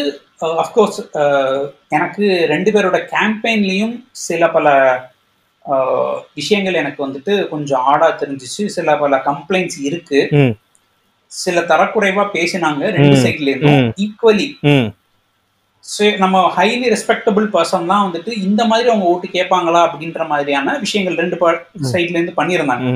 அஃப்கோர்ஸ் 0.62 0.99
எனக்கு 1.89 2.24
ரெண்டு 2.49 2.70
பேரோட 2.70 2.99
கேம்பெயின்லயும் 3.12 3.95
சில 4.22 4.51
பல 4.51 4.68
விஷயங்கள் 6.39 6.81
எனக்கு 6.81 7.01
வந்துட்டு 7.07 7.35
கொஞ்சம் 7.53 7.85
ஆடா 7.93 8.09
தெரிஞ்சிச்சு. 8.21 8.64
சில 8.77 8.97
பல 9.03 9.17
கம்ப்ளைண்ட்ஸ் 9.29 9.79
இருக்கு. 9.89 10.21
சில 11.33 11.61
தரக்குறைவா 11.71 12.25
பேசினாங்க. 12.37 12.83
ரெண்டு. 12.97 13.17
சைட்ல 13.25 13.51
இருந்தும். 13.53 13.89
ஈக்குவலி 14.05 14.49
நம்ம 16.23 16.37
ஹைலி 16.57 16.87
ரெஸ்பெக்டபிள் 16.93 17.47
பர்சன் 17.57 17.91
தான் 17.91 18.07
வந்துட்டு 18.07 18.31
இந்த 18.47 18.62
மாதிரி 18.71 18.89
அவங்க 18.91 19.07
ஓட்டு 19.12 19.29
கேட்பாங்களா 19.35 19.81
அப்படின்ற 19.89 20.23
மாதிரியான 20.33 20.77
விஷயங்கள் 20.85 21.21
ரெண்டு 21.23 21.37
சைட்ல 21.93 22.17
இருந்து 22.17 22.39
பண்ணியிருந்தாங்க. 22.41 22.89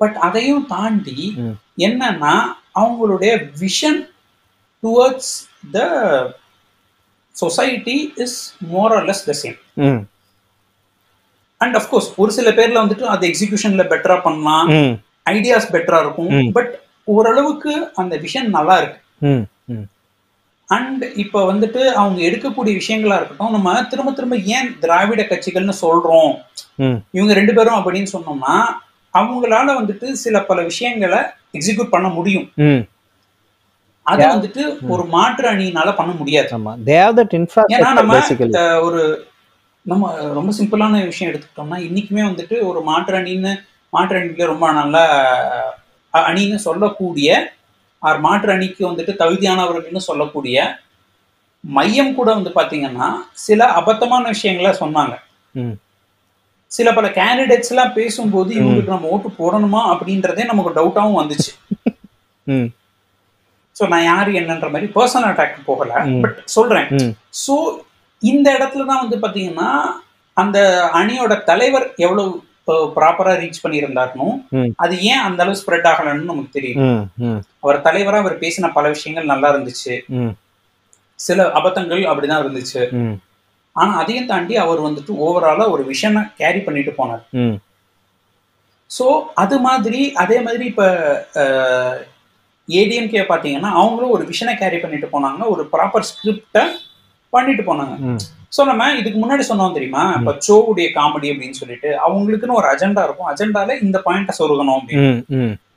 பட் 0.00 0.16
அதையும் 0.28 0.64
தாண்டி. 0.74 1.18
என்னன்னா 1.86 2.34
அவங்களுடைய 2.80 3.32
vision 3.64 4.00
towards 4.82 5.34
the 5.74 5.80
society 7.42 7.98
is 8.24 8.38
more 8.72 8.94
less 9.10 9.26
the 9.30 9.34
same 9.42 9.58
and 11.62 11.76
of course 11.78 12.10
ஒரு 12.22 12.30
சில 12.36 12.50
பேர்ல 12.58 12.82
வந்துட்டு 12.82 13.06
அது 13.14 13.24
எக்ஸிகியூஷன்ல 13.28 13.84
பெட்டரா 13.92 14.16
பண்ணலாம். 14.26 14.68
ஐடியாஸ் 15.30 15.72
பெட்டரா 15.74 15.98
இருக்கும். 16.04 16.52
பட் 16.58 16.72
ஓரளவுக்கு 17.14 17.72
அந்த 18.02 18.14
விஷன் 18.24 18.54
நல்லா 18.56 18.76
இருக்கு. 18.80 19.00
அண்ட் 20.76 21.02
இப்போ 21.22 21.38
வந்துட்டு 21.52 21.80
அவங்க 22.00 22.18
எடுக்கக்கூடிய 22.28 22.74
விஷயங்களா 22.80 23.16
இருக்கட்டும் 23.18 23.54
நம்ம 23.56 23.70
திரும்ப 23.92 24.10
திரும்ப 24.18 24.36
ஏன் 24.56 24.68
திராவிட 24.82 25.22
கட்சிகள்னு 25.30 25.74
சொல்றோம்? 25.84 26.32
இவங்க 27.16 27.32
ரெண்டு 27.38 27.54
பேரும் 27.54 27.78
அப்படின்னு 27.80 28.12
சொன்னோம்னா 28.16 28.54
அவங்களால 29.14 29.68
வந்துட்டு 29.80 30.06
சில 30.24 30.36
பல 30.50 30.58
விஷயங்களை 30.70 31.20
எக்ஸிக்யூட் 31.58 31.94
பண்ண 31.94 32.08
முடியும். 32.18 32.46
அது 34.10 34.22
வந்துட்டு 34.34 34.62
ஒரு 34.92 35.04
மாற்று 35.14 35.46
அணியினால 35.50 35.88
பண்ண 35.96 36.12
முடியாது. 36.20 36.48
ஏன்னா 37.76 37.90
நம்ம 37.98 38.20
ஒரு 38.86 39.02
நம்ம 39.86 40.10
ரொம்ப 40.38 40.50
சிம்பிளான 40.58 41.04
விஷயம் 41.04 41.30
எடுத்துக்கிட்டோம்னா 41.30 41.78
இன்னைக்குமே 41.88 42.22
வந்துட்டு 42.28 42.56
ஒரு 42.68 42.80
மாற்று 42.88 43.16
அணின்னு 43.20 43.52
மாற்று 43.92 44.18
அணிக்கு 44.18 44.52
ரொம்ப 44.52 44.66
நல்ல 44.72 44.96
அணின்னு 46.14 46.58
சொல்லக்கூடிய 46.66 47.28
ஆர் 48.02 48.20
மாற்று 48.26 48.50
அணிக்கு 48.54 48.82
வந்துட்டு 48.90 49.12
தகுதியானவர்கள்னு 49.22 50.08
சொல்லக்கூடிய 50.08 50.58
மையம் 51.64 52.14
கூட 52.18 52.28
வந்து 52.34 52.50
பாத்தீங்கன்னா 52.58 53.08
சில 53.46 53.66
அபத்தமான 53.80 54.24
விஷயங்களை 54.34 54.70
சொன்னாங்க. 54.82 55.14
சில 56.70 56.88
பல 56.92 57.06
கேண்டிடேட்ஸ் 57.18 57.72
எல்லாம் 57.72 57.96
பேசும்போது 57.98 58.50
இவங்களுக்கு 58.58 58.94
நம்ம 58.94 59.10
ஓட்டு 59.14 59.30
போடணுமா 59.40 59.80
அப்படின்றதே 59.92 60.44
நமக்கு 60.52 60.76
டவுட்டாவும் 60.78 61.20
வந்துச்சு. 61.20 61.52
ஸோ 63.76 63.86
நான் 63.88 64.08
யாரு 64.12 64.30
என்னன்ற 64.38 64.68
மாதிரி 64.72 64.86
பர்சனல் 64.94 65.30
அட்டாக் 65.30 65.68
போகல. 65.68 65.92
பட் 66.22 66.38
சொல்றேன். 66.56 66.88
ஸோ 67.42 67.54
இந்த 68.22 68.46
இடத்துல 68.58 68.86
தான் 68.90 69.02
வந்து 69.02 69.16
பாத்தீங்கன்னா 69.24 69.70
அந்த 70.36 70.58
அணியோட 71.00 71.34
தலைவர் 71.50 71.86
எவ்வளவு 72.04 72.30
ப்ராப்பரா 72.96 73.32
ரீச் 73.40 73.62
பண்ணியிருந்தாருனும். 73.62 74.34
அது 74.82 74.94
ஏன் 75.12 75.24
அந்த 75.28 75.40
அளவு 75.44 75.60
ஸ்ப்ரெட் 75.60 75.88
ஆகலன்னு 75.90 76.30
நமக்கு 76.30 76.56
தெரியும் 76.58 76.82
அவர் 77.62 77.84
தலைவரா 77.86 78.18
அவர் 78.22 78.36
பேசின 78.44 78.70
பல 78.76 78.88
விஷயங்கள் 78.94 79.32
நல்லா 79.32 79.48
இருந்துச்சு. 79.52 79.94
சில 81.26 81.46
அபத்தங்கள் 81.60 82.02
அப்படிதான் 82.10 82.42
இருந்துச்சு. 82.44 82.82
ஆனா 83.76 83.90
அதையும் 84.02 84.30
தாண்டி 84.30 84.54
அவர் 84.64 84.80
வந்துட்டு 84.86 85.12
ஓவராலா 85.24 85.66
ஒரு 85.74 85.82
விஷனை 85.90 86.22
கேரி 86.38 86.60
பண்ணிட்டு 86.66 86.92
போனார். 87.00 87.24
ஸோ 88.90 89.06
அது 89.42 89.56
மாதிரி 89.66 90.00
அதே 90.22 90.38
மாதிரி 90.46 90.64
இப்போ 90.72 90.86
ஏடிஎம்கே 92.68 93.24
பார்த்தீங்கன்னா 93.32 93.70
அவங்களும் 93.80 94.14
ஒரு 94.16 94.24
விஷனை 94.30 94.54
கேரி 94.62 94.78
பண்ணிட்டு 94.84 95.08
போனாங்க. 95.14 95.42
ஒரு 95.54 95.62
ப்ராப்பர் 95.74 96.08
ஸ்கிரிப்டை 96.10 96.64
பண்ணிட்டு 97.32 97.64
போனாங்க. 97.70 97.94
ஸோ 98.56 98.60
நம்ம 98.68 98.86
இதுக்கு 99.00 99.18
முன்னாடி 99.22 99.44
சொன்னோம் 99.48 99.74
தெரியுமா? 99.76 100.04
இப்போ 100.18 100.32
சோவுடைய 100.46 100.86
காமெடி 100.96 101.28
அப்படின்னு 101.32 101.58
சொல்லிட்டு 101.58 101.88
அவங்களுக்குன்னு 102.06 102.58
ஒரு 102.60 102.68
அஜெண்டா 102.72 103.02
இருக்கும். 103.06 103.28
அஜெண்டால 103.32 103.76
இந்த 103.86 103.98
பாயிண்ட்டை 104.06 104.34
சொருகணும் 104.38 104.78
அப்படின்னு. 104.78 105.10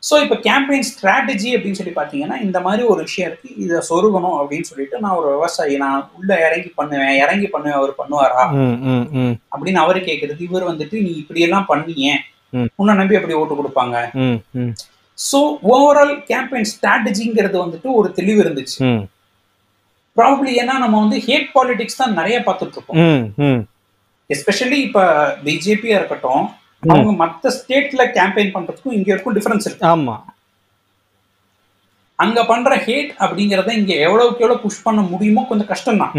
ஸோ 0.08 0.14
இப்போ 0.24 0.36
கேம்பெயின் 0.48 0.88
ஸ்ட்ராட்டஜி 0.90 1.50
அப்படின்னு 1.56 1.80
சொல்லி 1.80 1.94
பார்த்தீங்கன்னா 1.98 2.38
இந்த 2.46 2.58
மாதிரி 2.66 2.84
ஒரு 2.94 3.02
விஷயம் 3.08 3.28
இருக்கு. 3.30 3.50
இதை 3.66 3.78
சொருகணும் 3.90 4.38
அப்படின்னு 4.40 4.70
சொல்லிட்டு 4.72 4.98
நான் 5.04 5.18
ஒரு 5.20 5.30
விவசாயி 5.36 5.76
நான் 5.84 6.02
உள்ள 6.18 6.32
இறங்கி 6.48 6.72
பண்ணுவேன் 6.80 7.16
இறங்கி 7.24 7.48
பண்ணுவேன் 7.48 7.78
அவர் 7.80 7.94
பண்ணுவாரா? 8.02 8.44
அப்படின்னு 9.54 9.82
அவரு 9.84 10.02
கேட்கறது 10.10 10.42
இவர் 10.50 10.70
வந்துட்டு 10.72 10.98
நீ 11.06 11.12
இப்படியெல்லாம் 11.22 11.70
பண்ணிய 11.72 12.10
ம். 12.54 12.68
உன்னை 12.82 12.94
நம்பி 13.00 13.18
எப்படி 13.20 13.38
ஓட்டு 13.42 13.60
கொடுப்பாங்க? 13.60 13.96
ஸோ 15.18 15.40
ஓவரால் 15.74 16.14
கேம்பெயின் 16.30 16.70
ஸ்ட்ராட்டஜிங்கிறது 16.74 17.58
வந்துட்டு 17.64 17.90
ஒரு 18.00 18.10
தெளிவு 18.20 18.40
இருந்துச்சு. 18.46 18.78
ப்ராபப்ளி 20.18 20.52
ஏன்னா 20.62 20.76
நம்ம 20.84 20.96
வந்து 21.04 21.18
ஹேட் 21.28 21.50
பாலிடிக்ஸ் 21.56 22.02
தான் 22.02 22.18
நிறைய 22.20 22.38
பார்த்துட்டு 22.48 22.78
இருக்கோம் 22.78 23.00
எஸ்பெஷலி 24.30 24.80
இப்ப 24.88 25.00
பிஜேபியா 25.46 25.96
இருக்கட்டும் 26.00 26.44
அவங்க 26.84 27.12
மத்த 27.20 27.52
ஸ்டேட்ல 27.58 28.04
கேம்பெயின் 28.16 28.54
பண்றதுக்கும் 28.56 28.96
இங்க 28.96 29.10
இருக்கும் 29.14 29.36
டிஃபரன்ஸ் 29.38 29.68
இருக்கு. 29.68 29.86
ஆமா. 29.94 30.16
அங்க 32.20 32.40
பண்ற 32.50 32.74
ஹேட் 32.88 33.12
அப்படிங்கறத 33.24 33.72
இங்க 33.74 33.94
எவ்வளவுக்கு 34.08 34.44
எவ்வளவு 34.44 34.64
புஷ் 34.64 34.84
பண்ண 34.88 35.02
முடியுமோ 35.12 35.44
கொஞ்சம் 35.50 35.72
கஷ்டம் 35.72 36.02
தான் 36.04 36.14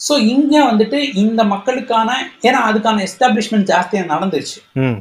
ஸோ 0.00 0.14
இங்க 0.32 0.54
வந்துட்டு 0.70 0.98
இந்த 1.22 1.40
மக்களுக்கான 1.52 2.08
ஏன்னா 2.48 2.60
அதுக்கான 2.68 3.04
எஸ்டாப்ளிஷ்மெண்ட் 3.08 3.70
ஜாஸ்தியா 3.72 4.02
நடந்துருச்சு. 4.12 4.58
ம். 4.84 4.98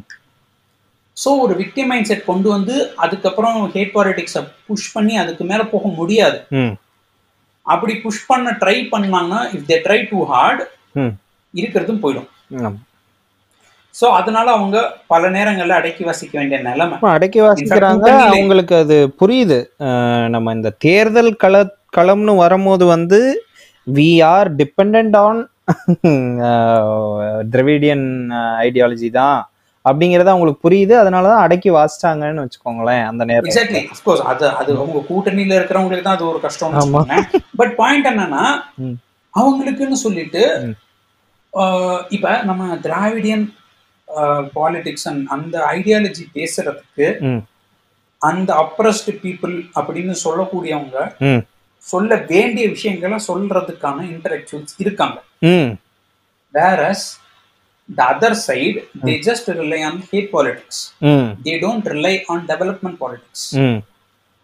ஸோ 1.17 1.31
ஒரு 1.43 1.53
விக்டிம் 1.61 1.89
மைண்ட் 1.91 2.09
செட் 2.09 2.29
கொண்டு 2.29 2.47
வந்து 2.49 2.75
அதுக்கப்புறம் 3.05 3.57
ஹேட் 3.75 3.93
பாலிடிக்ஸை 3.95 4.41
புஷ் 4.67 4.93
பண்ணி 4.93 5.15
அதுக்கு 5.23 5.43
மேல 5.51 5.63
போக 5.73 5.87
முடியாது. 5.99 6.39
அப்படி 7.65 7.93
புஷ் 8.05 8.25
பண்ண 8.31 8.55
ட்ரை 8.61 8.77
பண்ணாங்கன்னா 8.93 9.41
if 9.55 9.67
they 9.69 9.77
try 9.85 9.99
too 10.09 10.19
hard 10.31 10.63
இருக்கிறதும் 11.53 12.01
போயிடும். 12.03 12.29
ஸோ 13.95 14.05
அதனால 14.19 14.47
அவங்க 14.57 14.77
பல 15.11 15.29
நேரங்கள்ல 15.35 15.77
அடக்கி 15.79 16.03
வாசிக்க 16.07 16.33
வேண்டிய 16.39 16.59
நிலைமை. 16.67 16.95
அடக்கி 17.15 17.39
வாசிக்கிறாங்க. 17.45 18.09
அவங்களுக்கு 18.33 18.75
அது 18.83 18.97
புரியுது. 19.21 19.59
நம்ம 20.35 20.53
இந்த 20.57 20.69
தேர்தல் 20.85 21.31
கள 21.43 21.63
களம்னு 21.97 22.33
வரும்போது 22.43 22.83
வந்து 22.93 23.19
we 23.87 24.09
are 24.33 24.49
depend 24.61 25.15
on 25.27 25.41
Dravidian 27.53 28.07
ideology 28.67 29.09
தான். 29.19 29.39
அப்படிங்கறது 29.85 30.31
அவங்களுக்கு 30.33 30.65
புரியுது. 30.67 30.93
அதனால 30.97 31.27
தான் 31.27 31.43
அடக்கி 31.45 31.69
வாசிச்சாங்கன்னு 31.69 32.43
வச்சுக்கோங்களேன் 32.45 33.03
அந்த 33.07 33.23
நேரம் 33.25 33.49
எக்ஸாக்ட்லி 33.49 33.81
அஃப்கோர்ஸ் 33.95 34.23
அது 34.31 34.45
அது 34.59 34.71
அவங்க 34.77 35.01
கூட்டணியில 35.09 35.57
இருக்கிறவங்களுக்கு 35.59 36.07
தான் 36.07 36.17
அது 36.17 36.27
ஒரு. 36.27 36.39
வச்சுக்கோங்க 36.75 37.17
பட் 37.55 37.75
பாயிண்ட் 37.75 38.09
என்னன்னா. 38.11 38.45
அவங்களுக்குன்னு 39.33 39.99
சொல்லிட்டு 40.05 40.43
இப்ப 42.09 42.27
நம்ம 42.43 42.75
திராவிடியன் 42.85 43.45
பாலிடிக்ஸ் 44.55 45.07
அந்த 45.35 45.55
ஐடியாலஜி 45.77 46.23
பேசுறதுக்கு 46.37 47.07
அந்த 48.21 48.49
அப்ரஸ்ட் 48.63 49.11
பீப்புள் 49.23 49.55
அப்படின்னு 49.75 50.15
சொல்லக்கூடியவங்க 50.25 50.99
சொல்ல 51.83 52.15
வேண்டிய 52.29 52.65
விஷயங்களை 52.69 53.17
சொல்றதுக்கான 53.27 54.03
இன்டலெக்சுவல்ஸ் 54.11 54.75
இருக்காங்க. 54.77 55.17
ம். 55.41 55.71
Whereas 57.89 57.97
the 57.99 58.03
other 58.13 58.37
side 58.49 58.79
they 59.05 59.13
just 59.27 59.49
rely 59.61 59.81
on 59.83 59.99
hate 60.11 60.29
politics 60.35 60.81
hmm 61.01 61.29
they 61.45 61.55
don't 61.59 61.87
rely 61.87 62.13
on 62.27 62.43
development 62.51 62.97
politics 62.97 63.47
hmm 63.55 63.79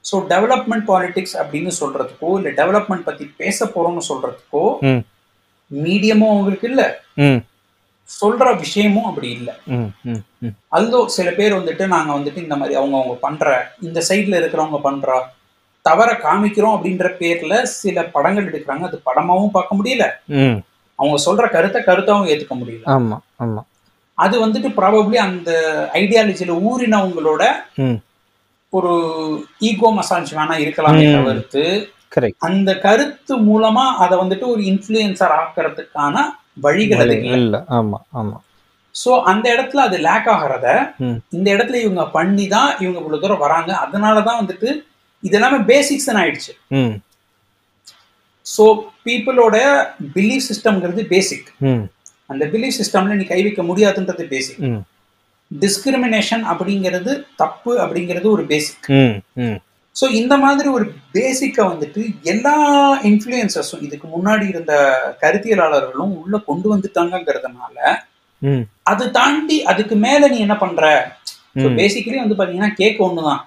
so 0.06 0.18
development 0.34 0.86
politics 0.86 1.36
அப்படின்னு 1.42 1.72
சொல்றதுக்கோ 1.82 2.30
இல்லை 2.38 2.52
டெவலப்மெண்ட் 2.54 3.04
பத்தி 3.04 3.26
பேச 3.26 3.66
போறோம்னு 3.76 4.04
சொல்றதுக்கோ 4.10 4.66
மீடியமும் 5.72 6.32
அவங்களுக்கு 6.32 6.68
இல்ல. 6.68 6.84
ம் 7.18 7.42
சொல்ற 8.10 8.56
விஷயமும் 8.62 9.06
அப்படி 9.06 9.30
இல்லை. 9.30 9.54
Although 10.76 11.08
சில 11.08 11.32
பேர் 11.32 11.58
வந்துட்டு 11.58 11.88
நாங்க 11.88 12.12
வந்துட்டு 12.18 12.38
இந்த 12.38 12.56
மாதிரி 12.56 12.76
அவங்க 12.76 12.98
அவங்க 12.98 13.14
பண்ற 13.14 13.76
இந்த 13.82 14.00
சைட்ல 14.00 14.40
இருக்கிறவங்க 14.40 14.80
பண்றா 14.88 15.18
தவற 15.86 16.10
காமிக்கிறோம் 16.24 16.76
அப்படின்ற 16.78 17.08
பேர்ல 17.20 17.64
சில 17.64 18.04
படங்கள் 18.04 18.48
எடுக்கிறாங்க. 18.50 18.84
அது 18.84 19.02
படமாவும் 19.06 19.52
பார்க்க 19.52 19.78
முடியல. 19.80 20.06
அவங்க 21.00 21.18
சொல்ற 21.28 21.46
கருத்தை 21.56 21.80
கருத்தாவும் 21.82 22.30
ஏத்துக்க 22.32 22.56
முடியல. 22.56 22.86
ஆமா 22.96 23.18
ஆமா. 23.46 23.62
அது 24.18 24.36
வந்துட்டு 24.46 24.70
ப்ராபப்ளி 24.80 25.18
அந்த 25.28 25.52
ஐடியாலஜில 26.02 26.56
ஊறினவங்களோட 26.70 27.44
ஒரு 28.74 28.92
ஈகோ 29.70 29.90
மசாஜ் 29.92 30.34
வேணா 30.40 30.56
இருக்கலாமே. 30.64 31.06
தவிர்த்து 31.18 31.64
அந்த 32.48 32.70
கருத்து 32.84 33.34
மூலமா 33.48 33.86
அதை 34.04 34.16
வந்துட்டு 34.22 34.46
ஒரு 34.54 34.62
இன்ஃப்ளூயன்சர் 34.72 35.34
ஆக்கிறதுக்கான 35.40 36.16
வழிகள் 36.66 37.02
அது 37.04 37.16
இல்லை. 37.38 37.60
ஆமா 37.78 38.00
ஆமா. 38.22 38.38
ஸோ 38.96 39.12
அந்த 39.32 39.46
இடத்துல 39.56 39.84
அது 39.88 39.98
லேக் 40.08 40.30
ஆகிறத. 40.36 40.68
இந்த 41.38 41.48
இடத்துல 41.56 41.80
இவங்க 41.86 42.04
பண்ணி 42.18 42.46
தான் 42.56 42.70
இவங்க 42.84 42.98
இவ்வளவு 43.02 43.22
தூரம் 43.24 43.44
வராங்க. 43.46 43.72
அதனால 43.86 44.16
தான் 44.22 44.40
வந்துட்டு 44.42 44.70
இது 45.24 45.38
எல்லாமே 45.40 45.60
பேசிக்ஸ் 45.72 46.10
ஆயிடுச்சு. 46.22 46.52
ஸோ 48.50 48.64
பீப்புளோட 49.06 49.56
பிலீஃப் 50.16 50.48
சிஸ்டம்ங்கிறது 50.50 51.02
பேசிக் 51.08 51.50
அந்த 52.30 52.44
பிலீஃப் 52.54 52.78
சிஸ்டம்ல 52.80 53.16
நீ 53.16 53.26
கை 53.26 53.42
வைக்க 53.44 53.64
முடியாதுன்றது 53.64 54.26
பேசிக் 54.28 54.62
டிஸ்கிரிமினேஷன் 55.52 56.44
அப்படிங்கிறது 56.52 57.12
தப்பு 57.36 57.72
அப்படிங்கிறது 57.84 58.28
ஒரு 58.30 58.44
பேசிக் 58.46 58.88
ஸோ 59.96 60.08
இந்த 60.14 60.34
மாதிரி 60.38 60.68
ஒரு 60.70 60.86
பேசிக்கை 61.16 61.64
வந்துட்டு 61.64 62.02
எல்லா 62.24 62.54
இன்ஃப்ளூயன்சஸும் 63.10 63.82
இதுக்கு 63.82 64.08
முன்னாடி 64.08 64.46
இருந்த 64.48 64.74
கருத்தியலாளர்களும் 65.24 66.14
உள்ள 66.20 66.38
கொண்டு 66.46 66.68
வந்துட்டாங்கங்கிறதுனால 66.74 67.78
ம். 68.42 68.62
அது 68.84 69.06
தாண்டி 69.12 69.58
அதுக்கு 69.64 69.96
மேல 70.04 70.28
நீ 70.28 70.38
என்ன 70.40 70.56
பண்ற. 70.58 70.84
பேசிக்கலி 71.78 72.18
வந்து 72.18 72.38
பாத்தீங்கன்னா 72.38 72.74
கேக் 72.74 73.00
ஒண்ணுதான். 73.06 73.42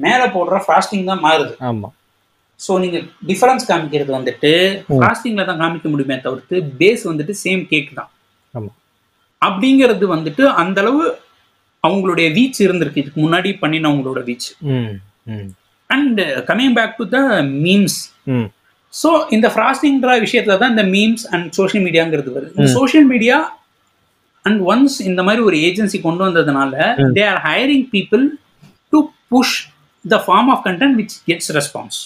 மேல 0.00 0.22
போடுற 0.34 0.56
ஃபாஸ்டிங் 0.64 1.04
தான் 1.04 1.24
மாறுது. 1.24 1.54
ஆமா. 1.68 1.88
ஸோ 2.64 2.72
நீங்க 2.82 2.98
டிஃபரன்ஸ் 3.30 3.68
காமிக்கிறது 3.70 4.12
வந்துட்டு 4.18 4.50
ஃபாஸ்டிங்ல 5.02 5.44
தான் 5.50 5.60
காமிக்க 5.62 5.88
முடியுமே 5.92 6.16
தவிர்த்து 6.26 6.56
பேஸ் 6.80 7.04
வந்துட்டு 7.10 7.34
சேம் 7.44 7.62
கேக் 7.72 7.90
தான். 7.98 8.10
அப்படிங்கிறது 9.42 10.06
வந்துட்டு 10.14 10.42
அந்த 10.62 10.78
அளவு 10.84 11.04
அவங்களுடைய 11.84 12.26
வீச் 12.36 12.58
இருந்திருக்கு. 12.66 13.02
இதுக்கு 13.02 13.20
முன்னாடி 13.24 13.50
பண்ணினவங்களோட 13.62 14.20
which 14.28 14.48
and 15.90 16.20
coming 16.50 16.76
back 16.78 16.94
to 17.00 17.06
the 17.16 17.20
memes 17.64 17.98
so 18.94 19.10
இந்த 19.36 19.46
ஃப்ராஸ்டிங்ன்ற 19.54 20.14
விஷயத்துல 20.26 20.56
தான் 20.62 20.72
இந்த 20.74 20.84
மீம்ஸ் 20.94 21.24
அண்ட் 21.34 21.46
சோஷியல் 21.58 21.84
மீடியாங்கிறது 21.88 22.30
வருது. 22.36 22.52
இந்த 22.58 22.68
சோஷியல் 22.78 23.08
மீடியா 23.12 23.38
அண்ட் 24.44 24.60
ஒன்ஸ் 24.72 24.96
இந்த 25.10 25.20
மாதிரி 25.26 25.42
ஒரு 25.48 25.56
ஏஜென்சி 25.66 25.98
கொண்டு 26.06 26.22
வந்ததுனால 26.26 26.72
they 27.18 27.22
are 27.32 27.40
hiring 27.48 27.86
people 27.94 28.24
to 28.92 29.00
push 29.32 29.56
the 30.04 30.18
form 30.24 30.50
of 30.50 30.62
content 30.64 30.96
which 30.98 31.14
gets 31.26 31.50
response 31.56 31.98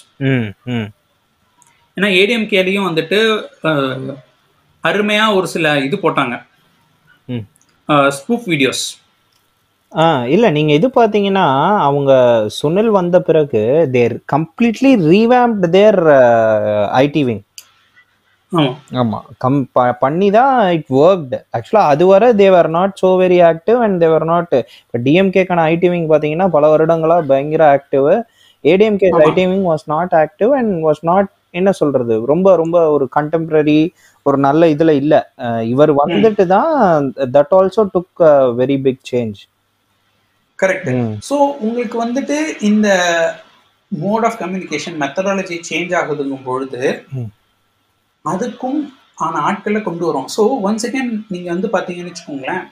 ஏன்னா 1.96 2.08
ஏடிஎம்கேலையும் 2.16 2.88
வந்துட்டு 2.88 3.18
அஹ், 3.64 4.12
அருமையா 4.84 5.24
ஒரு 5.36 5.46
சில 5.52 5.66
இது 5.80 5.96
போட்டாங்க. 6.02 6.34
ஸ்பூப் 8.16 8.44
வீடியோஸ் 8.48 8.84
ஆ 9.92 10.04
இல்ல 10.26 10.46
நீங்க 10.50 10.72
இது 10.72 10.88
பாத்தீங்கன்னா 10.94 11.44
அவங்க 11.84 12.12
சுனில் 12.56 12.90
வந்த 12.92 13.16
பிறகு 13.22 13.62
their 13.92 14.14
completely 14.32 14.90
revamped 15.06 15.66
their 15.70 15.98
IT 16.98 17.22
wing 17.24 17.42
ஆமா. 18.56 18.70
ஆமா. 19.02 19.18
கம் 19.42 19.58
பண்ணி 20.02 20.28
தான் 20.36 20.54
இட் 20.76 20.90
ஒர்க்டு 21.00 21.38
ஆக்சுவலாக 21.56 21.92
அது 21.92 22.04
வரை 22.10 22.28
they were 22.40 22.68
not 22.76 22.94
so 23.02 23.10
very 23.22 23.38
active 23.50 23.78
and 23.86 23.98
they were 24.04 24.26
not 24.32 24.54
இப்போ 24.58 24.98
டிஎம்கேக்கான 25.06 25.64
ஐடி 25.72 25.88
விங் 25.92 26.08
பார்த்தீங்கன்னா 26.12 26.48
பல 26.56 26.66
வருடங்களா 26.72 27.18
பயங்கர 27.30 27.64
active 27.76 28.08
ADMK. 28.64 29.08
IT 29.26 29.44
wing 29.50 29.66
was 29.70 29.86
not 29.92 30.14
active 30.20 30.52
and 30.60 30.72
was 30.86 31.02
not 31.10 31.28
என்ன 31.54 31.70
சொல்றது 31.80 32.14
ரொம்ப 32.30 32.48
ரொம்ப 32.62 32.78
ஒரு 32.94 33.04
கண்டெம்பரரி 33.16 33.80
ஒரு 34.26 34.38
நல்ல 34.46 34.62
இதுல 34.74 34.92
இல்ல. 35.02 35.14
இவர் 35.72 35.92
வந்துட்டு 36.00 36.44
தான் 36.54 36.72
that 37.36 37.54
also 37.58 37.84
took 37.94 38.22
very 38.60 38.78
big 38.86 39.04
change 39.10 39.40
correct 40.58 40.88
so 41.28 41.36
உங்களுக்கு 41.64 41.96
வந்துட்டு 42.04 42.36
இந்த 42.70 42.88
mode 43.92 44.24
of 44.28 44.38
communication 44.40 44.96
methodology 45.02 45.56
change 45.68 45.92
ஆகுதுங்கும் 45.98 46.46
பொழுது. 46.46 46.80
அதுக்கும் 48.32 48.78
ஆன 49.24 49.40
ஆட்களை 49.48 49.80
கொண்டு 49.82 50.04
வரும். 50.08 50.28
ஸோ 50.36 50.42
ஒன் 50.68 50.78
செகண்ட் 50.84 51.12
நீங்க 51.34 51.48
வந்து 51.54 51.68
பாத்தீங்கன்னு 51.74 52.12
வச்சுக்கோங்களேன் 52.12 52.62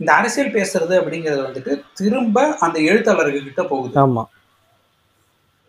இந்த 0.00 0.10
அரசியல் 0.20 0.54
பேசுறது 0.56 0.94
அப்படிங்கிறது 1.00 1.42
வந்துட்டு 1.48 1.74
திரும்ப 1.98 2.46
அந்த 2.64 2.78
எழுத்தாளர்கள் 2.90 3.46
கிட்ட 3.48 3.62
போகுது. 3.72 3.94
ஆமா. 4.04 4.24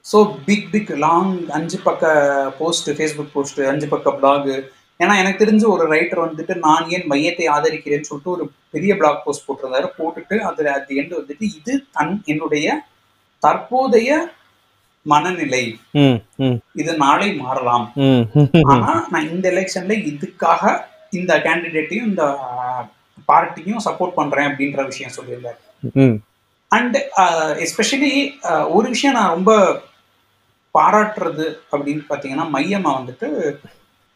ஸோ 0.05 0.17
பிக் 0.47 0.67
பிக் 0.73 0.91
லாங் 1.05 1.31
அஞ்சு 1.57 1.77
பக்க 1.87 2.11
போஸ்ட் 2.59 2.89
ஃபேஸ்புக் 2.97 3.33
போஸ்ட் 3.35 3.61
அஞ்சு 3.71 3.87
பக்க 3.93 4.11
பிளாக் 4.19 4.49
ஏன்னா 4.99 5.15
எனக்கு 5.21 5.41
தெரிஞ்ச 5.43 5.63
ஒரு 5.73 5.83
ரைட்டர் 5.93 6.21
வந்துட்டு 6.25 6.53
நான் 6.65 6.87
ஏன் 6.95 7.07
மையத்தை 7.11 7.45
ஆதரிக்கிறேன்னு 7.55 8.09
சொல்லிட்டு 8.09 8.33
ஒரு 8.35 8.43
பெரிய 8.75 8.91
பிளாக் 8.99 9.23
போஸ்ட் 9.25 9.45
போட்டிருந்தாரு. 9.47 9.87
போட்டுட்டு 9.97 10.35
அதுல 10.49 10.71
அட் 10.77 10.93
எண்ட் 10.99 11.13
வந்துட்டு 11.19 11.45
இது 11.57 11.73
தன் 11.97 12.15
என்னுடைய 12.33 12.67
தற்போதைய 13.43 14.11
மனநிலை. 15.11 15.63
இது 16.81 16.91
நாளை 17.03 17.29
மாறலாம். 17.41 17.85
ஆனா 18.71 18.91
நான் 19.11 19.29
இந்த 19.33 19.45
எலெக்ஷன்ல 19.53 19.95
இதுக்காக 20.11 20.63
இந்த 21.11 21.33
கேண்டிடேட்டையும் 21.45 22.09
இந்த 22.11 22.23
பார்ட்டியும் 23.29 23.85
சப்போர்ட் 23.87 24.17
பண்றேன் 24.19 24.49
அப்படின்ற 24.49 24.81
விஷயம் 24.85 25.15
சொல்லியிருந்தாரு. 25.17 25.59
அண்ட் 26.71 26.97
எஸ்பெஷலி 27.65 28.11
ஒரு 28.75 28.87
விஷயம் 28.89 29.17
நான் 29.17 29.35
ரொம்ப 29.35 29.51
பாராட்டுறது 30.75 31.45
அப்படின்னு 31.71 32.03
பார்த்தீங்கன்னா 32.09 32.47
மையமா 32.55 32.91
வந்துட்டு 32.99 33.27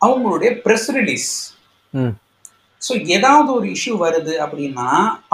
அவங்களுடைய 0.01 0.49
ப்ரெஸ் 0.65 0.89
ரிலீஸ் 0.97 1.29
ஸோ 2.81 2.93
ஏதாவது 3.15 3.49
ஒரு 3.53 3.67
இஷ்யூ 3.75 3.93
வருது 4.03 4.33
அப்படின்னா 4.45 4.87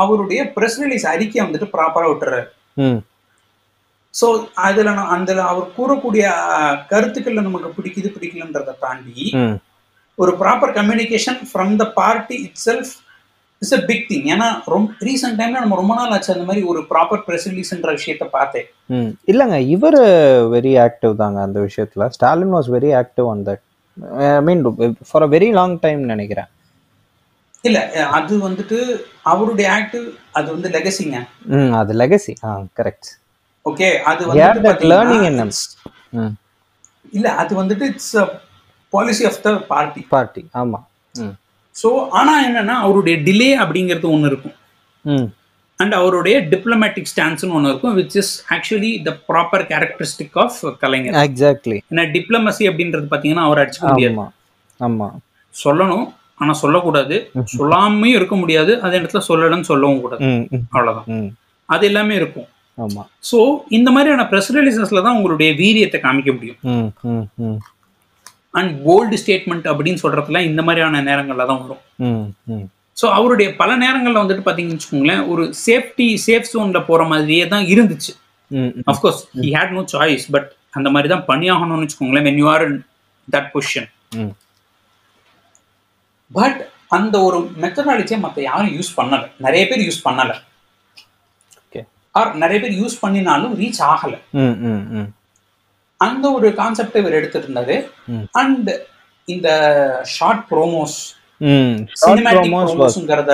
அவருடைய 0.04 0.42
ப்ரெஸ் 0.56 0.80
ரிலீஸ் 0.84 1.06
அறிக்கை 1.14 1.40
வந்துட்டு 1.44 1.68
ப்ராப்பராக 1.76 2.10
விட்டுறாரு. 2.12 2.48
ஸோ 4.18 4.28
அதில் 4.66 4.92
அதில் 5.16 5.42
அவர் 5.50 5.74
கூறக்கூடிய 5.78 6.26
கருத்துக்கள்ல 6.92 7.44
நமக்கு 7.48 7.76
பிடிக்குது 7.78 8.12
பிடிக்கலன்றதை 8.16 8.76
தாண்டி 8.86 9.26
ஒரு 10.18 10.32
proper 10.40 10.78
communication 10.78 11.42
from 11.50 11.76
the 11.82 11.86
party 11.98 12.38
itself 12.68 12.94
it's 13.62 13.76
a 13.78 13.82
big 13.86 14.08
thing 14.10 14.26
ஏன்னா 14.34 14.48
ரொம்ப 14.74 15.06
ரீசெண்ட் 15.08 15.38
டைம்ல 15.40 15.62
நம்ம 15.64 15.78
ரொம்ப 15.82 15.94
நாள் 15.96 16.14
ஆச்சு 16.16 16.34
அந்த 16.36 16.46
மாதிரி 16.50 16.64
ஒரு 16.72 16.82
ப்ராப்பர் 16.92 17.24
ப்ரெஸ் 17.28 17.48
ரிலீஸ்ன்ற 17.52 17.94
விஷயத்த 17.98 18.26
பார்த்தேன் 18.36 18.68
இல்லைங்க 19.28 19.58
இவர் 19.76 20.00
வெரி 20.56 20.74
ஆக்டிவ் 20.86 21.14
தாங்க 21.22 21.40
அந்த 21.42 21.60
விஷயத்துல. 21.68 22.06
Stalin 22.16 22.54
was 22.56 22.70
very 22.76 22.92
active 23.02 23.28
on 23.28 23.44
that 23.48 23.64
I 24.24 24.42
mean 24.42 24.62
for 25.10 25.26
a 25.28 25.30
very 25.36 25.50
long 25.52 25.76
time 25.86 26.02
நினைக்கிறேன். 26.14 26.50
இல்ல 27.64 27.78
அது 28.18 28.34
வந்துட்டு 28.46 28.78
அவருடைய 29.32 29.68
ஆக்டிவ் 29.78 30.06
அது 30.32 30.48
வந்து 30.56 30.70
லெகசிங்க 30.70 31.18
அது 31.80 31.94
லெகசி 32.04 32.34
ஆ 32.44 32.52
கரெக்ட் 32.80 33.10
ஓகே 33.68 33.88
அது 34.04 34.22
வந்து. 34.26 34.42
பாத்தீங்கன்னா, 34.68 35.16
ம் 36.20 36.36
இல்ல 37.14 37.28
அது 37.36 37.54
வந்துட்டு 37.62 37.86
it's 37.92 38.14
policy 38.94 39.24
of 39.26 39.42
the 39.42 39.52
party 39.70 40.02
party 40.10 40.44
ஆமா. 40.62 40.80
ம் 41.16 41.36
ஸோ 41.76 41.90
ஆனா 42.12 42.34
என்னன்னா 42.46 42.76
அவருடைய 42.82 43.16
டிலே 43.28 43.50
அப்படிங்கிறது 43.64 44.08
ஒன்று 44.10 44.30
இருக்கும். 44.30 44.56
அண்ட் 45.80 45.94
அவருடைய 45.94 46.36
டிப்ளமேட்டிக் 46.52 47.10
ஸ்டான்ஸ்னு 47.12 47.54
ஒன்று 47.54 47.70
இருக்கும் 47.70 47.96
which 47.98 48.16
is 48.16 48.32
actually 48.54 48.92
the 49.04 49.12
proper 49.28 49.66
characteristic 49.68 50.38
of 50.38 50.58
Kalaignar. 50.78 51.18
Exactly 51.24 51.78
ஏன்னா 51.92 52.06
டிப்ளமசி 52.12 52.64
அப்படின்றது 52.70 53.08
பார்த்தீங்கன்னா 53.12 53.46
அவர் 53.48 53.62
அடிச்சுக்க 53.64 53.90
முடியாது. 53.90 54.16
ஆமா. 54.16 54.28
ஆமா 54.80 55.10
சொல்லணும் 55.56 56.08
ஆனா 56.36 56.54
சொல்லக்கூடாது. 56.54 57.16
சொல்லாமையும் 57.58 58.18
இருக்க 58.18 58.36
முடியாது. 58.36 58.72
அதே 58.82 58.96
இடத்துல 59.00 59.22
சொல்லலன்னு 59.30 59.70
சொல்லவும் 59.72 60.02
கூடாது. 60.02 60.26
ம். 61.12 61.30
அது 61.70 61.86
எல்லாமே 61.86 62.16
இருக்கும். 62.16 62.48
ஆமா. 62.86 63.04
ஸோ 63.30 63.38
இந்த 63.78 63.90
மாதிரியான 63.96 64.26
ப்ரெஸ் 64.32 64.52
ரிலீசஸ்ல 64.58 65.04
தான் 65.08 65.18
உங்களுடைய 65.20 65.50
வீரியத்தை 65.62 66.00
காமிக்க 66.06 66.32
முடியும். 66.38 66.60
அண்ட் 68.60 68.72
போல்டு 68.86 69.18
ஸ்டேட்மெண்ட் 69.22 69.68
அப்படின்னு 69.72 70.02
சொல்றதுலாம் 70.04 70.48
இந்த 70.50 70.62
மாதிரியான 70.68 71.02
நேரங்கள்ல 71.10 71.46
தான் 71.52 71.62
வரும். 71.64 71.82
ஸோ 72.98 73.06
அவருடைய 73.18 73.48
பல 73.62 73.72
நேரங்கள்ல 73.86 74.22
வந்துட்டு 74.24 74.46
பார்த்தீங்கன்னு 74.46 74.78
வச்சுக்கோங்களேன் 74.78 75.24
ஒரு 75.32 75.44
சேஃப்டி 75.66 76.08
சேஃப் 76.28 76.52
ஜோன்ல 76.54 76.80
போற 76.90 77.02
மாதிரியே 77.14 77.44
தான் 77.54 77.66
இருந்துச்சு. 77.74 78.14
Of course 78.92 79.22
he 79.44 79.50
had 79.58 79.76
no 79.78 79.84
choice 79.96 80.26
but 80.36 80.50
அந்த 80.78 80.90
மாதிரி 80.96 81.10
தான் 81.14 81.26
பண்ணியாகணும்னு 81.30 81.86
வச்சுக்கோங்களேன் 81.86 82.26
when 82.28 82.40
you 82.42 82.48
are 82.56 82.66
in 82.68 82.80
that 83.28 83.50
position 83.56 83.88
but 86.32 86.60
அந்த 86.98 87.16
ஒரு 87.28 87.38
மெத்தடாலஜியை 87.64 88.20
மற்ற 88.26 88.40
யாரும் 88.50 88.74
யூஸ் 88.78 88.92
பண்ணல. 89.00 89.24
நிறைய 89.46 89.64
பேர் 89.70 89.86
யூஸ் 89.88 90.06
பண்ணல. 90.08 90.34
ஆர் 92.18 92.32
நிறைய 92.44 92.58
பேர் 92.64 92.76
யூஸ் 92.82 93.02
பண்ணினாலும் 93.04 93.54
ரீச் 93.62 93.82
ஆகல. 93.92 94.16
அந்த 96.08 96.26
ஒரு 96.38 96.50
கான்செப்டை 96.60 97.00
இவர் 97.04 97.18
எடுத்துட்டு 97.20 97.48
இருந்தாரு. 97.48 97.78
அண்ட் 98.42 98.70
இந்த 99.36 99.50
ஷார்ட் 100.16 100.44
ப்ரோமோஸ் 100.52 100.98
சினிமேட்டிக் 102.04 102.54
ப்ரோமோஸ்ங்கிறத 102.70 103.34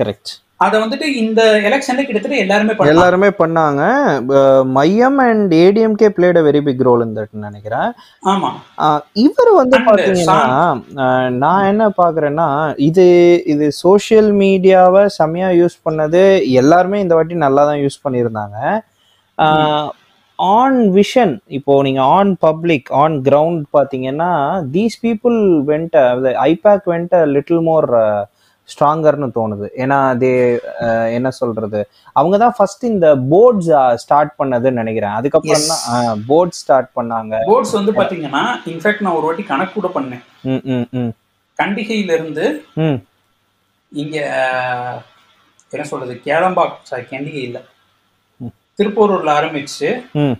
கரெக்ட் 0.00 0.32
அதை 0.64 0.76
வந்துட்டு 0.82 1.06
இந்த 1.22 1.40
எலெக்ஷன்ல 1.68 2.04
கிட்டத்தட்ட 2.06 2.38
எல்லாருமே 2.44 2.72
பண்ணாங்க. 2.76 2.92
எல்லாருமே 2.94 3.28
பண்ணாங்க. 3.40 3.82
Maiam 4.76 5.18
and 5.26 5.52
ADMK 5.64 6.08
played 6.16 6.38
a 6.40 6.42
very 6.46 6.60
big 6.68 6.82
role 6.88 7.04
இந்த 7.06 7.26
நினைக்கிறேன். 7.44 7.90
ஆமா. 8.32 8.50
இவர் 9.26 9.50
வந்து 9.60 9.78
பாத்தீங்கன்னா 9.88 10.40
நான் 11.44 11.68
என்ன 11.72 11.84
பாக்குறேன்னா 12.00 12.48
இது 12.88 13.06
இது 13.54 13.68
சோஷியல் 13.84 14.30
மீடியாவை 14.42 15.04
செம்மையா 15.18 15.50
யூஸ் 15.60 15.78
பண்ணது 15.88 16.22
எல்லாருமே 16.62 17.00
இந்த 17.04 17.14
வாட்டி 17.18 17.38
நல்லா 17.46 17.64
தான் 17.70 17.82
யூஸ் 17.84 18.02
பண்ணியிருந்தாங்க. 18.06 18.56
ஆன் 20.38 20.80
விஷன் 20.96 21.32
இப்போ 21.58 21.72
நீங்க 21.86 22.02
ஆன் 22.16 22.32
பப்ளிக் 22.46 22.88
ஆன் 23.02 23.14
கிரவுண்ட் 23.28 23.62
பாத்தீங்கன்னா 23.76 24.32
these 24.74 24.96
people 25.06 25.38
went 25.70 25.96
IPAC 26.50 26.84
went 26.92 27.16
little 27.36 27.62
more 27.68 27.88
ஸ்ட்ராங்கர்னு 28.68 29.28
தோணுது. 29.34 29.66
ஏன்னா 29.76 30.08
அது 30.08 30.28
என்ன 31.12 31.30
சொல்றது? 31.30 31.80
அவங்க 32.16 32.36
தான் 32.38 32.54
ஃபர்ஸ்ட் 32.56 32.84
இந்த 32.84 33.08
போர்ட்ஸ் 33.30 33.70
ஸ்டார்ட் 33.94 34.32
பண்ணதுன்னு 34.38 34.80
நினைக்கிறேன். 34.82 35.12
அதுக்கப்புறம். 35.12 35.68
தான் 35.68 36.22
போர்ட் 36.26 36.52
ஸ்டார்ட் 36.52 36.90
பண்ணாங்க. 36.96 37.34
போர்ட்ஸ் 37.46 37.76
வந்து 37.78 37.92
பாத்தீங்கன்னா 37.92 38.42
இன்ஃபேக்ட் 38.66 39.04
நான் 39.06 39.14
ஒரு 39.14 39.26
வாட்டி 39.26 39.42
கணக்கு 39.42 39.72
கூட 39.72 39.90
பண்ணேன். 39.94 41.12
கண்டிகையில 41.58 42.12
இருந்து 42.12 42.44
ம். 42.76 42.98
இங்க 43.92 44.16
என்ன 45.72 45.84
சொல்றது? 45.84 46.14
கேளம்பாக் 46.24 46.76
சாரி 46.82 47.06
கண்டிகை 47.10 47.42
இல்ல. 47.42 47.58
திருப்பூரூர்ல 48.78 49.30
ஆரம்பிச்சு 49.38 49.88
ம். 50.22 50.36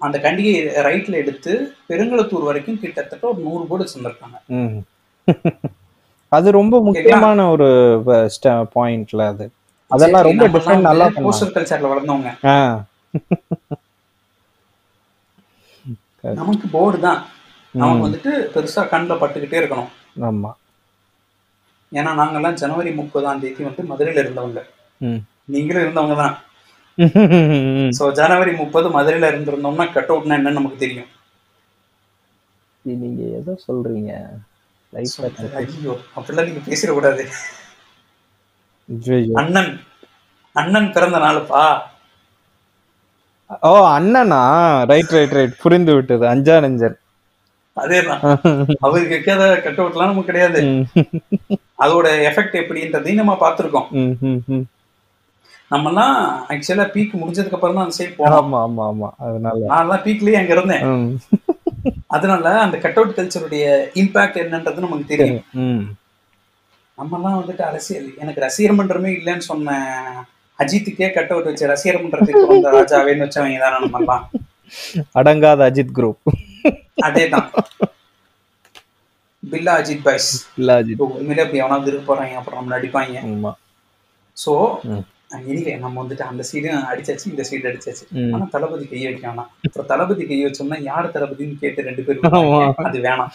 அந்த 0.00 0.18
கண்டிகை 0.18 0.52
ரைட்ல 0.86 1.16
எடுத்து 1.16 1.52
பெருங்களத்தூர் 1.88 2.48
வரைக்கும் 2.48 2.80
கிட்டத்தட்ட 2.80 3.26
ஒரு 3.28 3.40
நூறு 3.40 3.64
போர்டு 3.64 3.84
வச்சிருந்திருக்காங்க. 3.84 4.38
ம். 4.58 4.78
அது 6.32 6.48
ரொம்ப 6.58 6.74
முக்கியமான 6.88 7.48
ஒரு 7.54 7.68
பாயிண்ட்ல 8.74 9.22
அது. 9.32 9.46
அதெல்லாம் 9.90 10.26
ரொம்ப 10.28 10.44
டிஃபரெண்ட் 10.54 10.88
நல்லா 10.88 11.06
போஸ்டர் 11.18 11.54
கல்ச்சர்ல 11.56 11.90
வளர்ந்தவங்க. 11.92 12.30
நமக்கு 16.40 16.66
போர்டு 16.74 16.98
தான். 17.04 17.20
நமக்கு 17.74 18.06
வந்துட்டு 18.06 18.32
பெருசா 18.54 18.82
கண்ணில் 18.92 19.20
பட்டுக்கிட்டே 19.20 19.60
இருக்கணும். 19.60 19.90
ஆமா. 20.28 20.50
ஏன்னா 21.92 22.10
நாங்கெல்லாம் 22.20 22.58
ஜனவரி 22.62 22.90
முப்பதாம் 22.98 23.42
தேதி 23.44 23.62
வந்து 23.68 23.82
மதுரையில 23.90 24.22
இருந்தவங்க. 24.24 24.60
நீங்களும் 25.54 25.84
இருந்தவங்க 25.84 26.16
தான். 26.22 26.36
ஸோ 27.98 28.04
ஜனவரி 28.20 28.52
முப்பது 28.60 28.88
மதுரையில 28.96 29.30
இருந்திருந்தோம்னா 29.32 29.86
கட் 29.96 30.12
அவுட்னா 30.12 30.36
என்னன்னு 30.38 30.58
நமக்கு 30.58 30.82
தெரியும். 30.84 31.10
நீங்க 32.84 33.22
எதோ 33.38 33.52
சொல்றீங்க. 33.66 34.12
லைஃப்ல 34.92 35.26
ஐயோ 35.60 35.92
அப்படிலாம் 36.16 36.48
நீங்க 36.48 36.62
பேசிடக்கூடாது. 36.66 37.24
ஐயோ. 38.88 39.34
அண்ணன் 39.34 39.72
அண்ணன் 40.56 40.92
பிறந்த 40.92 41.18
நாளுப்பா. 41.18 41.62
ஓ 43.62 43.70
அண்ணனா? 43.90 44.40
ரைட் 44.84 45.14
ரைட் 45.16 45.32
ரைட் 45.32 45.60
புரிந்து 45.62 45.94
விட்டது. 45.94 46.24
அஞ்சா 46.26 46.56
நெஞ்சன் 46.60 46.98
அதேதான். 47.76 48.22
அவருக்கு 48.84 49.14
வைக்காத 49.16 49.44
கட் 49.60 49.80
அவுட்லாம் 49.80 50.10
நமக்கு 50.10 50.30
கிடையாது. 50.30 50.60
அதோட 51.78 52.06
எஃபெக்ட் 52.28 52.58
எப்படின்றதையும் 52.60 53.20
நம்ம 53.22 53.36
பார்த்துருக்கோம். 53.40 53.88
நம்மலாம் 55.70 56.14
ஆக்சுவலா 56.50 56.84
பீக் 56.94 57.12
முடிஞ்சதுக்கு 57.18 57.56
அப்புறம் 57.56 57.76
தான் 57.76 57.86
அந்த 57.86 57.96
சைடு 57.98 58.12
போனோம். 58.14 58.36
ஆமா 58.38 58.58
ஆமா 58.64 58.84
ஆமா. 58.90 59.08
அதனால. 59.24 59.60
நான் 59.88 60.04
பீக்லயே 60.06 60.38
அங்க 60.40 60.52
இருந்தேன். 60.56 60.84
அதனால 62.10 62.52
அந்த 62.62 62.76
கட் 62.78 62.98
அவுட் 62.98 63.16
கல்ச்சருடைய 63.16 63.64
இம்பாக்ட் 64.00 64.40
என்னன்றது 64.42 64.84
நமக்கு 64.84 65.10
தெரியும். 65.12 65.44
நம்மலாம் 66.98 67.38
வந்துட்டு 67.38 67.64
அரசியல் 67.66 68.08
எனக்கு 68.18 68.44
ரசிகர் 68.44 68.76
மன்றமே 68.78 69.10
இல்லைன்னு 69.18 69.46
சொன்ன 69.46 69.76
அஜித்துக்கே 70.58 71.08
கட் 71.14 71.32
அவுட் 71.32 71.48
வச்சு 71.48 71.70
ரசிகர் 71.70 72.02
மன்றத்துக்கு 72.02 72.42
வந்த 72.50 72.72
ராஜாவேன்னு 72.74 73.24
வச்சவங்க 73.24 73.60
தானே 73.64 73.78
நம்மலாம் 73.86 74.24
அடங்காத 75.16 75.60
அஜித் 75.68 75.94
குரூப் 75.96 76.20
அதேதான். 77.06 77.48
பில்லா 79.42 79.72
அஜித் 79.80 80.04
பாய்ஸ் 80.04 80.28
இல்ல 80.58 80.70
அஜித். 80.80 81.00
உண்மையிலே 81.12 81.44
அப்படி 81.44 81.62
எவனாவது 81.62 81.90
இருக்க 81.90 82.04
போறாங்க 82.08 82.36
அப்புறம் 82.40 82.58
நம்ம 82.60 82.74
நடிப்பாங்க 82.74 83.16
ஆமா. 83.28 83.52
ம். 84.90 85.04
எனிவே 85.30 85.72
நம்ம 85.82 85.96
வந்துட்டு 86.02 86.24
அந்த 86.28 86.42
சைடும் 86.48 86.86
அடிச்சாச்சு 86.90 87.26
இந்த 87.30 87.42
சைடு 87.48 87.68
அடிச்சாச்சு. 87.70 88.04
ஆனா 88.34 88.44
தளபதி 88.54 88.84
கையை 88.86 89.06
வைக்க 89.08 89.24
வேணாம் 89.28 89.50
அப்புறம் 89.66 89.88
தளபதி 89.90 90.22
கையை 90.30 90.44
வச்சோம்னா 90.46 90.78
யார் 90.88 91.14
தளபதின்னு 91.16 91.60
கேட்டு 91.62 91.86
ரெண்டு 91.88 92.04
பேர் 92.06 92.22
ஆமா. 92.28 92.40
வருவாங்க. 92.40 92.86
அது 92.88 93.00
வேணாம் 93.06 93.32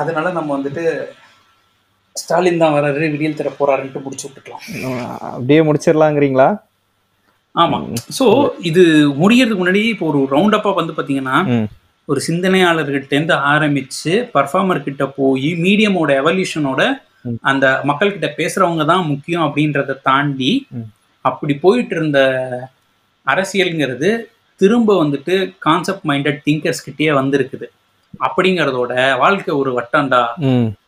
அதனால 0.00 0.30
நம்ம 0.38 0.50
வந்துட்டு 0.56 0.82
ஸ்டாலின் 2.16 2.62
தான் 2.62 2.74
வராரு 2.76 3.08
விடியல் 3.14 3.38
தர 3.38 3.50
போறாருன்ட்டு 3.58 4.04
முடிச்சு 4.04 4.26
விட்டுக்கலாம் 4.26 4.62
அப்படியே 5.30 5.60
முடிச்சிடலாங்கிறீங்களா 5.68 6.48
ஆமா 7.54 7.78
சோ 8.18 8.24
இது 8.70 8.82
முடியறதுக்கு 9.20 9.60
முன்னாடி 9.62 9.82
இப்போ 9.92 10.06
ஒரு 10.10 10.20
ரவுண்ட் 10.34 10.56
அப்பா 10.58 10.70
வந்து 10.78 10.96
பாத்தீங்கன்னா. 10.96 11.36
ஒரு 12.08 12.20
சிந்தனையாளர்கிட்ட 12.26 13.14
இருந்து 13.14 13.34
ஆரம்பிச்சு 13.52 14.12
பர்ஃபார்மர் 14.34 14.84
கிட்ட 14.84 15.04
போய் 15.18 15.48
மீடியமோட 15.64 16.10
எவல்யூஷனோட. 16.22 16.80
அந்த 17.42 17.66
மக்கள் 17.84 18.12
கிட்ட 18.12 18.28
பேசுறவங்க 18.38 18.84
தான் 18.84 19.04
முக்கியம் 19.10 19.46
அப்படின்றத 19.46 19.98
தாண்டி. 20.08 20.52
அப்படி 21.24 21.54
போயிட்டு 21.58 21.94
இருந்த 21.96 22.18
அரசியல்ங்கிறது 23.26 24.10
திரும்ப 24.60 24.90
வந்துட்டு 25.00 25.34
கான்செப்ட் 25.58 26.06
மைண்டட் 26.10 26.44
திங்கர்ஸ் 26.46 26.84
கிட்டயே 26.86 27.12
வந்திருக்குது 27.12 27.66
அப்படிங்கறதோட 28.20 28.92
வாழ்க்கை 29.18 29.52
ஒரு 29.54 29.70
வட்டம்டா. 29.78 30.20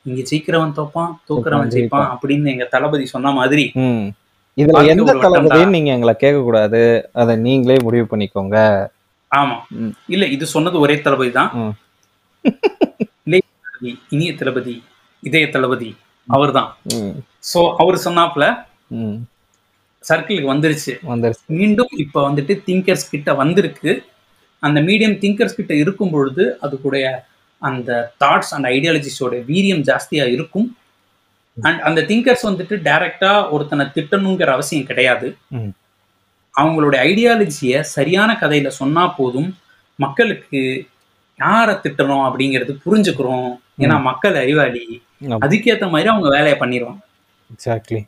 இங்க 0.07 0.21
ஜெயிக்கிறவன் 0.31 0.77
தோப்பான் 0.79 1.11
தோக்குறவன் 1.29 1.73
ஜெயிப்பான். 1.75 2.09
அப்படின்னு 2.15 2.53
எங்க 2.55 2.67
தளபதி 2.75 3.07
சொன்ன 3.07 3.33
மாதிரி. 3.33 3.65
இதுல 4.57 4.79
எந்த. 4.93 5.11
தளபதின்னு 5.25 5.75
நீங்க 5.77 5.91
எங்களை 5.97 6.15
கேட்க 6.17 6.39
கூடாது 6.41 6.81
அதை 7.15 7.35
நீங்களே 7.45 7.79
முடிவு 7.83 8.07
பண்ணிக்கோங்க 8.13 8.57
ஆமா. 9.31 9.57
இல்ல 10.09 10.25
இது 10.35 10.45
சொன்னது 10.47 10.77
ஒரே 10.81 10.97
தளபதி 11.01 11.33
தான் 11.33 11.51
ம். 11.59 11.75
இளைய 13.27 13.43
தளபதி, 13.65 13.93
இனிய 14.11 14.31
தளபதி 14.35 14.75
இதய 15.23 15.47
தளபதி 15.49 15.91
அவர்தான். 16.29 16.77
ம். 16.95 17.09
சோ 17.55 17.75
அவர் 17.77 18.01
சொன்னாப்ல. 18.05 18.67
சர்க்கிளுக்கு 20.09 20.49
வந்துருச்சு. 20.55 21.01
மீண்டும் 21.47 21.89
இப்ப 21.97 22.31
வந்துட்டு 22.31 22.63
திங்கர்ஸ் 22.67 23.09
கிட்ட 23.11 23.35
வந்திருக்கு. 23.35 24.05
அந்த 24.59 24.81
மீடியம் 24.81 25.19
திங்கர்ஸ் 25.19 25.59
கிட்ட 25.59 25.75
இருக்கும் 25.75 26.11
பொழுது 26.11 26.59
அதுக்குடைய 26.63 27.15
அந்த 27.59 28.13
தாட்ஸ் 28.21 28.51
அண்ட் 28.51 28.65
ஐடியாலஜிஸோட 28.65 29.45
வீரியம் 29.49 29.83
ஜாஸ்தியா 29.83 30.31
இருக்கும். 30.33 30.77
அண்ட் 31.63 31.81
அந்த 31.81 32.01
திங்கர்ஸ் 32.01 32.47
வந்துட்டு 32.47 32.77
டைரக்டா 32.89 33.51
ஒருத்தனை 33.51 33.87
திட்டணுங்கிற 33.87 34.45
அவசியம் 34.45 34.87
கிடையாது. 34.87 35.37
ம். 35.49 35.69
அவங்களோட 36.61 36.97
ஐடியாலஜியை 36.97 37.81
சரியான 37.81 38.39
கதையில 38.41 38.69
சொன்னா 38.69 39.07
போதும் 39.07 39.57
மக்களுக்கு 39.95 40.87
யாரை 41.39 41.75
திட்டணும் 41.75 42.31
அப்படிங்கிறது 42.31 42.77
புரிஞ்சுக்கிறோம். 42.87 43.59
ஏன்னா 43.79 43.97
மக்கள் 44.09 44.37
அறிவாளி. 44.43 44.83
ஆமா. 45.27 45.39
அதுக்கேத்த 45.45 45.89
மாதிரி 45.93 46.09
அவங்க 46.13 46.29
வேலையை 46.37 46.57
பண்ணிடுவாங்க 46.63 47.03
எக்ஸாக்ட்லி 47.51 48.01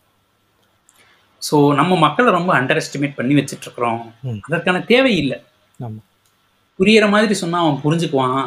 ஸோ 1.43 1.57
நம்ம 1.79 1.93
மக்களை 2.05 2.31
ரொம்ப 2.37 2.51
அண்டர் 2.59 2.81
எஸ்டிமேட் 2.81 3.19
பண்ணி 3.19 3.35
வச்சுட்டு 3.39 3.67
இருக்கிறோம். 3.67 4.03
அதற்கான 4.47 4.81
தேவை 4.93 5.13
இல்லை 5.23 5.39
புரியிற 6.79 7.05
மாதிரி 7.13 7.35
சொன்னா 7.43 7.59
அவன் 7.65 7.81
புரிஞ்சுக்குவான். 7.85 8.43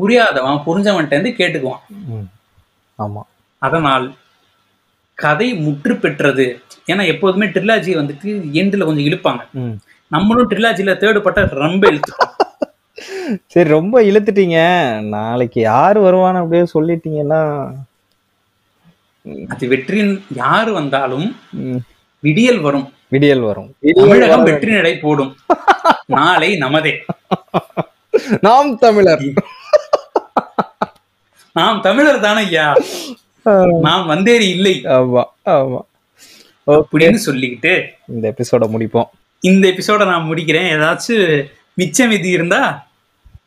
புரியாதவன் 0.00 0.64
புரிஞ்சவன்ட்ட 0.66 1.16
இருந்து 1.16 1.32
கேட்டுக்குவான். 1.40 1.82
ஆமா. 2.98 3.22
அதனால் 3.62 4.06
கதை 5.18 5.48
முற்று 5.64 5.94
பெற்றது. 6.04 6.46
ஏன்னா 6.92 7.02
எப்போதுமே 7.12 7.46
ட்ரிலாஜி 7.54 7.92
வந்துட்டு 8.00 8.28
எண்டில் 8.60 8.86
கொஞ்சம் 8.88 9.08
இழுப்பாங்க. 9.08 9.42
நம்மளும் 10.10 10.50
ட்ரிலாஜியில் 10.50 10.98
தேர்டு 11.02 11.20
பட்ட 11.26 11.44
ரொம்ப 11.64 11.82
இழுத்துட்டோம் 11.92 12.33
சரி 13.46 13.68
ரொம்ப 13.68 14.02
இழுத்துட்டீங்க. 14.02 14.58
நாளைக்கு 15.00 15.60
யார் 15.60 16.00
வருவான்னு 16.00 16.36
அப்படியே 16.36 16.66
சொல்லிட்டீங்கன்னா. 16.74 17.72
அது 19.48 19.68
வெற்றியின் 19.68 20.24
யாரு 20.34 20.72
வந்தாலும் 20.72 21.36
விடியல் 22.20 22.58
வரும். 22.58 22.92
விடியல் 23.08 23.40
வரும். 23.40 23.74
தமிழகம் 23.94 24.42
வெற்றி 24.42 24.70
நடை 24.70 24.98
போடும். 24.98 25.36
நாளை 26.06 26.54
நமதே. 26.54 26.92
நாம் 28.40 28.78
தமிழர். 28.78 29.22
நாம் 31.52 31.80
தமிழர் 31.80 32.20
தானே 32.20 32.44
ஐயா. 32.44 32.76
நாம் 33.80 34.06
வந்தேறி 34.06 34.48
இல்லை. 34.48 34.80
ஆமா 34.84 35.24
ஆமா. 35.44 35.80
அப்படின்னு 36.66 37.18
சொல்லிக்கிட்டு 37.26 37.86
இந்த 38.06 38.34
எபிசோட 38.36 38.64
முடிப்போம். 38.76 39.08
இந்த 39.40 39.68
எபிசோட 39.68 40.06
நான் 40.06 40.30
முடிக்கிறேன். 40.30 40.72
ஏதாச்சும் 40.74 41.50
மிச்சம் 41.74 42.08
விதி 42.08 42.28
இருந்தா 42.28 42.83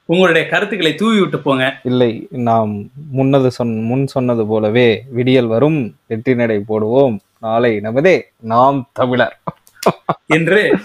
உங்களுடைய 0.07 0.47
கருத்துக்களை 0.47 0.95
தூவி 0.95 1.19
விட்டு 1.19 1.39
போங்க. 1.39 1.79
இல்லை 1.83 2.27
நாம் 2.29 2.89
முன்னது 3.11 3.51
சொன் 3.51 3.83
முன் 3.83 4.07
சொன்னது 4.07 4.45
போலவே 4.45 5.03
விடியல் 5.09 5.47
வரும் 5.47 5.95
வெற்றி 6.07 6.35
நடை 6.35 6.63
போடுவோம். 6.67 7.19
நாளை 7.39 7.77
நமதே 7.77 8.21
நாம் 8.39 8.89
தமிழர். 8.93 9.39
என்று 10.25 10.77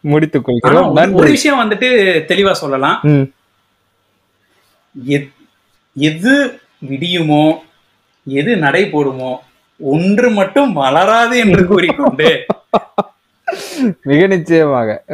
முடித்துக் 0.00 0.44
கொள்கிறோம். 0.44 0.96
ஒரு- 0.96 1.30
விஷயம் 1.30 1.60
வந்துட்டு 1.60 1.84
தெளிவா 2.24 2.52
சொல்லலாம். 2.52 3.00
எத்- 5.08 5.32
விடியுமோ 6.88 7.54
எது 8.24 8.56
நடை 8.56 8.84
போடுமோ 8.84 9.36
ஒன்று 9.78 10.30
மட்டும் 10.30 10.72
வளராது 10.72 11.38
என்று 11.38 11.66
கூறிக்கொண்டு 11.66 12.46
மிக 14.02 14.26
நிச்சயமாக. 14.26 15.04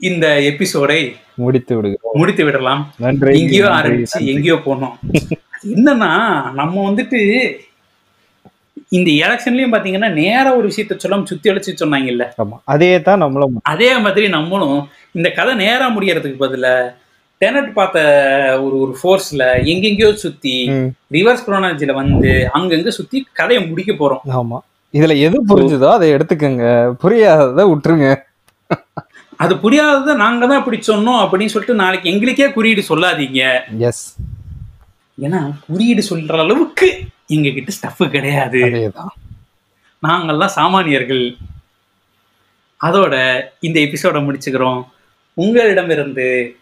இந்த 0.00 0.40
எபிசோடை 0.40 1.16
முடித்து 1.34 1.76
விடுகிறோம். 1.76 2.12
முடித்து 2.14 2.44
விடலாம். 2.44 2.94
எங்கேயோ 3.32 3.66
ஆரம்பிச்சு. 3.66 4.20
எங்கேயோ 4.20 4.54
போனோம். 4.54 4.94
என்னன்னா 5.74 6.10
நம்ம 6.52 6.90
வந்துட்டு 6.90 7.20
இந்த 8.88 9.10
எலெக்ஷன்லயும் 9.10 9.74
பாத்தீங்கன்னா 9.74 10.10
நேரா 10.12 10.54
ஒரு 10.54 10.68
விஷயத்த 10.68 10.98
சொல்லாம 11.04 11.24
சுத்தி 11.24 11.50
அழைச்சு 11.50 11.72
சொன்னாங்கல்ல. 11.80 12.24
அதே 12.64 13.02
தான் 13.02 13.18
நம்மளும். 13.18 13.60
அதே 13.62 13.98
மாதிரி 13.98 14.28
நம்மளும் 14.28 14.88
இந்த 15.12 15.30
கதை 15.30 15.54
நேரா 15.54 15.96
முடியறதுக்கு 15.96 16.40
பதிலா 16.40 16.94
டெனட் 17.40 17.72
பார்த்த 17.72 18.00
ஒரு 18.62 18.80
ஒரு 18.80 18.96
ஃபோர்ஸ்ல 19.02 19.42
எங்கெங்கேயோ 19.64 20.12
சுத்தி 20.12 20.68
ரிவர்ஸ் 21.12 21.44
குரோனாலஜில 21.46 21.92
வந்து 21.92 22.50
அங்கங்க 22.54 22.88
சுத்தி 22.88 23.26
கதையை 23.32 23.68
முடிக்க 23.68 23.92
போறோம். 23.92 24.30
ஆமா. 24.34 24.58
இதுல 24.92 25.16
எது 25.18 25.44
புரிஞ்சுதோ 25.48 25.90
அதை 25.90 26.12
எடுத்துக்கங்க. 26.14 26.94
புரியாததை 27.02 27.64
விட்டுருங்க. 27.72 28.22
அது 29.40 29.54
புரியாததை 29.54 30.14
நாங்க 30.22 30.46
தான் 30.46 30.58
இப்படி 30.58 30.76
சொன்னோம் 30.76 31.22
அப்படின்னு 31.22 31.52
சொல்லிட்டு 31.54 31.74
நாளைக்கு 31.74 32.10
எங்களுக்கே 32.10 32.52
குறியீடு 32.52 32.82
சொல்லாதீங்க. 32.88 33.60
எஸ் 33.78 34.16
ஏன்னா 35.20 35.52
குறியீடு 35.66 36.02
சொல்ற 36.08 36.38
அளவுக்கு 36.38 36.88
எங்க 37.26 37.50
கிட்ட 37.50 37.72
ஸ்டஃப் 37.72 38.08
கிடையாது 38.08 38.60
நாங்கள்லாம் 40.06 40.56
சாமானியர்கள். 40.56 41.24
அதோட 42.84 43.14
இந்த 43.60 43.80
எபிசோட 43.80 44.18
முடிச்சுக்கிறோம். 44.26 44.82
உங்களிடமிருந்து 45.34 46.56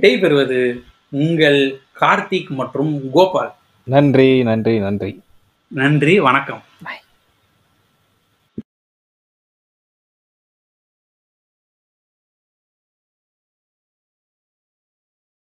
விடைபெறுவது 0.00 0.60
உங்கள் 1.08 1.80
கார்த்திக் 2.00 2.48
மற்றும் 2.48 3.10
கோபால். 3.12 3.54
நன்றி 3.84 4.42
நன்றி 4.42 4.78
நன்றி. 4.78 5.22
நன்றி 5.68 6.20
வணக்கம். 6.20 6.62
Bye. 6.84 7.00